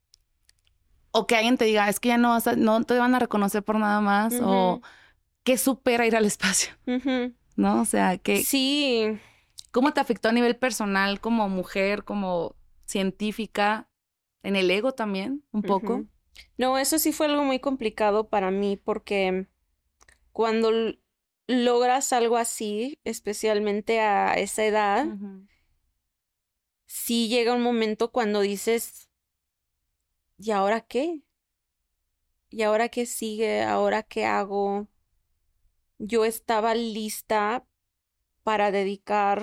[1.11, 3.19] O que alguien te diga, es que ya no vas a, no te van a
[3.19, 4.81] reconocer por nada más, o
[5.45, 6.75] que supera ir al espacio,
[7.57, 7.81] ¿no?
[7.81, 8.43] O sea, que...
[8.43, 9.19] Sí.
[9.71, 12.55] ¿Cómo te afectó a nivel personal como mujer, como
[12.87, 13.89] científica,
[14.43, 16.05] en el ego también, un poco?
[16.57, 19.47] No, eso sí fue algo muy complicado para mí porque
[20.33, 20.71] cuando
[21.47, 25.07] logras algo así, especialmente a esa edad,
[26.87, 29.11] sí llega un momento cuando dices,
[30.39, 31.23] ¿y ahora qué?
[32.51, 33.63] ¿Y ahora qué sigue?
[33.63, 34.89] ¿Ahora qué hago?
[35.99, 37.67] Yo estaba lista
[38.43, 39.43] para dedicar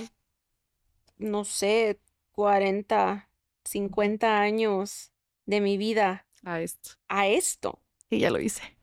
[1.22, 2.00] no sé,
[2.32, 3.30] 40,
[3.64, 5.12] 50 años
[5.46, 6.92] de mi vida A esto.
[7.08, 7.82] a esto.
[8.10, 8.78] Y ya lo hice.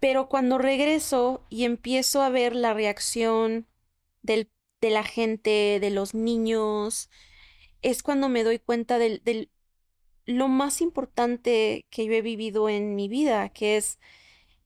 [0.00, 3.66] Pero cuando regreso y empiezo a ver la reacción
[4.22, 4.50] del,
[4.80, 7.10] de la gente, de los niños,
[7.82, 9.50] es cuando me doy cuenta del, del-
[10.26, 13.98] lo más importante que yo he vivido en mi vida, que es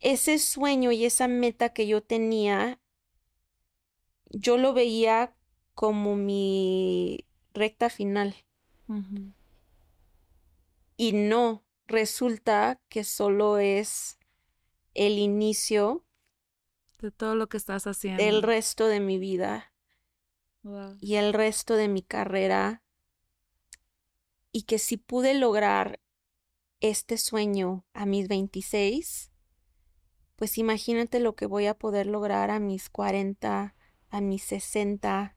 [0.00, 2.80] ese sueño y esa meta que yo tenía,
[4.30, 5.34] yo lo veía
[5.74, 7.24] como mi
[7.54, 8.34] recta final.
[10.96, 14.18] Y no, resulta que solo es
[14.94, 16.04] el inicio
[17.00, 18.22] De todo lo que estás haciendo.
[18.22, 19.72] del resto de mi vida
[20.62, 20.96] Wow.
[21.00, 22.82] y el resto de mi carrera.
[24.50, 26.00] Y que si pude lograr
[26.80, 29.30] este sueño a mis 26,
[30.36, 33.74] pues imagínate lo que voy a poder lograr a mis 40,
[34.10, 35.36] a mis 60.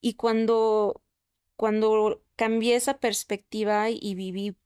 [0.00, 1.02] Y cuando,
[1.56, 4.56] cuando cambié esa perspectiva y viví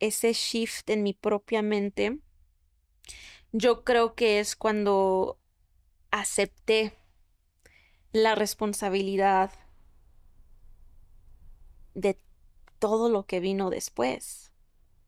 [0.00, 2.20] ese shift en mi propia mente,
[3.52, 5.38] yo creo que es cuando
[6.10, 6.92] acepté
[8.12, 9.52] la responsabilidad
[11.94, 12.18] de
[12.78, 14.52] todo lo que vino después.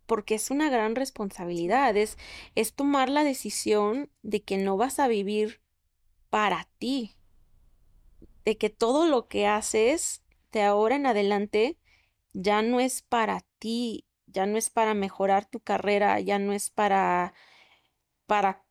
[0.07, 2.17] Porque es una gran responsabilidad, es,
[2.55, 5.61] es tomar la decisión de que no vas a vivir
[6.31, 7.17] para ti,
[8.45, 11.79] de que todo lo que haces de ahora en adelante
[12.33, 16.71] ya no es para ti, ya no es para mejorar tu carrera, ya no es
[16.71, 17.35] para,
[18.27, 18.65] para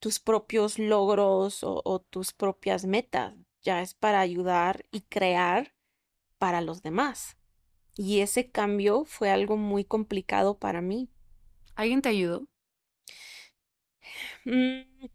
[0.00, 5.74] tus propios logros o, o tus propias metas, ya es para ayudar y crear
[6.38, 7.36] para los demás.
[7.96, 11.08] Y ese cambio fue algo muy complicado para mí.
[11.74, 12.46] ¿Alguien te ayudó?
[14.44, 15.06] Mm,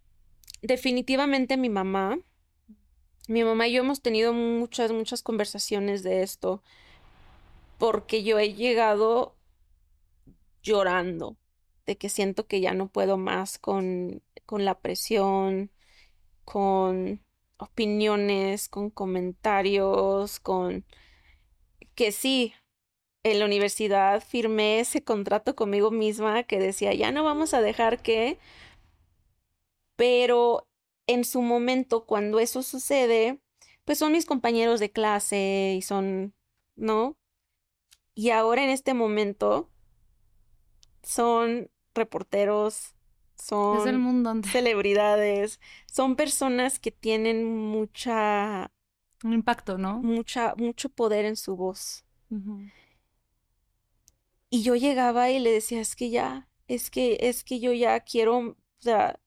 [0.61, 2.19] definitivamente mi mamá.
[3.27, 6.64] Mi mamá y yo hemos tenido muchas, muchas conversaciones de esto,
[7.77, 9.35] porque yo he llegado
[10.64, 11.38] llorando,
[11.90, 15.72] de que siento que ya no puedo más con, con la presión,
[16.45, 17.20] con
[17.57, 20.86] opiniones, con comentarios, con
[21.95, 22.53] que sí,
[23.24, 28.03] en la universidad firmé ese contrato conmigo misma que decía, ya no vamos a dejar
[28.03, 28.38] que,
[29.95, 30.68] pero
[31.07, 33.40] en su momento, cuando eso sucede,
[33.84, 36.36] pues son mis compañeros de clase y son,
[36.76, 37.18] ¿no?
[38.14, 39.72] Y ahora en este momento
[41.03, 42.95] son reporteros,
[43.78, 48.72] Es el son mundo donde celebridades, son personas que tienen mucha,
[49.24, 49.99] un impacto, ¿no?
[50.02, 52.06] mucha, mucho poder en su voz.
[54.49, 57.99] Y yo llegaba y le decía, es que ya, es que, es que yo ya
[58.02, 59.20] quiero, o sea,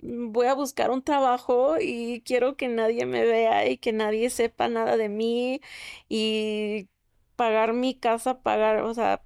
[0.00, 4.68] voy a buscar un trabajo y quiero que nadie me vea y que nadie sepa
[4.68, 5.60] nada de mí
[6.08, 6.88] y
[7.36, 9.22] pagar mi casa, pagar, o sea,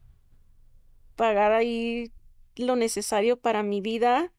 [1.17, 2.13] pagar ahí
[2.57, 4.33] lo necesario para mi vida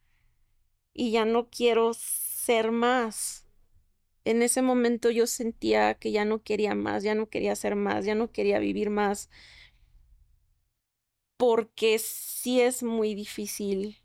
[0.94, 3.46] y ya no quiero ser más.
[4.26, 8.06] En ese momento yo sentía que ya no quería más, ya no quería ser más,
[8.06, 9.30] ya no quería vivir más,
[11.38, 13.98] porque sí es muy difícil.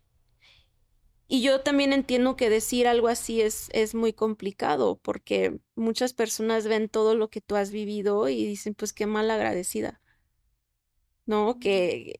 [1.29, 6.67] Y yo también entiendo que decir algo así es, es muy complicado, porque muchas personas
[6.67, 10.01] ven todo lo que tú has vivido y dicen, pues qué mal agradecida,
[11.25, 11.59] ¿no?
[11.59, 12.19] Que,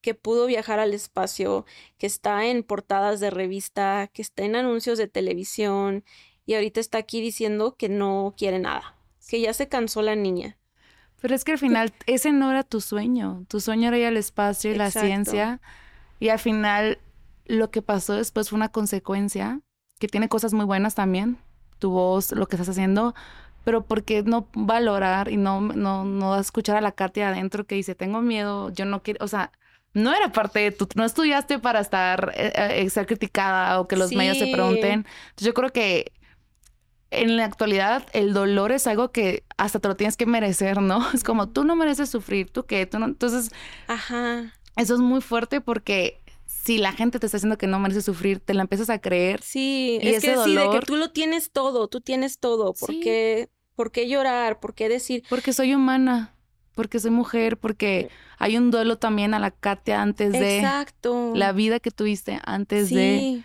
[0.00, 1.66] que pudo viajar al espacio,
[1.98, 6.04] que está en portadas de revista, que está en anuncios de televisión
[6.46, 8.96] y ahorita está aquí diciendo que no quiere nada,
[9.28, 10.56] que ya se cansó la niña.
[11.20, 13.44] Pero es que al final ese no era tu sueño.
[13.48, 15.60] Tu sueño era ir al espacio y la ciencia.
[16.18, 16.98] Y al final
[17.46, 19.60] lo que pasó después fue una consecuencia
[19.98, 21.36] que tiene cosas muy buenas también.
[21.78, 23.14] Tu voz, lo que estás haciendo.
[23.64, 27.74] Pero ¿por qué no valorar y no, no, no escuchar a la Katia adentro que
[27.74, 29.52] dice, tengo miedo, yo no quiero, o sea,
[29.94, 32.52] no era parte de tu, no estudiaste para estar, eh,
[32.82, 34.92] eh, ser criticada o que los medios se pregunten.
[35.30, 36.12] Entonces yo creo que
[37.10, 41.00] en la actualidad el dolor es algo que hasta te lo tienes que merecer, ¿no?
[41.14, 43.06] Es como tú no mereces sufrir, tú qué, tú no.
[43.06, 43.50] Entonces,
[43.88, 48.04] Ajá, eso es muy fuerte porque si la gente te está diciendo que no mereces
[48.04, 49.42] sufrir, te la empiezas a creer.
[49.42, 52.38] sí, Y es ese que sí, de que dolor- tú lo tienes todo, tú tienes
[52.38, 53.00] todo, ¿por Sí.
[53.00, 54.60] qué, por qué llorar?
[54.60, 55.24] ¿Por qué decir?
[55.28, 56.34] Porque soy humana,
[56.74, 61.32] porque soy mujer, porque hay un duelo también a la Katia antes de Exacto.
[61.34, 63.18] la vida que tuviste antes de.
[63.18, 63.44] Sí,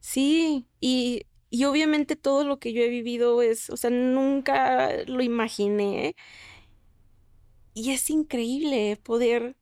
[0.00, 5.22] sí, y, y obviamente todo lo que yo he vivido es, o sea, nunca lo
[5.22, 6.16] imaginé.
[7.74, 9.56] Y es increíble poder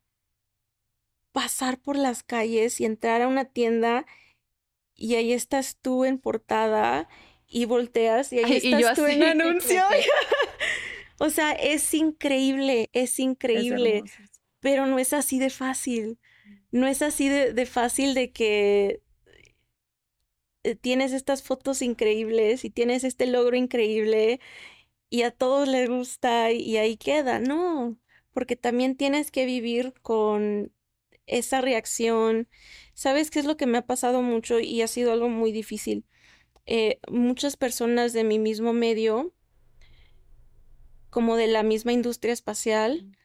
[1.31, 4.05] pasar por las calles y entrar a una tienda
[4.95, 7.09] y ahí estás tú en portada
[7.47, 9.81] y volteas y ahí estás tú en anuncio.
[11.23, 14.03] o sea, es increíble, es increíble,
[14.59, 16.19] pero no es así de fácil.
[16.71, 19.01] No es así de, fácil de que
[20.63, 24.41] eh, tienes estas fotos increíbles y tienes este logro increíble
[25.09, 27.39] y a todos les gusta y ahí queda.
[27.39, 27.97] No,
[28.33, 30.73] porque también tienes que vivir con
[31.25, 32.49] esa reacción.
[32.95, 36.05] ¿Sabes qué es lo que me ha pasado mucho y ha sido algo muy difícil?
[36.65, 39.33] Eh, muchas personas de mi mismo medio,
[41.13, 43.15] como de la misma industria espacial,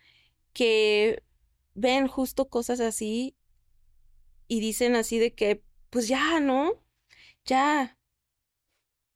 [0.52, 1.22] que
[1.72, 3.34] ven justo cosas así
[4.46, 6.84] y dicen así de que, pues ya, ¿no?
[7.46, 7.98] Ya.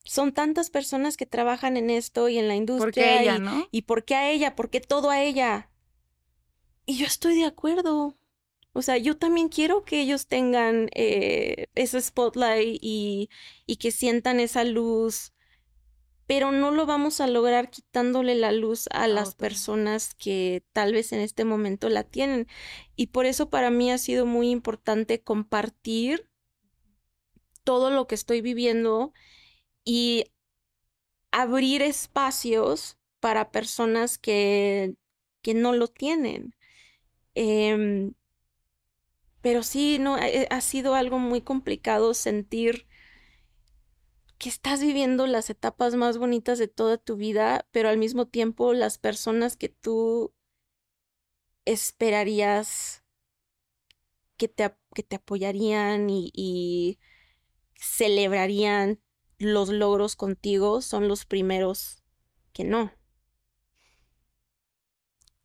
[0.04, 2.86] Son tantas personas que trabajan en esto y en la industria.
[2.86, 3.68] ¿Por qué ella, no?
[3.70, 4.56] ¿Y por qué a ella?
[4.56, 5.70] ¿Por qué todo a ella?
[6.86, 8.16] Y yo estoy de acuerdo.
[8.72, 13.28] O sea, yo también quiero que ellos tengan eh, ese spotlight y,
[13.66, 15.34] y que sientan esa luz,
[16.32, 21.12] pero no lo vamos a lograr quitándole la luz a las personas que tal vez
[21.12, 22.48] en este momento la tienen.
[22.96, 26.26] Y por eso para mí ha sido muy importante compartir
[27.64, 29.12] todo lo que estoy viviendo
[29.84, 30.24] y
[31.32, 34.94] abrir espacios para personas que,
[35.42, 36.54] que no lo tienen.
[37.34, 38.14] Em,
[39.42, 42.86] pero sí, no, eh, ha sido algo muy complicado sentir
[44.42, 48.72] que estás viviendo las etapas más bonitas de toda tu vida, pero al mismo tiempo
[48.72, 50.34] las personas que tú
[51.64, 53.04] esperarías
[54.36, 56.98] que te, que te apoyarían y, y
[57.76, 59.00] celebrarían
[59.38, 62.02] los logros contigo son los primeros
[62.52, 62.92] que no.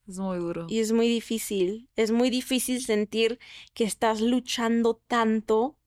[0.07, 0.65] Es muy duro.
[0.69, 1.87] Y es muy difícil.
[1.95, 3.37] Es muy difícil sentir
[3.75, 5.77] que estás luchando tanto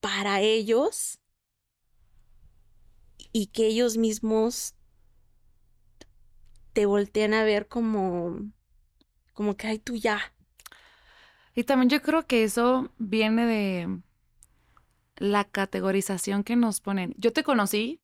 [0.00, 1.19] para ellos
[3.32, 4.74] y que ellos mismos
[6.72, 8.38] te voltean a ver como
[9.32, 10.20] como que ay tú ya.
[11.54, 14.00] Y también yo creo que eso viene de
[15.16, 17.14] la categorización que nos ponen.
[17.18, 18.00] Yo te conocí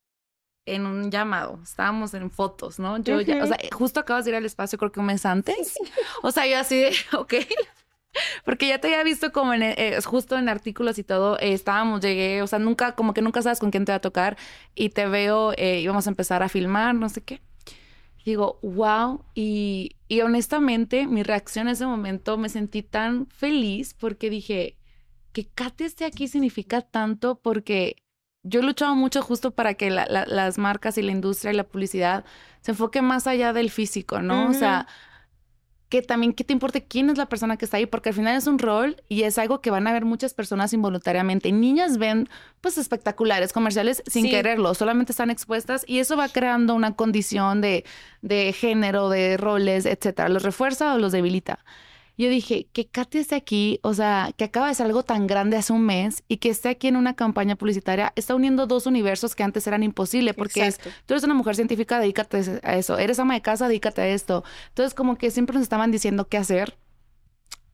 [0.66, 2.98] en un llamado, estábamos en fotos, ¿no?
[2.98, 5.74] Yo ya, o sea, justo acabas de ir al espacio creo que un mes antes.
[6.22, 7.34] O sea, yo así de, ok.
[8.44, 12.00] Porque ya te había visto como en, eh, justo en artículos y todo, eh, estábamos,
[12.00, 14.36] llegué, o sea, nunca, como que nunca sabes con quién te va a tocar
[14.74, 17.40] y te veo, eh, íbamos a empezar a filmar, no sé qué.
[18.24, 24.30] Digo, wow, y, y honestamente mi reacción en ese momento me sentí tan feliz porque
[24.30, 24.76] dije,
[25.32, 27.96] que Kate esté aquí significa tanto porque
[28.42, 32.24] yo he luchado mucho justo para que las marcas y la industria y la publicidad
[32.62, 34.48] se enfoque más allá del físico, ¿no?
[34.48, 34.86] O sea,
[35.88, 37.86] que también, ¿qué te importa quién es la persona que está ahí?
[37.86, 40.72] Porque al final es un rol y es algo que van a ver muchas personas
[40.72, 41.52] involuntariamente.
[41.52, 42.28] Niñas ven,
[42.60, 47.84] pues, espectaculares comerciales sin quererlo, solamente están expuestas y eso va creando una condición de,
[48.22, 50.28] de género, de roles, etcétera.
[50.28, 51.64] ¿Los refuerza o los debilita?
[52.18, 55.56] Yo dije, que Katy esté aquí, o sea, que acaba de ser algo tan grande
[55.56, 59.34] hace un mes y que esté aquí en una campaña publicitaria, está uniendo dos universos
[59.34, 63.18] que antes eran imposibles, porque es, tú eres una mujer científica, dedícate a eso, eres
[63.18, 64.44] ama de casa, dedícate a esto.
[64.68, 66.78] Entonces, como que siempre nos estaban diciendo qué hacer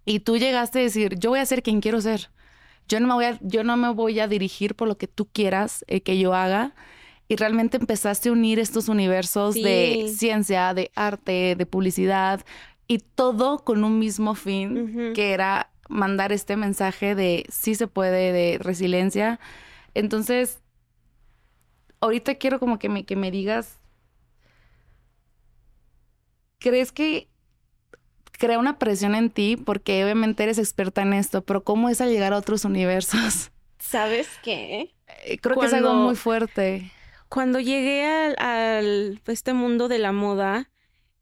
[0.04, 2.30] y tú llegaste a decir, yo voy a ser quien quiero ser.
[2.88, 5.26] Yo no me voy a, yo no me voy a dirigir por lo que tú
[5.26, 6.74] quieras eh, que yo haga
[7.28, 12.44] y realmente empezaste a unir estos universos de ciencia, de arte, de publicidad,
[12.86, 18.32] y todo con un mismo fin, que era mandar este mensaje de sí se puede,
[18.32, 19.38] de resiliencia.
[19.94, 20.60] Entonces,
[22.00, 23.78] ahorita quiero como que me, que me digas,
[26.58, 27.28] ¿crees que
[28.32, 29.56] crea una presión en ti?
[29.56, 33.52] Porque obviamente eres experta en esto, pero ¿cómo es al llegar a otros universos?
[33.78, 34.94] ¿Sabes qué?
[35.24, 36.90] Eh, creo que es algo muy fuerte.
[37.28, 40.71] Cuando llegué al, al este mundo de la moda,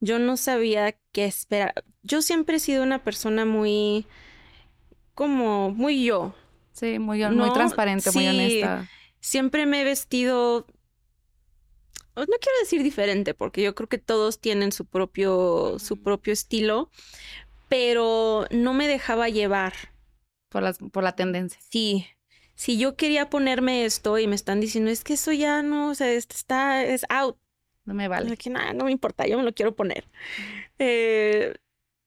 [0.01, 1.85] yo no sabía qué esperar.
[2.03, 4.07] Yo siempre he sido una persona muy,
[5.15, 6.35] como, muy yo.
[6.73, 8.89] Sí, muy, muy transparente, muy honesta.
[9.21, 10.67] Siempre me he vestido,
[12.17, 16.91] no quiero decir diferente, porque yo creo que todos tienen su propio, su propio estilo,
[17.69, 19.75] pero no me dejaba llevar.
[20.49, 21.61] Por, las, por la tendencia.
[21.71, 22.07] Sí,
[22.55, 25.95] si yo quería ponerme esto y me están diciendo, es que eso ya no, o
[25.95, 27.39] sea, está, es out.
[27.85, 28.37] No me vale.
[28.37, 30.05] Que no me importa, yo me lo quiero poner.
[30.79, 31.55] Eh,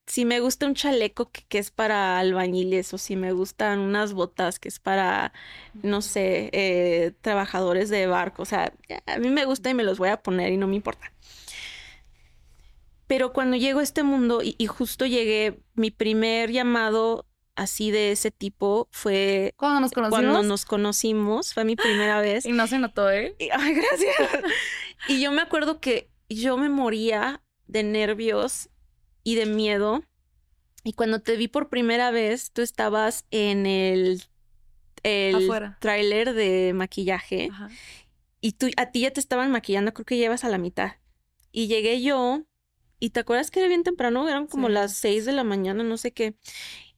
[0.06, 4.60] si me gusta un chaleco que, es para albañiles o si me gustan unas botas
[4.60, 5.34] que es para,
[5.82, 8.74] no sé, eh, trabajadores de barco, o sea,
[9.06, 11.12] a mí me gusta y me los voy a poner y no me importa.
[13.08, 17.26] Pero cuando llego a este mundo y justo llegué, mi primer llamado
[17.56, 20.20] así de ese tipo fue ¿Cuándo nos conocimos?
[20.20, 22.46] cuando nos conocimos, fue mi primera vez.
[22.46, 23.36] Y no se notó, ¿eh?
[23.40, 24.16] Y- Ay, gracias.
[25.10, 28.70] Y yo me acuerdo que yo me moría de nervios
[29.24, 30.04] y de miedo.
[30.86, 34.24] Y cuando te vi por primera vez, tú estabas en el,
[35.04, 35.50] el
[35.80, 37.70] tráiler de maquillaje Ajá.
[38.42, 40.94] y tú, a ti ya te estaban maquillando, creo que llevas a la mitad.
[41.52, 42.42] Y llegué yo,
[43.00, 44.74] y te acuerdas que era bien temprano, eran como Sí.
[44.74, 46.36] las seis de la mañana, no sé qué.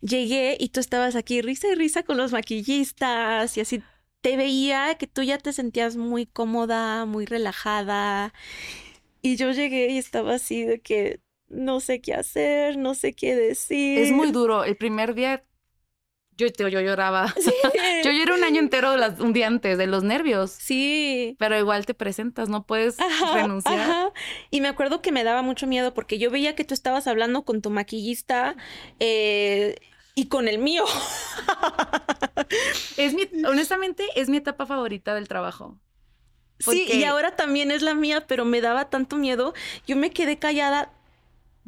[0.01, 3.81] Llegué y tú estabas aquí risa y risa con los maquillistas y así
[4.21, 8.33] te veía que tú ya te sentías muy cómoda, muy relajada.
[9.21, 13.35] Y yo llegué y estaba así de que no sé qué hacer, no sé qué
[13.35, 13.99] decir.
[13.99, 14.63] Es muy duro.
[14.63, 15.43] El primer día
[16.37, 17.33] yo, yo, yo lloraba.
[17.41, 17.51] Sí.
[18.03, 20.51] Yo lloré un año entero las- un día antes de los nervios.
[20.51, 21.35] Sí.
[21.39, 23.79] Pero igual te presentas, no puedes Ajá, renunciar.
[23.79, 24.11] ajá.
[24.51, 27.43] Y me acuerdo que me daba mucho miedo porque yo veía que tú estabas hablando
[27.43, 28.55] con tu maquillista
[28.99, 29.75] eh,
[30.13, 30.85] y con el mío.
[32.97, 35.77] Es mi, honestamente, es mi etapa favorita del trabajo.
[36.59, 39.53] Sí, y ahora también es la mía, pero me daba tanto miedo.
[39.87, 40.91] Yo me quedé callada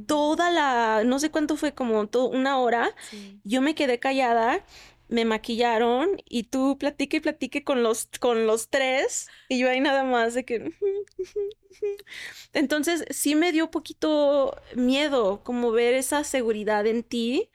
[0.05, 2.95] toda la, no sé cuánto fue, como to- una hora.
[3.43, 4.65] Yo me quedé callada,
[5.09, 9.27] me maquillaron y tú platique y platique con los, con los tres.
[9.49, 10.73] Y yo ahí nada más de que...
[12.53, 17.49] Entonces sí me dio un poquito miedo como ver esa seguridad en ti.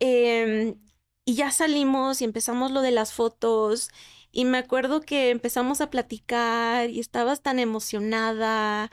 [0.00, 0.76] Em,
[1.24, 3.90] y ya salimos y empezamos lo de las fotos.
[4.32, 8.90] Y me acuerdo que empezamos a platicar y estabas tan emocionada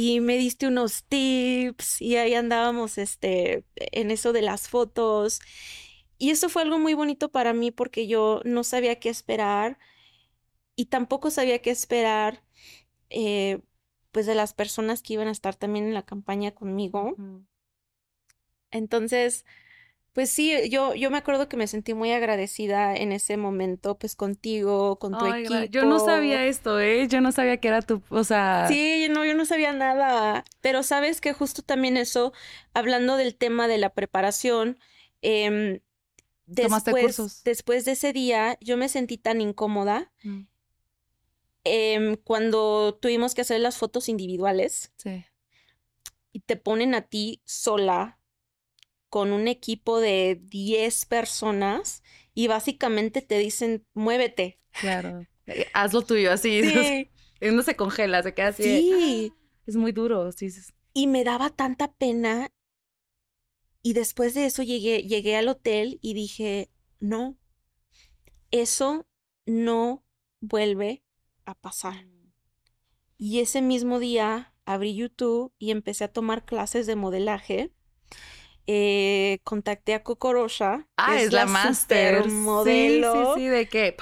[0.00, 5.40] y me diste unos tips y ahí andábamos este en eso de las fotos.
[6.18, 9.76] Y eso fue algo muy bonito para mí porque yo no sabía qué esperar
[10.76, 12.44] y tampoco sabía qué esperar
[13.10, 13.60] eh,
[14.12, 17.16] pues de las personas que iban a estar también en la campaña conmigo.
[18.70, 19.44] Entonces,
[20.18, 24.16] pues sí, yo, yo me acuerdo que me sentí muy agradecida en ese momento, pues
[24.16, 25.54] contigo, con tu equipo.
[25.70, 27.06] yo no sabía esto, ¿eh?
[27.06, 30.82] Yo no sabía que era tu, o sea, Sí, no, yo no sabía nada, pero
[30.82, 32.32] sabes que justo también eso,
[32.74, 34.80] hablando del tema de la preparación,
[35.22, 35.82] Tomaste
[36.90, 37.44] después, cursos.
[37.44, 40.48] después de ese día, yo me sentí tan incómoda Mm,
[41.62, 45.24] em, cuando tuvimos que hacer las fotos individuales sí.
[46.32, 48.17] y te ponen a ti sola
[49.08, 52.02] con un equipo de 10 personas
[52.34, 54.60] y básicamente te dicen, muévete.
[54.72, 55.26] Claro.
[55.46, 56.62] Eh, Haz lo tuyo, así.
[57.40, 58.62] Sí, Uno se congela, se queda así.
[58.62, 59.32] sí.
[59.66, 60.48] Es muy duro, sí.
[60.94, 62.50] Y me daba tanta pena.
[63.82, 66.70] Y después de eso llegué, llegué al hotel y dije,
[67.00, 67.38] no,
[68.50, 69.06] eso
[69.46, 70.04] no
[70.40, 71.04] vuelve
[71.44, 72.06] a pasar.
[73.16, 77.72] Y ese mismo día abrí YouTube y empecé a tomar clases de modelaje.
[78.70, 82.16] Eh, contacté a Coco Rocha, que Ah, es la máster.
[82.16, 83.34] Sí, supermodelo.
[83.34, 83.96] Sí, sí, de que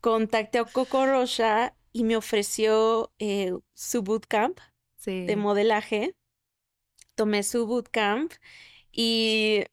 [0.00, 4.58] Contacté a Coco Rocha y me ofreció eh, su bootcamp
[4.96, 5.26] sí.
[5.26, 6.14] de modelaje.
[7.16, 8.32] Tomé su bootcamp
[8.92, 9.64] y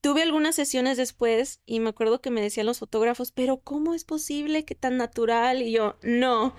[0.00, 4.04] tuve algunas sesiones después y me acuerdo que me decían los fotógrafos, pero ¿cómo es
[4.04, 5.62] posible que tan natural?
[5.62, 6.54] Y yo, no,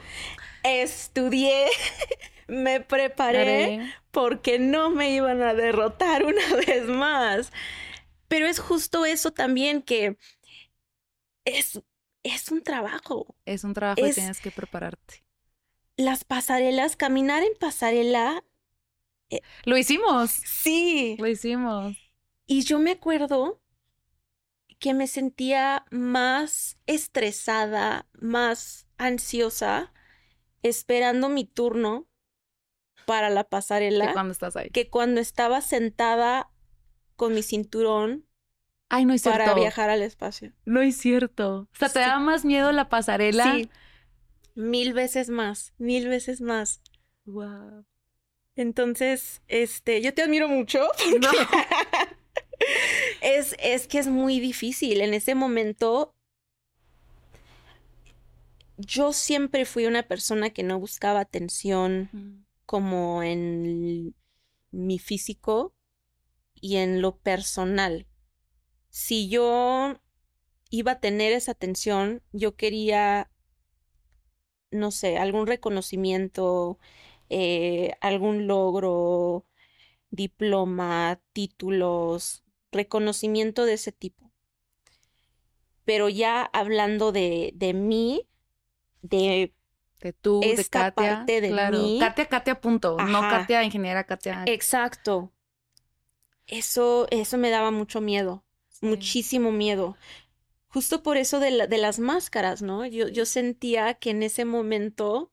[0.64, 1.68] estudié,
[2.48, 7.52] me preparé porque no me iban a derrotar una vez más.
[8.28, 10.18] Pero es justo eso también que
[11.46, 11.82] es,
[12.24, 13.36] es un trabajo.
[13.46, 15.24] Es un trabajo y Es- tienes que prepararte.
[15.98, 18.44] Las pasarelas, caminar en pasarela,
[19.64, 20.30] Lo hicimos.
[20.32, 21.16] sí.
[21.20, 21.96] Lo hicimos.
[22.48, 23.62] Y yo me acuerdo
[24.78, 29.94] que me sentía más estresada, más ansiosa,
[30.64, 32.08] esperando mi turno
[33.06, 34.70] para la Que pasarela, cuando estás ahí.
[34.70, 36.50] que cuando estaba sentada
[37.16, 38.26] con mi cinturón
[38.90, 39.40] Ay, no es cierto.
[39.40, 40.54] para viajar al espacio.
[40.66, 41.70] No es cierto.
[41.74, 42.00] O sea, te Sí.
[42.00, 43.54] daba más miedo la pasarela.
[43.56, 43.70] Sí,
[44.54, 46.82] mil veces más, mil veces más.
[47.26, 47.86] Wow.
[48.56, 50.80] Entonces, este, yo te admiro mucho.
[51.22, 51.30] No.
[53.22, 55.02] Es, es que es muy difícil.
[55.02, 56.16] En ese momento,
[58.78, 64.16] yo siempre fui una persona que no buscaba atención Mm, como en
[64.72, 65.76] mi físico
[66.56, 68.08] y en lo personal.
[68.90, 69.96] Si yo
[70.72, 73.32] iba a tener esa atención, yo quería,
[74.72, 76.80] no sé, algún reconocimiento,
[77.30, 79.46] eh, algún logro,
[80.12, 84.32] diploma, títulos, reconocimiento de ese tipo.
[85.86, 88.28] Pero ya hablando de, de mí,
[89.02, 89.56] de
[90.00, 91.16] De tú, de Esta Katia.
[91.18, 91.78] parte de claro.
[91.80, 91.98] mí.
[92.00, 92.98] Katia, Katia, punto.
[92.98, 93.22] No.
[93.22, 94.44] Katia, ingeniera Katia.
[94.46, 95.32] Exacto.
[96.48, 98.44] Eso, eso me daba mucho miedo.
[98.82, 99.98] muchísimo miedo.
[100.68, 102.86] Justo por eso de, de las máscaras, ¿no?
[102.86, 105.32] Yo, yo sentía que en ese momento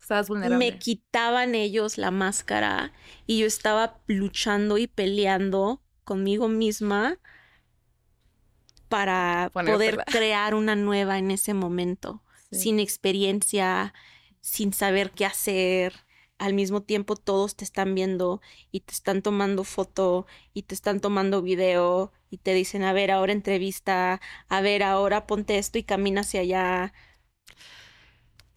[0.00, 0.58] Estabas vulnerable.
[0.58, 2.92] me quitaban ellos la máscara
[3.26, 7.18] y yo estaba luchando y peleando conmigo misma
[8.88, 12.22] para poder crear una nueva en ese momento,
[12.54, 13.94] sin experiencia,
[14.40, 15.94] sin saber qué hacer.
[16.38, 18.40] Al mismo tiempo todos te están viendo
[18.72, 23.10] y te están tomando foto y te están tomando video y te dicen, a ver,
[23.10, 26.92] ahora entrevista, a ver, ahora ponte esto y camina hacia allá.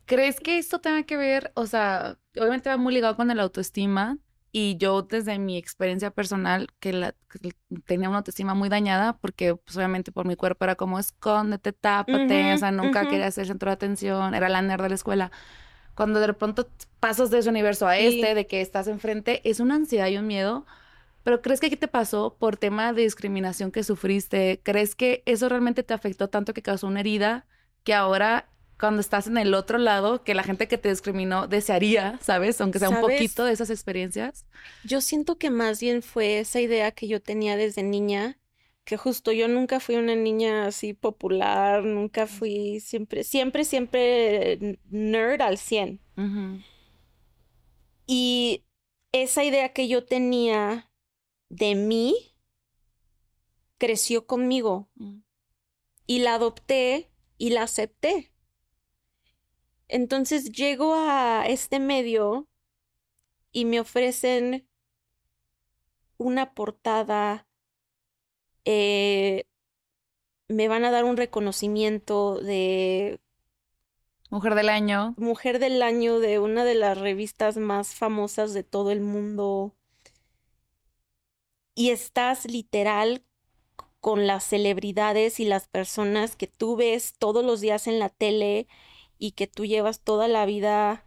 [0.06, 4.18] ¿Crees que esto tenga que ver, o sea, obviamente va muy ligado con el autoestima,
[4.52, 7.16] y yo desde mi experiencia personal, que, la,
[7.86, 12.54] tenía una autoestima muy dañada, porque pues, obviamente por mi cuerpo era como escóndete, tápate,
[12.54, 15.32] o sea, nunca quería ser centro de atención, era la nerd de la escuela.
[15.96, 16.70] Cuando de pronto
[17.00, 20.28] pasas de ese universo a este, de que estás enfrente, es una ansiedad y un
[20.28, 20.66] miedo.
[21.24, 24.62] Pero ¿crees que qué te pasó por tema de discriminación que sufriste?
[24.64, 27.46] ¿Crees que eso realmente te afectó tanto que causó una herida
[27.84, 28.48] que ahora
[28.80, 32.62] cuando estás en el otro lado, que la gente que te discriminó desearía, ¿sabes?
[32.62, 34.46] Aunque sea un poquito de esas experiencias.
[34.84, 38.38] Yo siento que más bien fue esa idea que yo tenía desde niña,
[38.84, 45.42] que justo yo nunca fui una niña así popular, nunca fui siempre, siempre, siempre nerd
[45.42, 46.00] al 100.
[48.06, 48.64] Y
[49.12, 50.90] esa idea que yo tenía
[51.50, 52.16] de mí
[53.78, 55.20] creció conmigo mm.
[56.06, 58.32] y la adopté y la acepté.
[59.88, 62.48] Entonces llego a este medio
[63.52, 64.68] y me ofrecen
[66.18, 67.48] una portada,
[68.66, 69.46] eh,
[70.48, 73.20] me van a dar un reconocimiento de...
[74.30, 75.14] Mujer del año.
[75.18, 79.74] Mujer del año de una de las revistas más famosas de todo el mundo.
[81.76, 83.24] Y estás literal
[84.02, 88.68] con las celebridades y las personas que tú ves todos los días en la tele
[89.18, 91.06] y que tú llevas toda la vida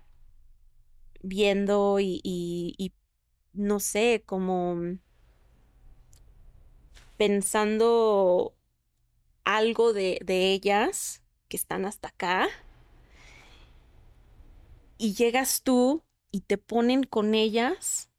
[1.23, 2.93] viendo y,
[3.53, 4.99] no sé, como
[7.17, 8.55] pensando
[9.45, 12.49] algo de, de ellas que están hasta acá
[14.97, 18.11] y llegas tú y te ponen con ellas,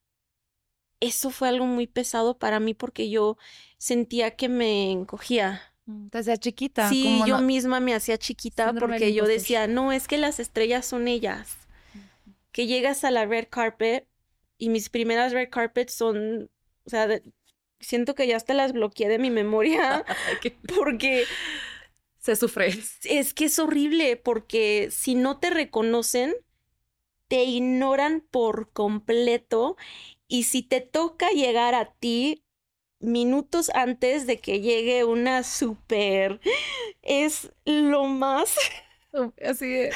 [0.99, 3.37] eso fue algo muy pesado para mí porque yo
[3.77, 5.70] sentía que me encogía.
[5.85, 6.89] Mm, te hacía chiquita.
[6.89, 11.07] Sí, yo misma me hacía chiquita porque yo decía, no, es que las estrellas son
[11.07, 11.57] ellas.
[12.51, 14.07] Que llegas a la red carpet
[14.57, 16.49] y mis primeras red carpets son,
[16.85, 17.21] o sea,
[17.79, 20.05] siento que ya hasta las bloqueé de mi memoria
[20.77, 21.25] porque
[22.19, 22.73] se sufre.
[23.03, 26.35] Es que es horrible porque si no te reconocen,
[27.27, 29.77] te ignoran por completo
[30.27, 32.43] y si te toca llegar a ti,
[33.01, 36.39] minutos antes de que llegue una super
[37.01, 38.55] es lo más
[39.45, 39.93] así de,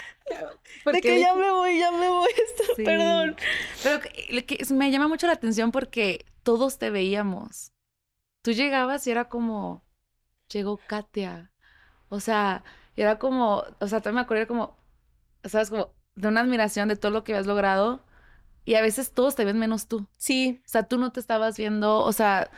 [0.91, 2.29] de que ya me voy, ya me voy,
[2.77, 3.35] perdón.
[3.83, 3.99] Pero
[4.45, 7.71] que, me llama mucho la atención porque todos te veíamos.
[8.41, 9.83] Tú llegabas y era como
[10.49, 11.51] llegó Katia.
[12.09, 12.63] O sea,
[12.95, 14.77] era como, o sea, también me acuerdo como
[15.43, 18.03] sabes como de una admiración de todo lo que habías logrado
[18.63, 20.07] y a veces todos te ven menos tú.
[20.17, 20.61] Sí.
[20.65, 22.49] O sea, tú no te estabas viendo, o sea,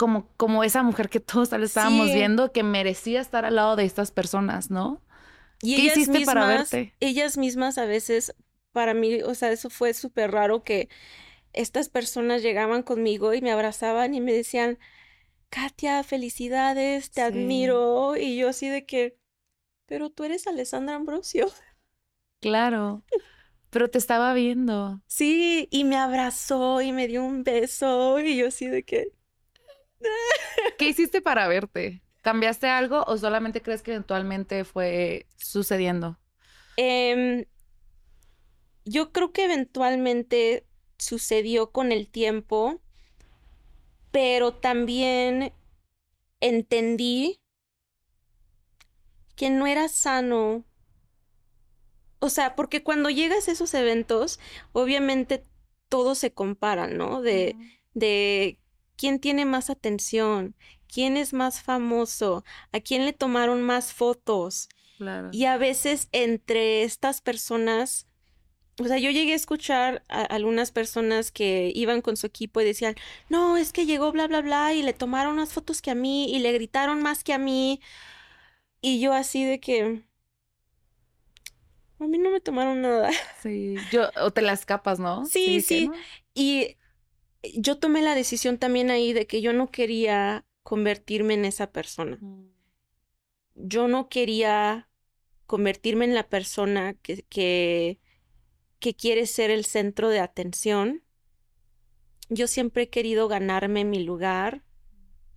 [0.00, 3.84] como, como esa mujer que todos tal estábamos viendo que merecía estar al lado de
[3.84, 5.02] estas personas, ¿no?
[5.60, 6.94] Y ¿Qué hiciste para verte?
[7.00, 8.34] Ellas mismas a veces,
[8.72, 10.88] para mí, o sea, eso fue súper raro que
[11.52, 14.78] estas personas llegaban conmigo y me abrazaban y me decían,
[15.50, 18.16] Katia, felicidades, te admiro.
[18.16, 19.18] Y yo así de que,
[19.84, 21.46] pero tú eres Alessandra Ambrosio.
[22.40, 23.04] Claro,
[23.68, 25.02] pero te estaba viendo.
[25.08, 29.12] Sí, y me abrazó y me dio un beso y yo así de que,
[30.78, 32.02] ¿Qué hiciste para verte?
[32.22, 36.18] ¿Cambiaste algo o solamente crees que eventualmente fue sucediendo?
[36.76, 37.46] Em,
[38.84, 40.66] yo creo que eventualmente
[40.98, 42.80] sucedió con el tiempo,
[44.10, 45.52] pero también
[46.40, 47.40] entendí
[49.36, 50.64] que no era sano.
[52.18, 54.38] O sea, porque cuando llegas a esos eventos,
[54.72, 55.46] obviamente
[55.88, 57.22] todo se compara, ¿no?
[57.22, 57.56] De,
[57.94, 58.59] de
[59.00, 60.54] quién tiene más atención,
[60.86, 64.68] quién es más famoso, a quién le tomaron más fotos.
[65.32, 68.06] Y a veces entre estas personas,
[68.78, 72.66] o sea, yo llegué a escuchar a algunas personas que iban con su equipo y
[72.66, 72.94] decían,
[73.30, 76.30] no, es que llegó bla, bla, bla, y le tomaron más fotos que a mí
[76.30, 77.80] y le gritaron más que a mí.
[78.82, 80.04] Y yo así de que...
[81.98, 83.10] A mí no me tomaron nada.
[83.42, 85.24] Sí, yo, o te las capas, ¿no?
[85.24, 85.90] Sí, sí.
[86.34, 86.76] Y
[87.54, 92.18] yo tomé la decisión también ahí de que yo no quería convertirme en esa persona.
[92.20, 92.50] Mm.
[93.54, 94.88] Yo no quería
[95.46, 97.98] convertirme en la persona que, que,
[98.78, 101.02] que quiere ser el centro de atención.
[102.28, 104.64] Yo siempre he querido ganarme mi lugar,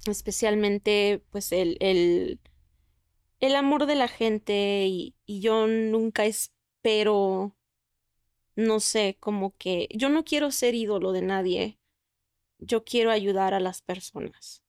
[0.06, 2.40] especialmente pues el, el,
[3.40, 7.56] el amor de la gente y, y yo nunca espero,
[8.56, 11.80] no sé, como que yo no quiero ser ídolo de nadie,
[12.66, 14.64] yo quiero ayudar a las personas.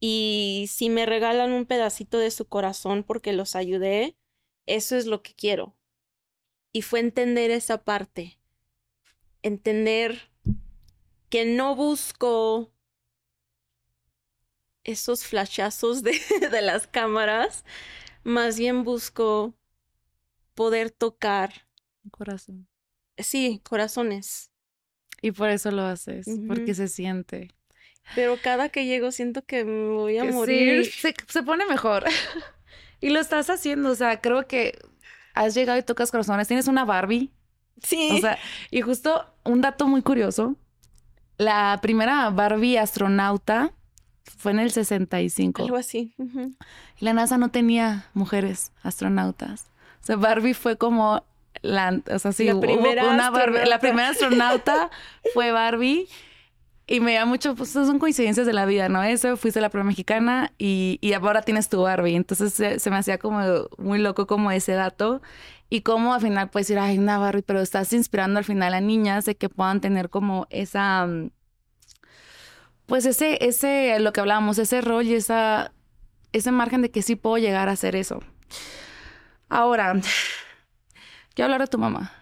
[0.00, 4.16] Y si me regalan un pedacito de su corazón porque los ayudé,
[4.66, 5.76] eso es lo que quiero.
[6.72, 8.38] Y fue entender esa parte,
[9.42, 10.30] entender
[11.30, 12.72] que no busco
[14.84, 16.18] esos flashazos de,
[16.50, 17.64] de las cámaras,
[18.24, 19.54] más bien busco
[20.54, 21.66] poder tocar,
[22.10, 22.66] Corazón.
[23.18, 24.47] sí, corazones.
[25.22, 27.50] Y por eso lo haces, porque se siente.
[28.14, 30.84] Pero cada que llego siento que me voy a Que morir.
[30.86, 32.04] sí, se, se pone mejor.
[33.00, 34.78] y lo estás haciendo, o sea, creo que
[35.34, 36.48] has llegado y tocas corazones.
[36.48, 37.30] Tienes una Barbie,
[37.82, 38.10] Sí.
[38.12, 38.38] o sea,
[38.70, 40.56] y justo un dato muy curioso.
[41.36, 43.72] La primera Barbie astronauta
[44.38, 45.62] fue en el 65.
[45.62, 46.14] algo así.
[46.98, 49.66] Y la NASA no tenía mujeres astronautas.
[50.02, 51.24] O sea, Barbie fue como
[51.62, 53.78] la, o sea, sí, La hubo primera una Barbie- la astronauta.
[53.80, 54.90] primera astronauta
[55.34, 56.08] fue Barbie.
[56.90, 59.02] Y me da mucho, pues son coincidencias de la vida, ¿no?
[59.02, 62.16] Eso, fuiste la primera mexicana y, y ahora tienes tu Barbie.
[62.16, 63.40] Entonces se, se me hacía como
[63.76, 65.20] muy loco como ese dato.
[65.68, 68.80] Y cómo al final puedes decir, ay, una Barbie, pero estás inspirando al final a
[68.80, 71.30] niñas de que puedan tener como esa, mm,
[72.86, 75.72] pues ese, ese, lo que hablábamos, ese rol y esa,
[76.32, 78.22] ese margen de que sí puedo llegar a hacer eso.
[79.50, 79.94] Ahora,
[81.38, 82.12] quiero hablar de tu mamá.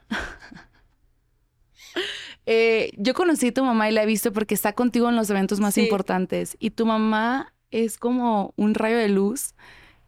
[2.45, 5.31] Eh, yo conocí a tu mamá y la he visto porque está contigo en los
[5.31, 5.81] eventos más Sí.
[5.83, 6.57] importantes.
[6.61, 9.55] Y tu mamá es como un rayo de luz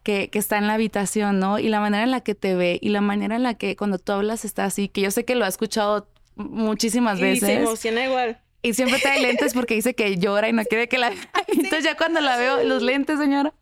[0.03, 1.59] que, que está en la habitación, ¿no?
[1.59, 3.99] Y la manera en la que te ve y la manera en la que cuando
[3.99, 7.49] tú hablas está así, que yo sé que lo ha escuchado muchísimas Y se veces.
[7.63, 8.39] emociona igual.
[8.63, 11.11] Y siempre trae lentes porque dice que llora y no quiere que la
[11.49, 13.55] Entonces ya cuando la veo, los lentes, señora.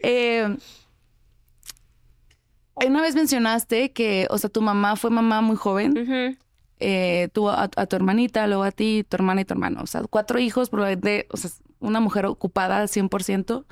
[0.00, 0.56] Eh,
[2.76, 5.98] una vez mencionaste que, o sea, tu mamá fue mamá muy joven.
[5.98, 6.36] Ujú.
[6.80, 9.80] Eh, a, a tu hermanita, luego a ti, tu hermana y tu hermano.
[9.82, 13.64] O sea, cuatro hijos, probablemente, o sea, una mujer ocupada al 100%.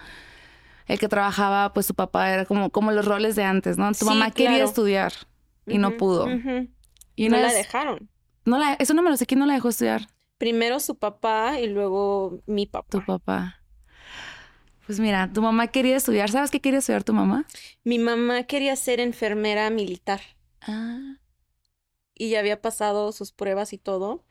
[0.87, 3.89] El que trabajaba, pues su papá era como, como los roles de antes, ¿no?
[3.93, 4.65] Tu Sí, mamá quería claro.
[4.65, 5.13] estudiar
[5.67, 6.27] y no pudo.
[7.17, 8.09] Y no la dejaron.
[8.45, 10.09] no la- eso no me lo sé, ¿quién no la dejó estudiar?
[10.39, 12.89] Primero su papá y luego mi papá.
[12.91, 13.62] Tu papá.
[14.87, 16.31] Pues mira, tu mamá quería estudiar.
[16.31, 17.47] ¿Sabes qué quería estudiar tu mamá?
[17.85, 20.21] Mi mamá quería ser enfermera militar
[20.61, 21.17] Ah.
[22.15, 24.25] y ya había pasado sus pruebas y todo.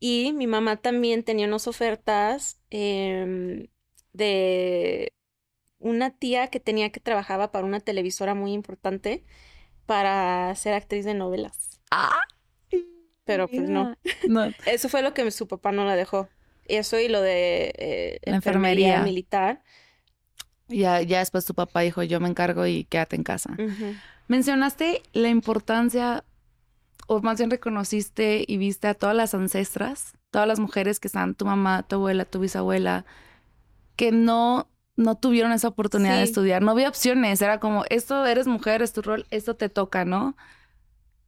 [0.00, 3.66] Y mi mamá también tenía unas ofertas em,
[4.12, 5.12] de
[5.80, 9.24] una tía que tenía que trabajaba para una televisora muy importante
[9.86, 11.80] para ser actriz de novelas.
[13.24, 13.96] Pero pues no.
[14.28, 14.44] No.
[14.66, 16.28] Eso fue lo que su papá no la dejó.
[16.66, 19.02] Eso y lo de eh, La enfermería enfermería.
[19.04, 19.62] militar.
[20.68, 23.56] Ya, ya después tu papá dijo, yo me encargo y quédate en casa.
[24.28, 26.24] Mencionaste la importancia,
[27.06, 31.34] o más bien reconociste y viste a todas las ancestras, todas las mujeres que están,
[31.34, 33.06] tu mamá, tu abuela, tu bisabuela,
[33.96, 36.60] que no, no tuvieron esa oportunidad de estudiar.
[36.62, 40.36] No había opciones, era como, esto eres mujer, es tu rol, esto te toca, ¿no?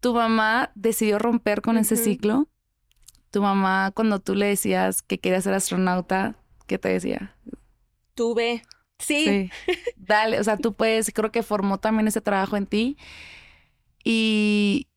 [0.00, 2.48] Tu mamá decidió romper con ese ciclo.
[3.30, 6.34] Tu mamá, cuando tú le decías que quería ser astronauta,
[6.66, 7.34] ¿qué te decía?
[8.14, 8.62] Tuve.
[9.00, 9.50] Sí.
[9.66, 9.72] Sí.
[9.96, 12.96] Dale, o sea, tú puedes, creo que formó también ese trabajo en ti.
[14.04, 14.88] Y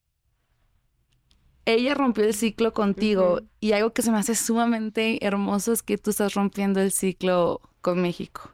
[1.65, 3.35] ella rompió el ciclo contigo.
[3.35, 3.47] Ujú.
[3.59, 7.61] Y algo que se me hace sumamente hermoso es que tú estás rompiendo el ciclo
[7.81, 8.51] con México.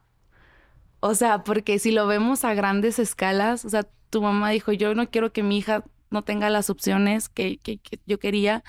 [0.99, 4.95] O sea, porque si lo vemos a grandes escalas, o sea, tu mamá dijo, yo
[4.95, 8.63] no quiero que mi hija no tenga las opciones que, que- que yo quería.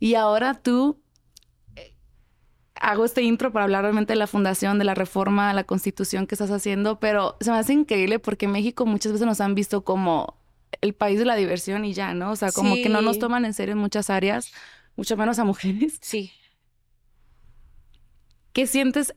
[0.00, 1.01] Y ahora tú
[2.82, 6.34] hago este intro para hablar realmente de la fundación, de la reforma la constitución que
[6.34, 10.36] estás haciendo, pero se me hace increíble porque México muchas veces nos han visto como
[10.80, 12.32] el país de la diversión y ya, ¿no?
[12.32, 14.52] O sea, como que no nos toman en serio en muchas áreas,
[14.96, 15.98] mucho menos a mujeres.
[16.02, 16.32] Sí.
[18.52, 19.14] ¿Qué sientes?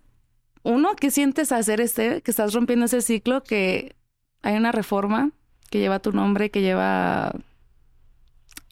[0.62, 3.96] Uno, ¿qué sientes hacer este, que estás rompiendo ese ciclo, que
[4.44, 5.32] hay una reforma
[5.72, 7.34] que lleva tu nombre, que lleva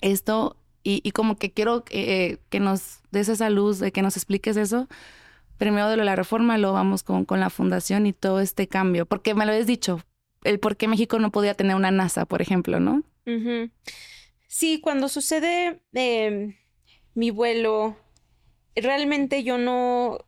[0.02, 4.18] esto, y, y como que quiero eh, que nos des esa luz, de que nos
[4.18, 4.88] expliques eso.
[5.58, 8.68] Primero de lo de la reforma, luego vamos con, con la fundación y todo este
[8.68, 10.04] cambio, porque me lo habías dicho,
[10.44, 13.04] el por qué México no podía tener una NASA, por ejemplo, ¿no?
[14.48, 16.56] Sí, cuando sucede em,
[17.14, 17.98] mi vuelo
[18.76, 20.20] realmente yo no,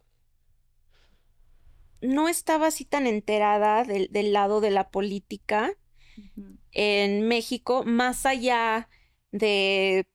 [2.02, 5.74] no estaba así tan enterada del, del lado de la política
[6.72, 8.88] en México, más allá
[9.32, 10.08] de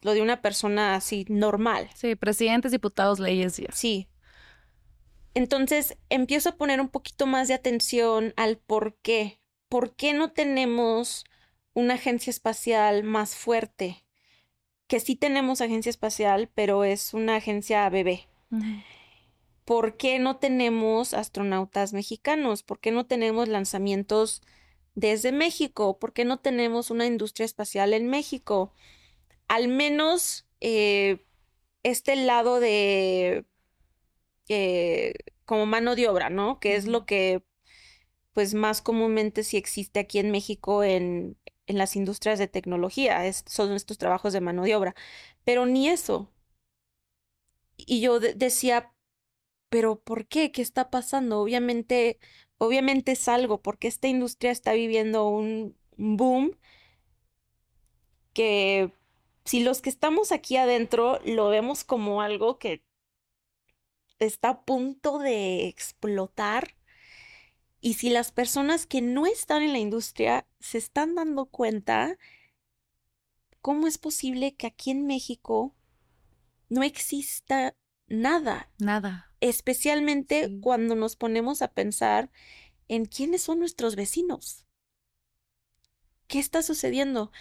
[0.00, 1.90] lo de una persona así normal.
[1.94, 3.60] Sí, presidentes, diputados, leyes.
[3.72, 4.08] Sí.
[5.34, 9.40] Entonces empiezo a poner un poquito más de atención al por qué.
[9.68, 11.24] ¿Por qué no tenemos
[11.74, 14.04] una agencia espacial más fuerte?
[14.88, 18.28] Que sí tenemos agencia espacial, pero es una agencia bebé.
[19.64, 22.64] ¿Por qué no tenemos astronautas mexicanos?
[22.64, 24.42] ¿Por qué no tenemos lanzamientos
[24.96, 26.00] desde México?
[26.00, 28.72] ¿Por qué no tenemos una industria espacial en México?
[29.50, 31.26] Al menos eh,
[31.84, 33.46] este lado de
[34.48, 35.14] eh,
[35.44, 36.60] como mano de obra, ¿no?
[36.60, 37.44] Que es lo que
[38.32, 43.44] pues más comúnmente sí existe aquí en México en, en las industrias de tecnología, es-
[43.48, 44.94] son estos trabajos de mano de obra.
[45.44, 46.32] Pero ni eso.
[47.76, 48.92] Y yo de- decía,
[49.70, 50.52] pero ¿por qué?
[50.52, 51.40] ¿Qué está pasando?
[51.40, 52.20] Obviamente,
[52.58, 56.58] obviamente es algo, porque esta industria está viviendo un boom
[58.32, 58.92] que
[59.50, 62.84] si los que estamos aquí adentro lo vemos como algo que
[64.20, 66.76] está a punto de explotar,
[67.80, 72.16] y si las personas que no están en la industria se están dando cuenta,
[73.60, 75.74] ¿cómo es posible que aquí en México
[76.68, 77.74] no exista
[78.06, 78.70] nada?
[78.78, 79.34] Nada.
[79.40, 80.60] Especialmente Sí.
[80.60, 82.30] cuando nos ponemos a pensar
[82.86, 84.64] en quiénes son nuestros vecinos.
[86.28, 87.32] ¿Qué está sucediendo?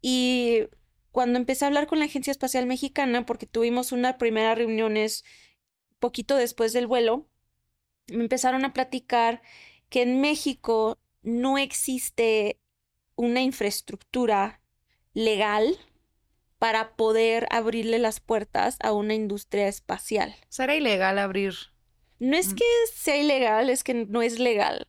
[0.00, 0.66] Y
[1.12, 5.24] cuando empecé a hablar con la Agencia Espacial Mexicana, porque tuvimos una primera reuniones
[5.98, 7.28] poquito después del vuelo,
[8.08, 9.42] me empezaron a platicar
[9.88, 12.58] que en México no existe
[13.14, 14.60] una infraestructura
[15.14, 15.76] legal
[16.58, 20.34] para poder abrirle las puertas a una industria espacial.
[20.48, 21.54] Será ilegal abrir.
[22.18, 22.56] No es Mm.
[22.56, 22.64] que
[22.94, 24.86] sea ilegal, es que no es legal.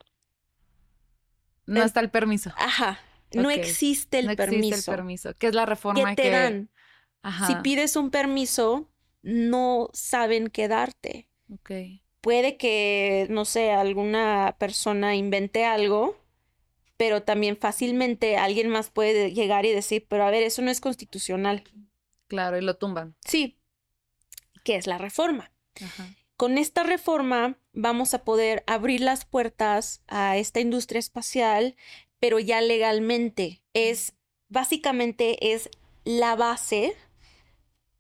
[1.66, 2.52] No está el permiso.
[2.58, 3.00] Ajá,
[3.34, 5.34] no existe el no existe permiso el permiso.
[5.36, 6.30] Que es la que reforma te que.
[6.30, 6.70] dan.
[7.22, 7.48] Ajá.
[7.48, 8.90] Si pides un permiso,
[9.22, 11.30] no saben qué darte.
[12.22, 16.18] Puede que, no sé, alguna persona invente algo,
[16.98, 20.80] pero también fácilmente alguien más puede llegar y decir, pero a ver, eso no es
[20.80, 21.64] constitucional.
[22.28, 23.16] Claro, y lo tumban.
[23.26, 23.60] Sí,
[24.64, 25.52] que es la reforma.
[25.84, 26.16] Ajá.
[26.38, 31.76] Con esta reforma vamos a poder abrir las puertas a esta industria espacial,
[32.24, 33.62] pero ya legalmente.
[33.74, 34.14] Es,
[34.48, 35.70] básicamente es
[36.06, 36.96] la base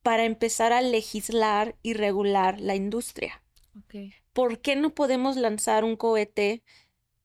[0.01, 3.43] para empezar a legislar y regular la industria.
[4.31, 6.63] ¿Por qué no podemos lanzar un cohete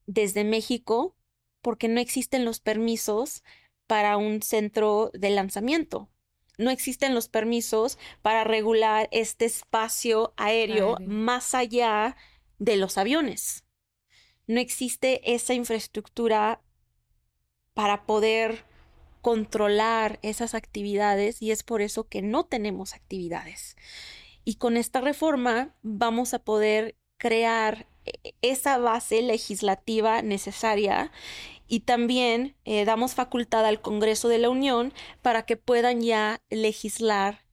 [0.06, 1.14] desde México?
[1.62, 3.44] Porque no existen los permisos
[3.86, 6.08] para un centro de lanzamiento.
[6.56, 11.08] No existen los permisos para regular este espacio aéreo Aéreo.
[11.08, 12.16] más allá
[12.58, 13.64] de los aviones.
[14.48, 16.60] No existe esa infraestructura
[17.78, 18.64] para poder
[19.22, 23.76] controlar esas actividades y es por eso que no tenemos actividades.
[24.44, 31.12] Y con esta reforma vamos a poder crear e- esa base legislativa necesaria
[31.68, 34.92] y también eh, damos facultad al Congreso de la Unión
[35.22, 37.44] para que puedan ya legislar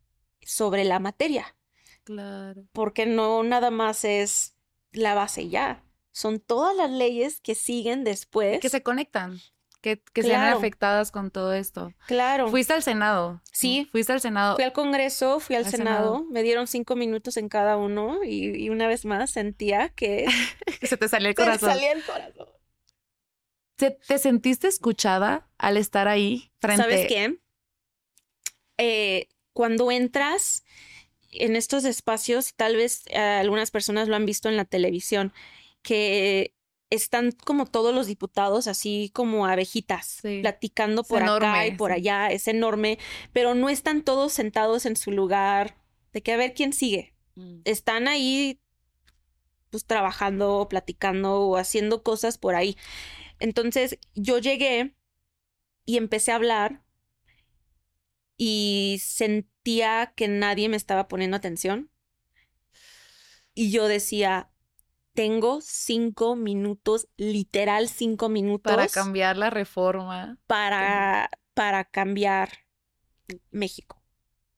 [0.42, 1.56] sobre la materia,
[2.04, 2.64] Claro.
[2.74, 4.56] porque no nada más es
[4.92, 8.60] la base ya, son todas las leyes que siguen después.
[8.60, 9.40] Que se conectan.
[9.86, 10.58] Que, que sean Claro.
[10.58, 11.94] afectadas con todo esto.
[12.08, 12.48] Claro.
[12.50, 13.44] Fuiste al Senado.
[13.52, 13.88] Sí.
[13.92, 14.56] Fuiste al Senado.
[14.56, 16.26] Fui al Congreso, fui al Al Senado, Senado.
[16.32, 20.26] me dieron cinco minutos en cada uno y, y una vez más sentía que
[20.82, 21.70] se te salió el se me corazón.
[21.70, 22.48] salía el corazón.
[23.76, 26.82] ¿Te, te sentiste escuchada al estar ahí frente?
[26.82, 27.38] ¿Sabes qué?
[28.80, 30.64] Eh, cuando entras
[31.32, 35.32] en estos espacios, tal vez eh, algunas personas lo han visto en la televisión,
[35.84, 36.56] que
[36.90, 40.40] están como todos los diputados, así como abejitas, Sí.
[40.42, 41.98] platicando Es por acá y por sí.
[41.98, 43.00] allá, es enorme,
[43.34, 45.78] pero no están todos sentados en su lugar,
[46.14, 47.14] de que a ver quién sigue.
[47.36, 47.62] Mm.
[47.66, 48.60] Están ahí,
[49.70, 52.78] pues trabajando, platicando o haciendo cosas por ahí.
[53.40, 54.96] Entonces yo llegué
[55.86, 56.84] y empecé a hablar
[58.38, 61.90] y sentía que nadie me estaba poniendo atención.
[63.54, 64.50] Y yo decía,
[65.16, 70.38] tengo cinco minutos, literal cinco minutos Para cambiar la reforma.
[70.46, 72.66] para, para cambiar
[73.50, 74.00] México.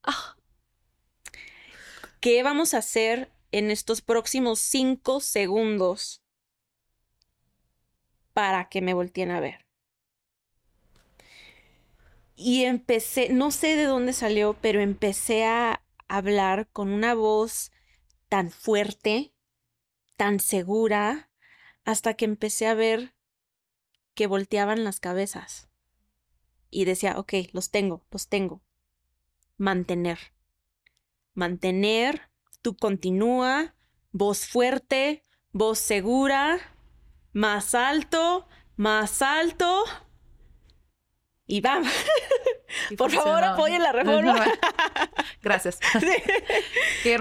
[0.04, 0.36] Ah,
[2.20, 6.22] ¿Qué vamos a hacer en estos próximos cinco segundos
[8.34, 9.66] para que me volteen a ver?
[12.36, 17.72] Y empecé, no sé de dónde salió, pero empecé a, hablar con una voz
[18.30, 19.34] tan fuerte,
[20.18, 21.30] tan segura,
[21.86, 23.16] hasta que empecé a ver
[24.14, 25.70] que volteaban las cabezas.
[26.70, 28.62] Y decía, ok, los tengo, los tengo.
[29.58, 30.20] Mantener.
[31.34, 32.30] Mantener,
[32.62, 33.76] tú continúa,
[34.12, 36.60] voz fuerte, voz segura,
[37.32, 39.84] más alto, más alto.
[41.46, 41.94] Y vamos.
[42.98, 44.46] Por favor, apoyen la reforma.
[45.42, 45.80] Gracias.
[47.04, 47.18] qué,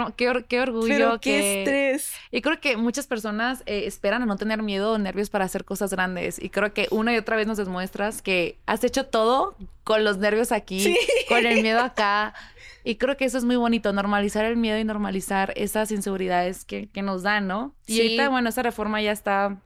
[0.49, 1.21] qué, orgullo.
[1.21, 2.13] qué estrés.
[2.31, 5.65] Y creo que muchas personas eh, esperan a no tener miedo o nervios para hacer
[5.65, 6.43] cosas grandes.
[6.43, 10.19] Y creo que una y otra vez nos demuestras que has hecho todo con los
[10.19, 10.97] nervios aquí,
[11.29, 12.35] con el miedo acá.
[12.83, 16.89] Y creo que eso es muy bonito, normalizar el miedo y normalizar esas inseguridades que,
[16.89, 17.75] que nos dan, ¿no?
[17.87, 19.59] Y ahorita, bueno, esa reforma ya está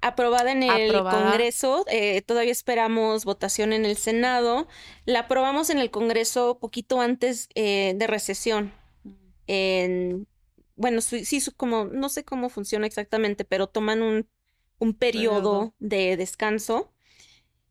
[0.00, 1.84] aprobada en el Congreso.
[1.88, 4.68] Eh, todavía esperamos votación en el Senado.
[5.04, 8.72] La aprobamos en el Congreso poquito antes eh, de recesión.
[9.46, 10.26] En,
[10.74, 14.28] bueno, sí, como, no sé cómo funciona exactamente, pero toman un,
[14.78, 16.92] un periodo de descanso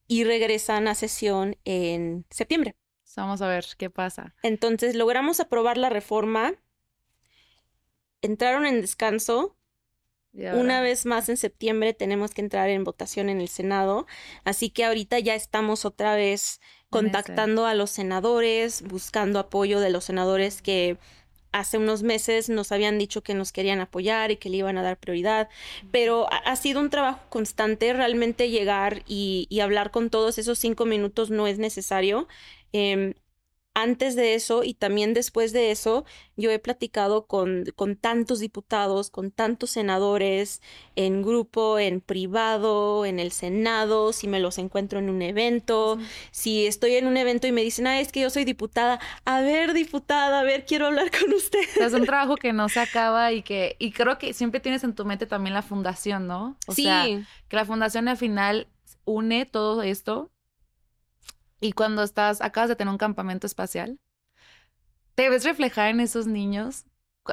[0.07, 2.75] y regresan a sesión en septiembre.
[3.15, 4.35] Vamos a ver qué pasa.
[4.43, 6.53] Entonces, logramos aprobar la reforma.
[8.21, 9.55] Entraron en descanso
[10.53, 14.05] una vez más en septiembre tenemos que entrar en votación en el Senado,
[14.43, 16.59] así que ahorita ya estamos otra vez
[16.89, 20.97] contactando a los senadores, buscando apoyo de los senadores que
[21.51, 24.83] hace unos meses nos habían dicho que nos querían apoyar y que le iban a
[24.83, 25.47] dar prioridad,
[25.89, 30.85] pero ha, sido un trabajo constante realmente llegar y, y, hablar con todos esos cinco
[30.85, 32.27] minutos no es necesario.
[32.73, 33.13] Em,
[33.75, 36.05] antes de eso y también después de eso,
[36.37, 40.61] yo he platicado con, con, tantos diputados, con tantos senadores,
[40.95, 45.99] en grupo, en privado, en el Senado, si me los encuentro en un evento,
[46.31, 49.41] si estoy en un evento y me dicen, ah, es que yo soy diputada, a
[49.41, 51.59] ver, diputada, a ver, quiero hablar con usted.
[51.79, 54.95] Es un trabajo que no se acaba y que, y creo que siempre tienes en
[54.95, 56.55] tu mente también la fundación, ¿no?
[56.65, 56.83] O sí.
[56.83, 57.05] sea,
[57.49, 58.67] que la fundación al final
[59.03, 60.31] une todo esto
[61.61, 63.99] y cuando estás, acabas de tener un campamento espacial,
[65.15, 66.85] te ves reflejada en esos niños.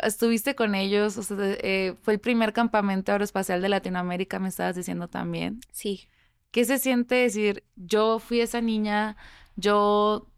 [0.02, 4.76] Estuviste con ellos, o sea, eh, fue el primer campamento aeroespacial de Latinoamérica, me estabas
[4.76, 5.60] diciendo también.
[5.70, 6.08] Sí.
[6.50, 9.16] ¿Qué se siente decir, yo fui esa niña,
[9.56, 10.28] yo,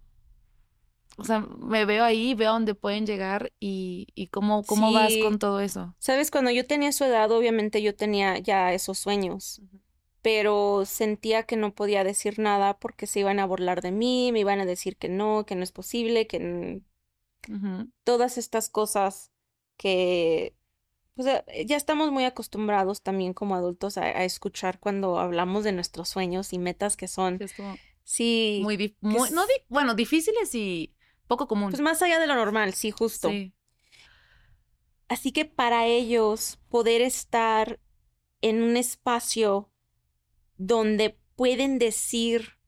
[1.16, 5.12] o sea, me veo ahí, veo a dónde pueden llegar y, y cómo, cómo vas
[5.22, 5.94] con todo eso?
[5.98, 9.60] Sabes, cuando yo tenía su edad, obviamente yo tenía ya esos sueños
[10.24, 14.40] pero sentía que no podía decir nada porque se iban a burlar de mí, me
[14.40, 16.80] iban a decir que no, que no es posible, que
[18.04, 19.32] todas estas cosas
[19.76, 20.56] que
[21.14, 26.08] pues, eh, ya estamos muy acostumbrados también como adultos a, escuchar cuando hablamos de nuestros
[26.08, 27.38] sueños y metas que son
[28.02, 30.94] sí muy, muy no bueno difíciles y
[31.26, 33.30] poco comunes pues más allá de lo normal sí justo.
[35.06, 37.78] Así que para ellos poder estar
[38.40, 39.70] en un espacio
[40.56, 42.58] donde pueden decir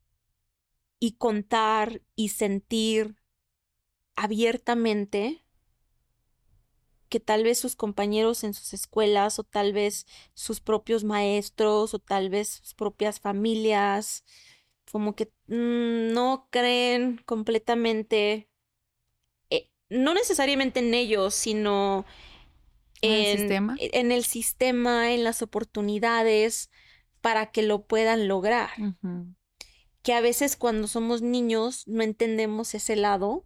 [0.99, 3.17] y contar y sentir
[4.15, 5.45] abiertamente
[7.09, 11.99] que tal vez sus compañeros en sus escuelas o tal vez sus propios maestros o
[11.99, 14.25] tal vez sus propias familias
[14.91, 18.49] como que mm, no creen completamente,
[19.51, 22.07] eh, no necesariamente en ellos, sino
[23.03, 23.77] ¿En, sistema?
[23.79, 26.71] en el sistema, en las oportunidades,
[27.21, 28.71] para que lo puedan lograr.
[30.03, 33.45] Que a veces cuando somos niños no entendemos ese lado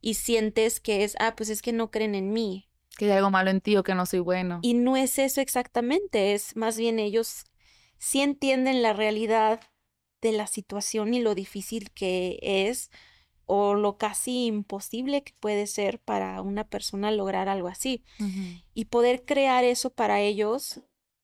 [0.00, 2.68] y sientes que es, ah, pues es que no creen en mí.
[2.96, 4.60] Que hay algo malo en ti o que no soy bueno.
[4.62, 7.44] Y no es eso exactamente, es más bien ellos
[7.98, 9.60] sí entienden la realidad
[10.22, 12.90] de la situación y lo difícil que es
[13.44, 18.02] o lo casi imposible que puede ser para una persona lograr algo así.
[18.74, 20.80] Y poder crear eso para ellos,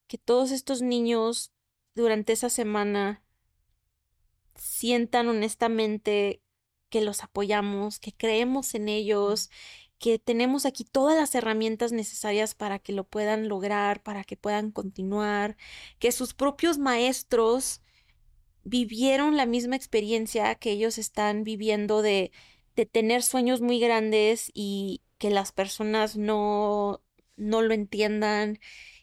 [0.07, 1.52] que todos estos niños
[1.95, 3.23] durante esa semana
[4.55, 6.43] sientan honestamente
[6.89, 9.51] que los apoyamos, que creemos en ellos,
[9.99, 14.71] que tenemos aquí todas las herramientas necesarias para que lo puedan lograr, para que puedan
[14.73, 15.57] continuar,
[15.99, 17.83] que sus propios maestros
[18.65, 22.33] vivieron la misma experiencia que ellos están viviendo de,
[22.77, 27.03] de tener sueños muy grandes y que las personas no,
[27.37, 28.59] no lo entiendan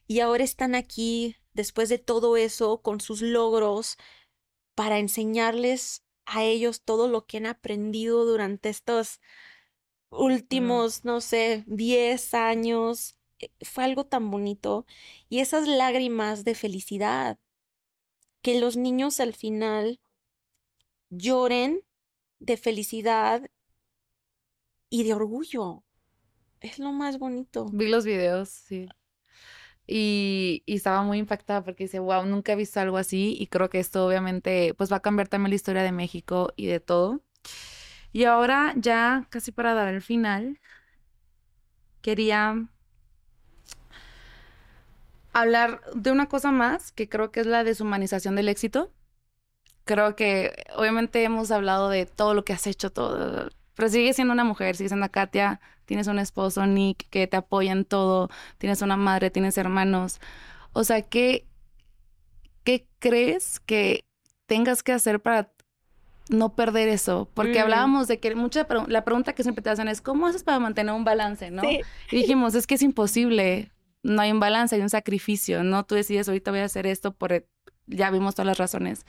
[0.07, 3.97] y ahora están aquí después de todo eso, con sus logros,
[4.75, 9.19] para enseñarles a ellos todo lo que han aprendido durante estos
[10.09, 13.15] últimos, no sé, 10 años.
[13.39, 14.85] Eh, fue algo tan bonito.
[15.27, 17.39] Y esas lágrimas de felicidad,
[18.41, 19.99] que los niños al final
[21.09, 21.83] lloren
[22.39, 23.49] de felicidad
[24.89, 25.83] y de orgullo.
[26.61, 27.69] es lo más bonito.
[27.71, 28.87] Vi los videos, sí.
[29.91, 33.79] Y, estaba muy impactada porque dice, wow, nunca he visto algo así y creo que
[33.79, 37.21] esto obviamente pues va a cambiar también la historia de México y de todo.
[38.13, 40.59] Y ahora ya casi para dar el final,
[42.01, 42.67] quería
[45.33, 48.91] hablar de una cosa más que creo que es la deshumanización del éxito.
[49.85, 53.49] Creo que obviamente hemos hablado de todo lo que has hecho, todo,
[53.79, 57.71] pero sigue siendo una mujer, sigue siendo Katia, tienes un esposo, Nick, que te apoya
[57.71, 60.19] en todo, tienes una madre, tienes hermanos.
[60.73, 61.47] O sea, ¿qué,
[62.65, 64.03] qué crees que
[64.47, 65.53] tengas que hacer para
[66.27, 67.61] no perder eso, porque mm.
[67.61, 70.93] hablábamos de que mucha la pregunta que siempre te hacen es ¿cómo haces para mantener
[70.93, 71.63] un balance, no?
[71.63, 71.81] Y
[72.11, 73.71] dijimos, es que es imposible,
[74.03, 77.13] no hay un balance, hay un sacrificio, no tú decides ahorita voy a hacer esto
[77.13, 77.47] por e-",
[77.87, 79.05] ya vimos todas las razones.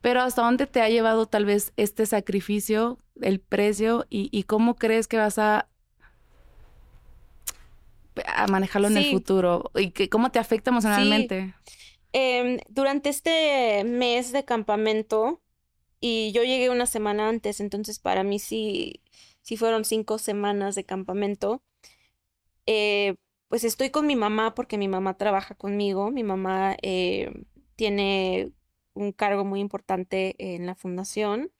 [0.00, 5.08] Pero hasta dónde te ha llevado tal vez este sacrificio, el precio y, cómo crees
[5.08, 5.68] que vas a
[8.24, 11.54] a manejarlo en el futuro y que, cómo te afecta emocionalmente.
[12.12, 15.42] Em, durante este mes de campamento,
[16.00, 19.02] y yo llegué una semana antes, entonces para mí sí,
[19.42, 21.62] sí fueron cinco semanas de campamento.
[22.66, 23.16] Eh,
[23.48, 26.10] pues estoy con mi mamá porque mi mamá trabaja conmigo.
[26.10, 27.32] Mi mamá eh,
[27.76, 28.52] tiene
[28.96, 31.52] un cargo muy importante en la fundación.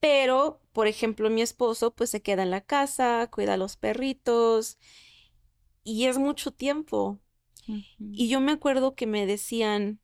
[0.00, 4.78] Pero, por ejemplo, mi esposo pues se queda en la casa, cuida a los perritos
[5.84, 7.18] y es mucho tiempo.
[8.12, 10.00] Y yo me acuerdo que me decían,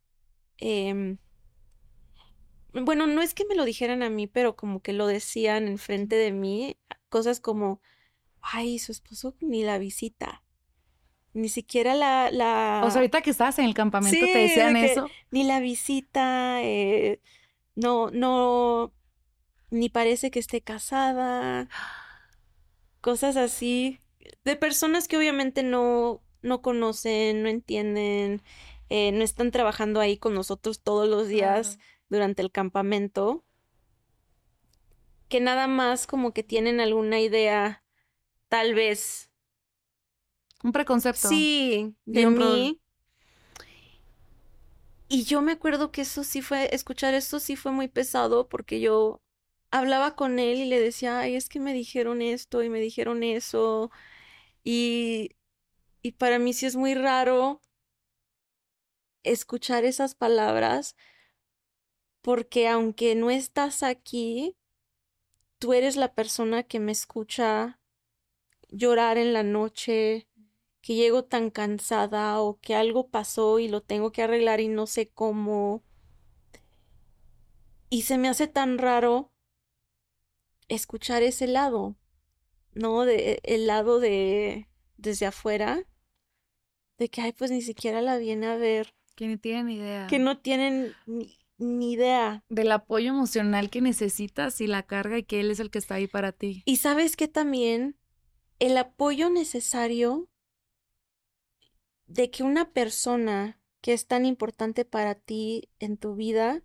[0.58, 1.18] em,
[2.72, 6.16] bueno, no es que me lo dijeran a mí, pero como que lo decían enfrente
[6.16, 6.78] de mí,
[7.08, 7.80] cosas como,
[8.42, 10.43] ay, su esposo ni la visita.
[11.34, 12.80] Ni siquiera la, la...
[12.84, 15.08] O sea, ahorita que estás en el campamento te decían eso.
[15.30, 17.20] Ni la visita, eh,
[17.74, 18.92] no, no,
[19.70, 21.68] ni parece que esté casada.
[23.00, 24.00] Cosas así.
[24.44, 28.40] De personas que obviamente no, no conocen, no entienden,
[28.88, 31.78] eh, no están trabajando ahí con nosotros todos los días
[32.08, 33.44] durante el campamento,
[35.28, 37.82] que nada más como que tienen alguna idea,
[38.48, 39.32] tal vez.
[40.64, 41.28] Un preconcepto.
[41.28, 42.80] Sí, de mí.
[45.08, 48.80] Y yo me acuerdo que eso sí fue, escuchar esto sí fue muy pesado porque
[48.80, 49.20] yo
[49.70, 53.22] hablaba con él y le decía, ay, es que me dijeron esto y me dijeron
[53.22, 53.90] eso.
[54.64, 55.36] Y,
[56.00, 57.60] y para mí sí es muy raro
[59.22, 60.96] escuchar esas palabras
[62.22, 64.56] porque aunque no estás aquí,
[65.58, 67.80] tú eres la persona que me escucha
[68.70, 70.26] llorar en la noche,
[70.84, 74.86] que llego tan cansada o que algo pasó y lo tengo que arreglar y no
[74.86, 75.82] sé cómo.
[77.88, 79.32] Y se me hace tan raro
[80.68, 81.96] escuchar ese lado,
[82.74, 83.06] ¿no?
[83.06, 85.86] De, el lado de desde afuera,
[86.98, 88.94] de que, ay, pues ni siquiera la viene a ver.
[89.16, 90.06] Que ni tienen idea.
[90.06, 92.44] Que no tienen ni, ni idea.
[92.50, 95.94] Del apoyo emocional que necesitas y la carga y que él es el que está
[95.94, 96.62] ahí para ti.
[96.66, 97.96] Y sabes que también
[98.58, 100.28] el apoyo necesario
[102.06, 106.62] de que una persona que es tan importante para ti en tu vida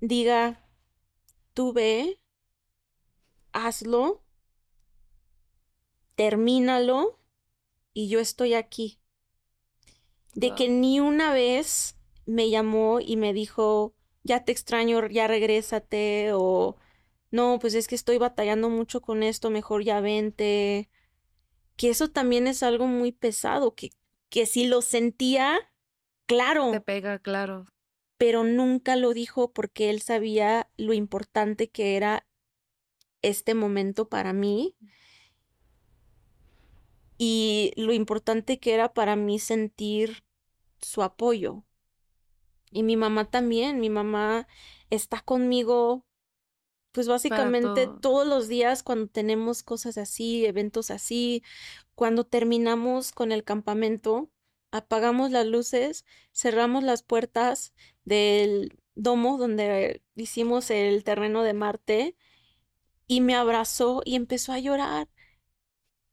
[0.00, 0.66] diga,
[1.52, 2.20] tú ve,
[3.52, 4.24] hazlo,
[6.14, 7.20] termínalo
[7.92, 9.00] y yo estoy aquí.
[10.34, 11.96] De que ni una vez
[12.26, 16.76] me llamó y me dijo, ya te extraño, ya regrésate, o
[17.30, 20.90] no, pues es que estoy batallando mucho con esto, mejor ya vente.
[21.76, 23.90] Que eso también es algo muy pesado, que,
[24.34, 25.60] que si lo sentía,
[26.26, 26.72] claro.
[26.72, 27.66] Te pega, claro.
[28.18, 32.26] Pero nunca lo dijo porque él sabía lo importante que era
[33.22, 34.74] este momento para mí
[37.16, 40.24] y lo importante que era para mí sentir
[40.80, 41.62] su apoyo.
[42.72, 44.48] Y mi mamá también, mi mamá
[44.90, 46.04] está conmigo,
[46.90, 51.44] pues básicamente todos los días cuando tenemos cosas así, eventos así,
[51.94, 54.30] cuando terminamos con el campamento,
[54.70, 62.16] apagamos las luces, cerramos las puertas del domo donde hicimos el terreno de Marte
[63.06, 65.08] y me abrazó y empezó a llorar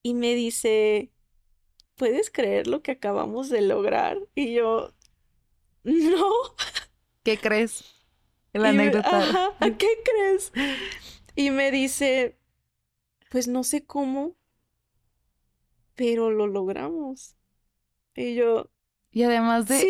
[0.03, 1.11] y me dice,
[1.95, 4.17] ¿puedes creer lo que acabamos de lograr?
[4.35, 4.93] Y yo,
[5.83, 6.31] no.
[7.23, 7.83] ¿Qué crees?
[8.53, 9.55] La anécdota.
[9.59, 10.51] ¿Qué crees?
[11.35, 12.37] Y me dice,
[13.29, 14.35] pues no sé cómo,
[15.95, 17.35] pero lo logramos.
[18.15, 18.69] Y yo.
[19.11, 19.85] Y además de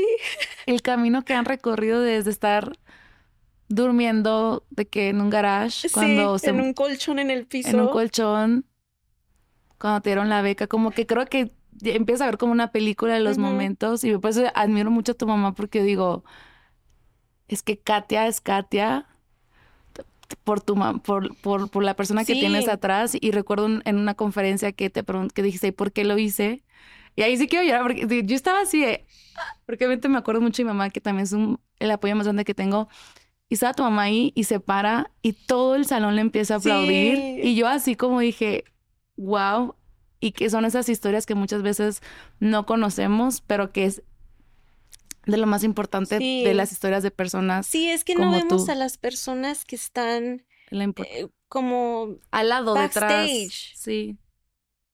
[0.66, 2.78] el camino que han recorrido desde estar
[3.68, 7.70] durmiendo de que en un garage, cuando en un colchón en el piso.
[7.70, 8.66] En un colchón,
[9.78, 11.52] cuando te dieron la beca, como que creo que
[11.84, 15.16] empieza a ver como una película de los momentos y por eso admiro mucho a
[15.16, 16.24] tu mamá porque digo,
[17.48, 19.08] es que Katia es Katia
[20.36, 23.18] por tu por, por, por la persona que tienes atrás.
[23.20, 25.04] Y recuerdo en una conferencia que te
[25.34, 26.64] que dijiste ¿por qué lo hice?
[27.16, 29.06] Y ahí sí quiero llorar porque yo estaba así de,
[29.66, 32.26] porque obviamente me acuerdo mucho de mi mamá que también es un, el apoyo más
[32.26, 32.88] grande que tengo.
[33.50, 36.58] Y estaba tu mamá ahí y se para y todo el salón le empieza a
[36.58, 37.44] aplaudir.
[37.44, 38.64] Y yo así como dije
[39.18, 39.76] wow
[40.22, 42.02] y que son esas historias que muchas veces
[42.40, 44.04] no conocemos pero que es
[45.26, 47.68] de lo más importante de las historias de personas.
[47.68, 53.30] Sí, es que no vemos a las personas que están eh, como al lado, detrás.
[53.76, 54.18] Sí.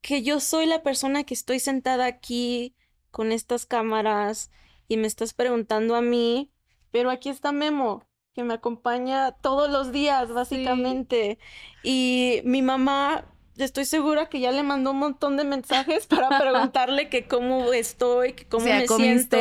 [0.01, 2.75] Que yo soy la persona que estoy sentada aquí
[3.11, 4.51] con estas cámaras
[4.87, 6.51] y me estás preguntando a mí,
[6.91, 11.39] pero aquí está Memo que me acompaña todos los días, básicamente.
[11.81, 13.25] Y mi mamá
[13.65, 18.33] estoy segura que ya le mandó un montón de mensajes para preguntarle que cómo estoy,
[18.33, 19.37] que cómo me siento.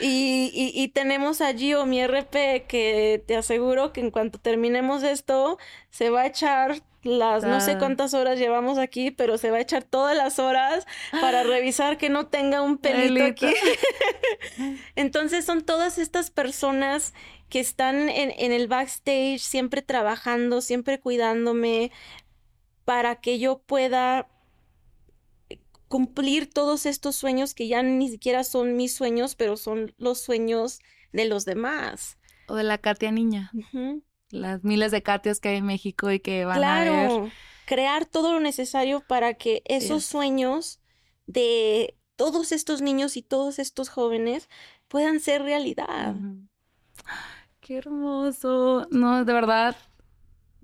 [0.00, 5.58] y, y, tenemos a Gio, mi RP, que te aseguro que en cuanto terminemos esto,
[5.90, 9.60] se va a echar las no sé cuántas horas llevamos aquí, pero se va a
[9.60, 13.46] echar todas las horas para revisar que no tenga un pelito aquí.
[14.96, 17.14] Entonces son todas estas personas
[17.48, 21.92] que están en, en, el backstage siempre trabajando, siempre cuidándome,
[22.88, 24.28] para que yo pueda
[25.88, 30.80] cumplir todos estos sueños que ya ni siquiera son mis sueños, pero son los sueños
[31.12, 32.16] de los demás.
[32.46, 33.52] O de la Katia niña.
[34.30, 37.30] Las miles de Katias que hay en México y que van a.
[37.66, 40.80] Crear todo lo necesario para que esos sueños
[41.26, 44.48] de todos estos niños y todos estos jóvenes
[44.88, 46.14] puedan ser realidad.
[47.60, 48.86] Qué hermoso.
[48.90, 49.76] No, de verdad,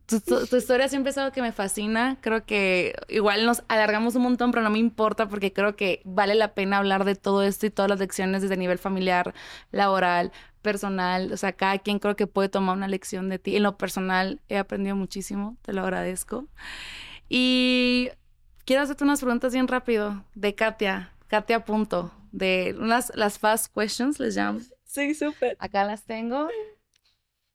[0.06, 2.18] tu, historia siempre es algo que me fascina.
[2.20, 6.34] Creo que igual nos alargamos un montón, pero no me importa porque creo que vale
[6.34, 9.34] la pena hablar de todo esto y todas las lecciones desde nivel familiar,
[9.70, 10.32] laboral,
[10.62, 11.32] personal.
[11.32, 13.56] O sea, cada quien creo que puede tomar una lección de ti.
[13.56, 16.46] En lo personal he aprendido muchísimo, te lo agradezco.
[17.28, 18.10] Y
[18.64, 21.12] quiero hacerte unas preguntas bien rápido de Katia.
[21.28, 22.12] Katia punto.
[22.30, 24.60] De unas, las fast questions, les llamo.
[24.84, 25.56] Sí, súper.
[25.60, 26.48] Acá las tengo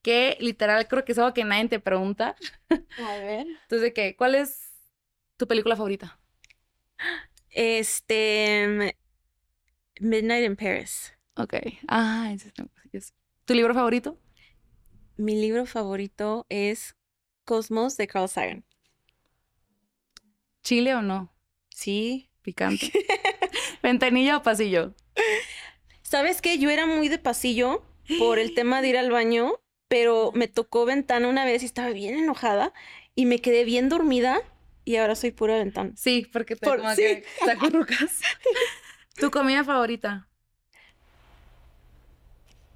[0.09, 2.35] que literal creo que es algo que nadie te pregunta.
[2.97, 3.45] A ver.
[3.61, 4.15] Entonces, ¿qué?
[4.15, 4.73] ¿Cuál es
[5.37, 6.19] tu película favorita?
[7.51, 8.97] Este.
[9.99, 11.13] Midnight in Paris.
[11.35, 11.53] Ok.
[11.87, 12.51] Ah, ese
[12.91, 13.13] es...
[13.45, 14.19] ¿Tu libro favorito?
[15.15, 16.95] Mi libro favorito es
[17.45, 18.65] Cosmos de Carl Sagan.
[20.63, 21.31] ¿Chile o no?
[21.69, 22.31] Sí.
[22.41, 22.91] Picante.
[23.83, 24.95] ¿Ventanilla o pasillo?
[26.01, 26.57] ¿Sabes qué?
[26.57, 27.85] Yo era muy de pasillo
[28.17, 31.89] por el tema de ir al baño pero me tocó ventana una vez y estaba
[31.89, 32.73] bien enojada
[33.15, 34.39] y me quedé bien dormida
[34.85, 35.91] y ahora soy pura ventana.
[35.97, 37.23] Sí, porque te Por, sí.
[39.15, 40.29] ¿Tu comida favorita?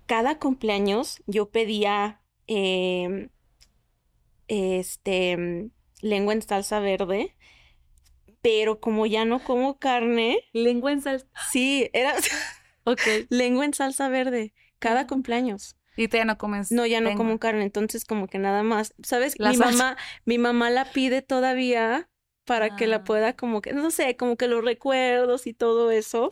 [0.08, 3.30] Cada cumpleaños yo pedía em,
[4.48, 5.72] este
[6.02, 7.36] lengua en salsa verde,
[8.42, 10.40] pero como ya no como carne.
[10.52, 11.28] Lengua en salsa.
[11.52, 12.16] Sí, era.
[12.84, 13.00] ok.
[13.30, 14.54] Lengua en salsa verde.
[14.80, 15.78] Cada cumpleaños.
[15.96, 16.72] Y tú ya no comes.
[16.72, 18.94] No, ya no como carne, entonces como que nada más.
[19.04, 19.40] ¿Sabes?
[19.40, 22.10] mi mamá, mi mamá la pide todavía
[22.46, 23.04] para que la ah.
[23.04, 26.30] pueda como que, no sé, como que los recuerdos y todo eso.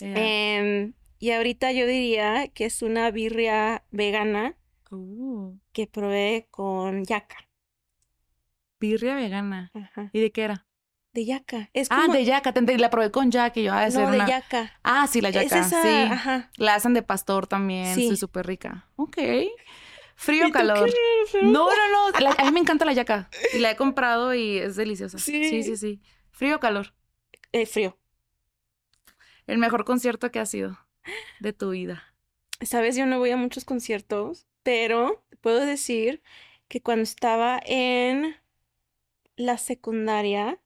[0.00, 4.56] Em, y ahorita yo diría que es una birria vegana
[4.90, 5.58] uh.
[5.72, 7.48] que probé con yaca.
[8.78, 9.70] Birria vegana.
[10.12, 10.66] ¿Y de qué era?
[11.12, 11.70] De yaca.
[11.72, 12.52] Es Ah, de yaca.
[12.52, 14.72] Te La probé con yaca y yo, ah, No, de yaca.
[14.84, 15.64] Ah, sí, la yaca.
[15.64, 15.74] sí.
[16.10, 16.50] Ajá.
[16.56, 17.94] La hacen de pastor también.
[17.94, 18.16] Sí.
[18.16, 18.86] súper rica.
[18.96, 19.18] Ok.
[20.14, 20.90] Frío o calor.
[21.42, 22.30] No, no, no.
[22.38, 23.28] a mí me encanta la yaca.
[23.54, 25.18] Y la he comprado y es deliciosa.
[25.18, 25.48] Sí.
[25.48, 26.02] Sí, sí, sí.
[26.30, 26.94] ¿Frío o calor?
[27.52, 27.98] Eh, frío.
[29.46, 30.78] El mejor concierto que ha sido
[31.40, 32.04] de tu vida.
[32.60, 36.22] Sabes, yo no voy a muchos conciertos, pero puedo decir
[36.68, 38.36] que cuando estaba en
[39.36, 40.60] la secundaria,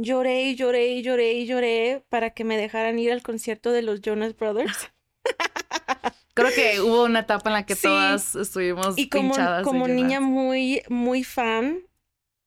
[0.00, 3.82] lloré y lloré y lloré y lloré para que me dejaran ir al concierto de
[3.82, 4.90] los Jonas Brothers.
[6.34, 9.34] Creo que hubo una etapa en la que todas estuvimos y como,
[9.64, 11.82] como niña muy muy fan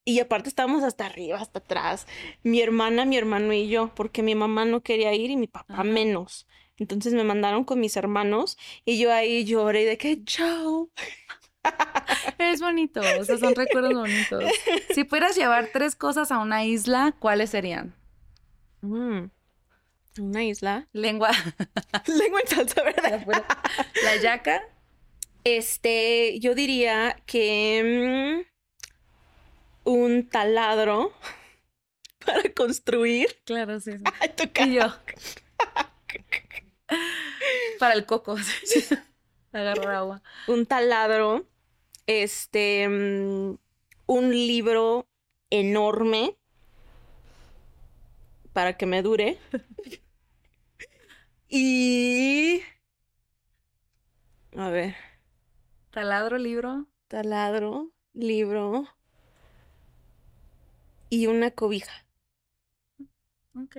[0.05, 2.07] y aparte estábamos hasta arriba, hasta atrás.
[2.43, 5.83] Mi hermana, mi hermano y yo, porque mi mamá no quería ir y mi papá
[5.83, 6.47] menos.
[6.77, 10.89] Entonces me mandaron con mis hermanos y yo ahí lloré de que chao.
[12.37, 14.43] Es bonito, o sea, son recuerdos bonitos.
[14.93, 17.95] Si pudieras llevar tres cosas a una isla, ¿cuáles serían?
[18.81, 19.25] Mm,
[20.19, 20.87] una isla.
[20.91, 21.31] Lengua.
[22.07, 23.25] Lengua en salsa, ¿verdad?
[24.03, 24.61] La yaca.
[25.43, 28.43] Este, yo diría que
[29.85, 31.13] mm, un taladro
[32.25, 33.41] para construir.
[33.45, 33.93] Claro, sí.
[33.93, 34.03] sí.
[34.19, 34.93] Ay, tu Y yo.
[37.79, 38.37] Para el coco.
[38.37, 38.85] sí.
[39.53, 40.21] Agarrar agua.
[40.47, 41.45] Un taladro,
[42.11, 43.55] este, mm,
[44.07, 45.07] un libro
[45.49, 46.37] enorme
[48.53, 49.37] para que me dure.
[51.49, 52.63] Y...
[54.55, 54.95] A ver,
[55.93, 56.87] Taladro, libro.
[57.11, 58.87] taladro, libro
[61.11, 62.07] y una cobija.
[63.55, 63.77] Ok.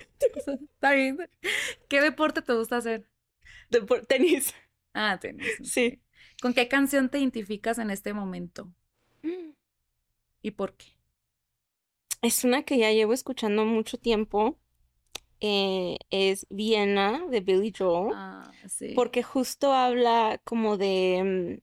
[0.20, 1.18] Está bien.
[1.88, 3.08] ¿Qué deporte te gusta hacer?
[4.08, 4.54] Tenis.
[4.94, 5.62] Ah, tenis.
[5.62, 6.00] Sí.
[6.44, 8.70] ¿Con qué canción te identificas en este momento?
[10.42, 10.84] ¿Y por qué?
[12.20, 14.58] Es una que ya llevo escuchando mucho tiempo.
[15.40, 18.12] eh, es Viena de Billy Joel.
[18.14, 18.92] Ah, sí.
[18.94, 21.60] Porque justo habla como de,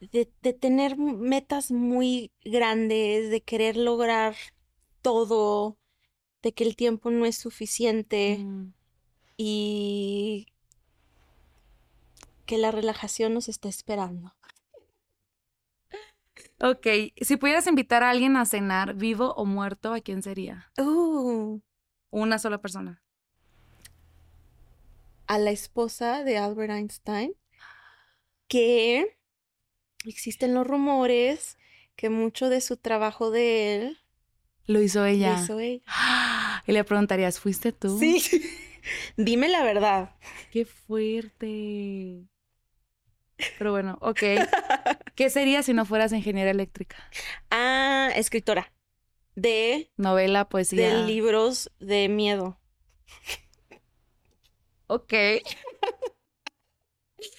[0.00, 4.36] mm, de, de tener metas muy grandes, de querer lograr
[5.02, 5.76] todo,
[6.40, 8.74] de que el tiempo no es suficiente Mm,
[9.36, 10.46] y
[12.46, 14.34] que la relajación nos está esperando.
[16.60, 16.86] Ok,
[17.20, 20.70] si pudieras invitar a alguien a cenar, vivo o muerto, ¿a quién sería?
[20.78, 21.60] Uh,
[22.10, 23.00] Una sola persona.
[25.26, 27.34] a la esposa de Albert Einstein,
[28.46, 29.16] que
[30.04, 31.56] existen los rumores
[31.96, 33.98] que mucho de su trabajo de él
[34.66, 35.40] Lo hizo lo ella.
[35.42, 35.82] hizo ella.
[36.66, 37.98] Y le preguntarías, ¿fuiste tú?
[37.98, 38.22] Sí.
[39.16, 40.14] Dime la verdad.
[40.50, 42.26] Qué fuerte.
[43.58, 44.22] Pero bueno, ok.
[45.14, 46.96] ¿Qué sería si no fueras ingeniera eléctrica?
[47.50, 48.72] Ah, escritora
[49.34, 50.98] de, Novela, poesía.
[50.98, 52.58] de libros de miedo.
[54.86, 55.12] Ok.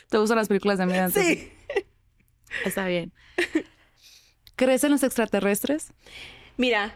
[0.09, 1.05] ¿Te gustan las películas de miedo?
[1.05, 1.49] entonces?
[2.65, 3.13] Está bien.
[4.55, 5.93] ¿Crees en los extraterrestres?
[6.57, 6.95] Mira,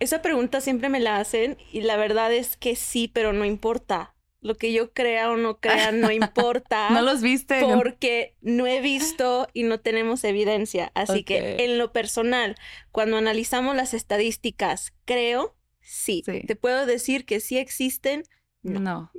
[0.00, 4.14] esa pregunta siempre me la hacen y la verdad es que sí, pero no importa.
[4.40, 6.90] Lo que yo crea o no crea no importa.
[6.90, 7.60] ¿No los viste?
[7.74, 10.92] Porque no he visto y no tenemos evidencia.
[10.94, 12.54] Así que en lo personal,
[12.92, 16.22] cuando analizamos las estadísticas, creo, sí.
[16.24, 16.42] Sí.
[16.46, 18.22] Te puedo decir que sí existen.
[18.62, 18.80] No.
[18.80, 19.12] No.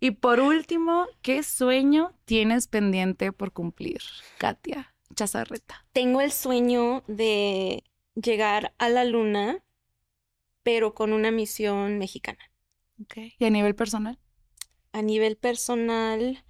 [0.00, 4.02] Y por último, ¿qué sueño tienes pendiente por cumplir,
[4.36, 5.86] Katia Chazarreta?
[5.92, 7.84] Tengo el sueño de
[8.14, 9.64] llegar a la luna,
[10.62, 12.50] pero con una misión mexicana.
[13.04, 13.34] Okay.
[13.38, 14.18] ¿Y a nivel personal?
[14.94, 16.42] A nivel personal,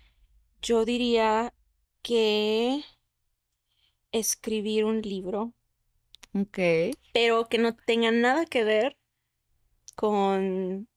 [0.62, 1.53] yo diría
[2.03, 2.85] que
[4.13, 5.53] escribir un libro,
[6.35, 6.59] Ok.
[7.13, 8.97] pero que no tenga nada que ver
[9.97, 10.89] con...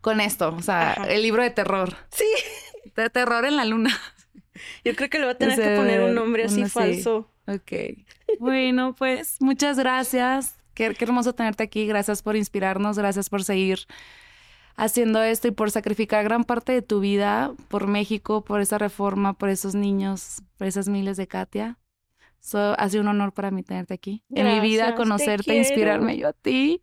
[0.00, 1.04] Con esto, o sea, Ajá.
[1.04, 1.96] el libro de terror.
[2.10, 2.24] Sí,
[2.96, 3.90] De terror en la luna.
[4.84, 6.70] yo creo que le voy a tener que poner un nombre así sí.
[6.70, 7.30] falso.
[7.46, 7.72] Ok.
[8.38, 10.56] Bueno, pues muchas gracias.
[10.74, 11.86] Qué, qué hermoso tenerte aquí.
[11.86, 12.98] Gracias por inspirarnos.
[12.98, 13.80] Gracias por seguir
[14.78, 19.34] haciendo esto y por sacrificar gran parte de tu vida por México, por esa reforma,
[19.34, 21.78] por esos niños, por esas miles de Katia.
[22.40, 24.22] So, ha sido un honor para mí tenerte aquí.
[24.30, 26.82] en mi vida, conocerte, inspirarme yo a ti.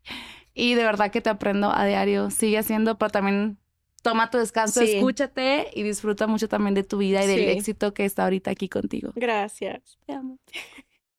[0.54, 2.30] Y de verdad que te aprendo a diario.
[2.30, 3.58] Sigue haciendo, pero también
[4.04, 4.98] toma tu descanso, Sí.
[4.98, 8.70] escúchate y disfruta mucho también de tu vida y del éxito que está ahorita aquí
[8.70, 9.12] contigo.
[9.16, 9.98] Gracias.
[10.06, 10.38] Te amo.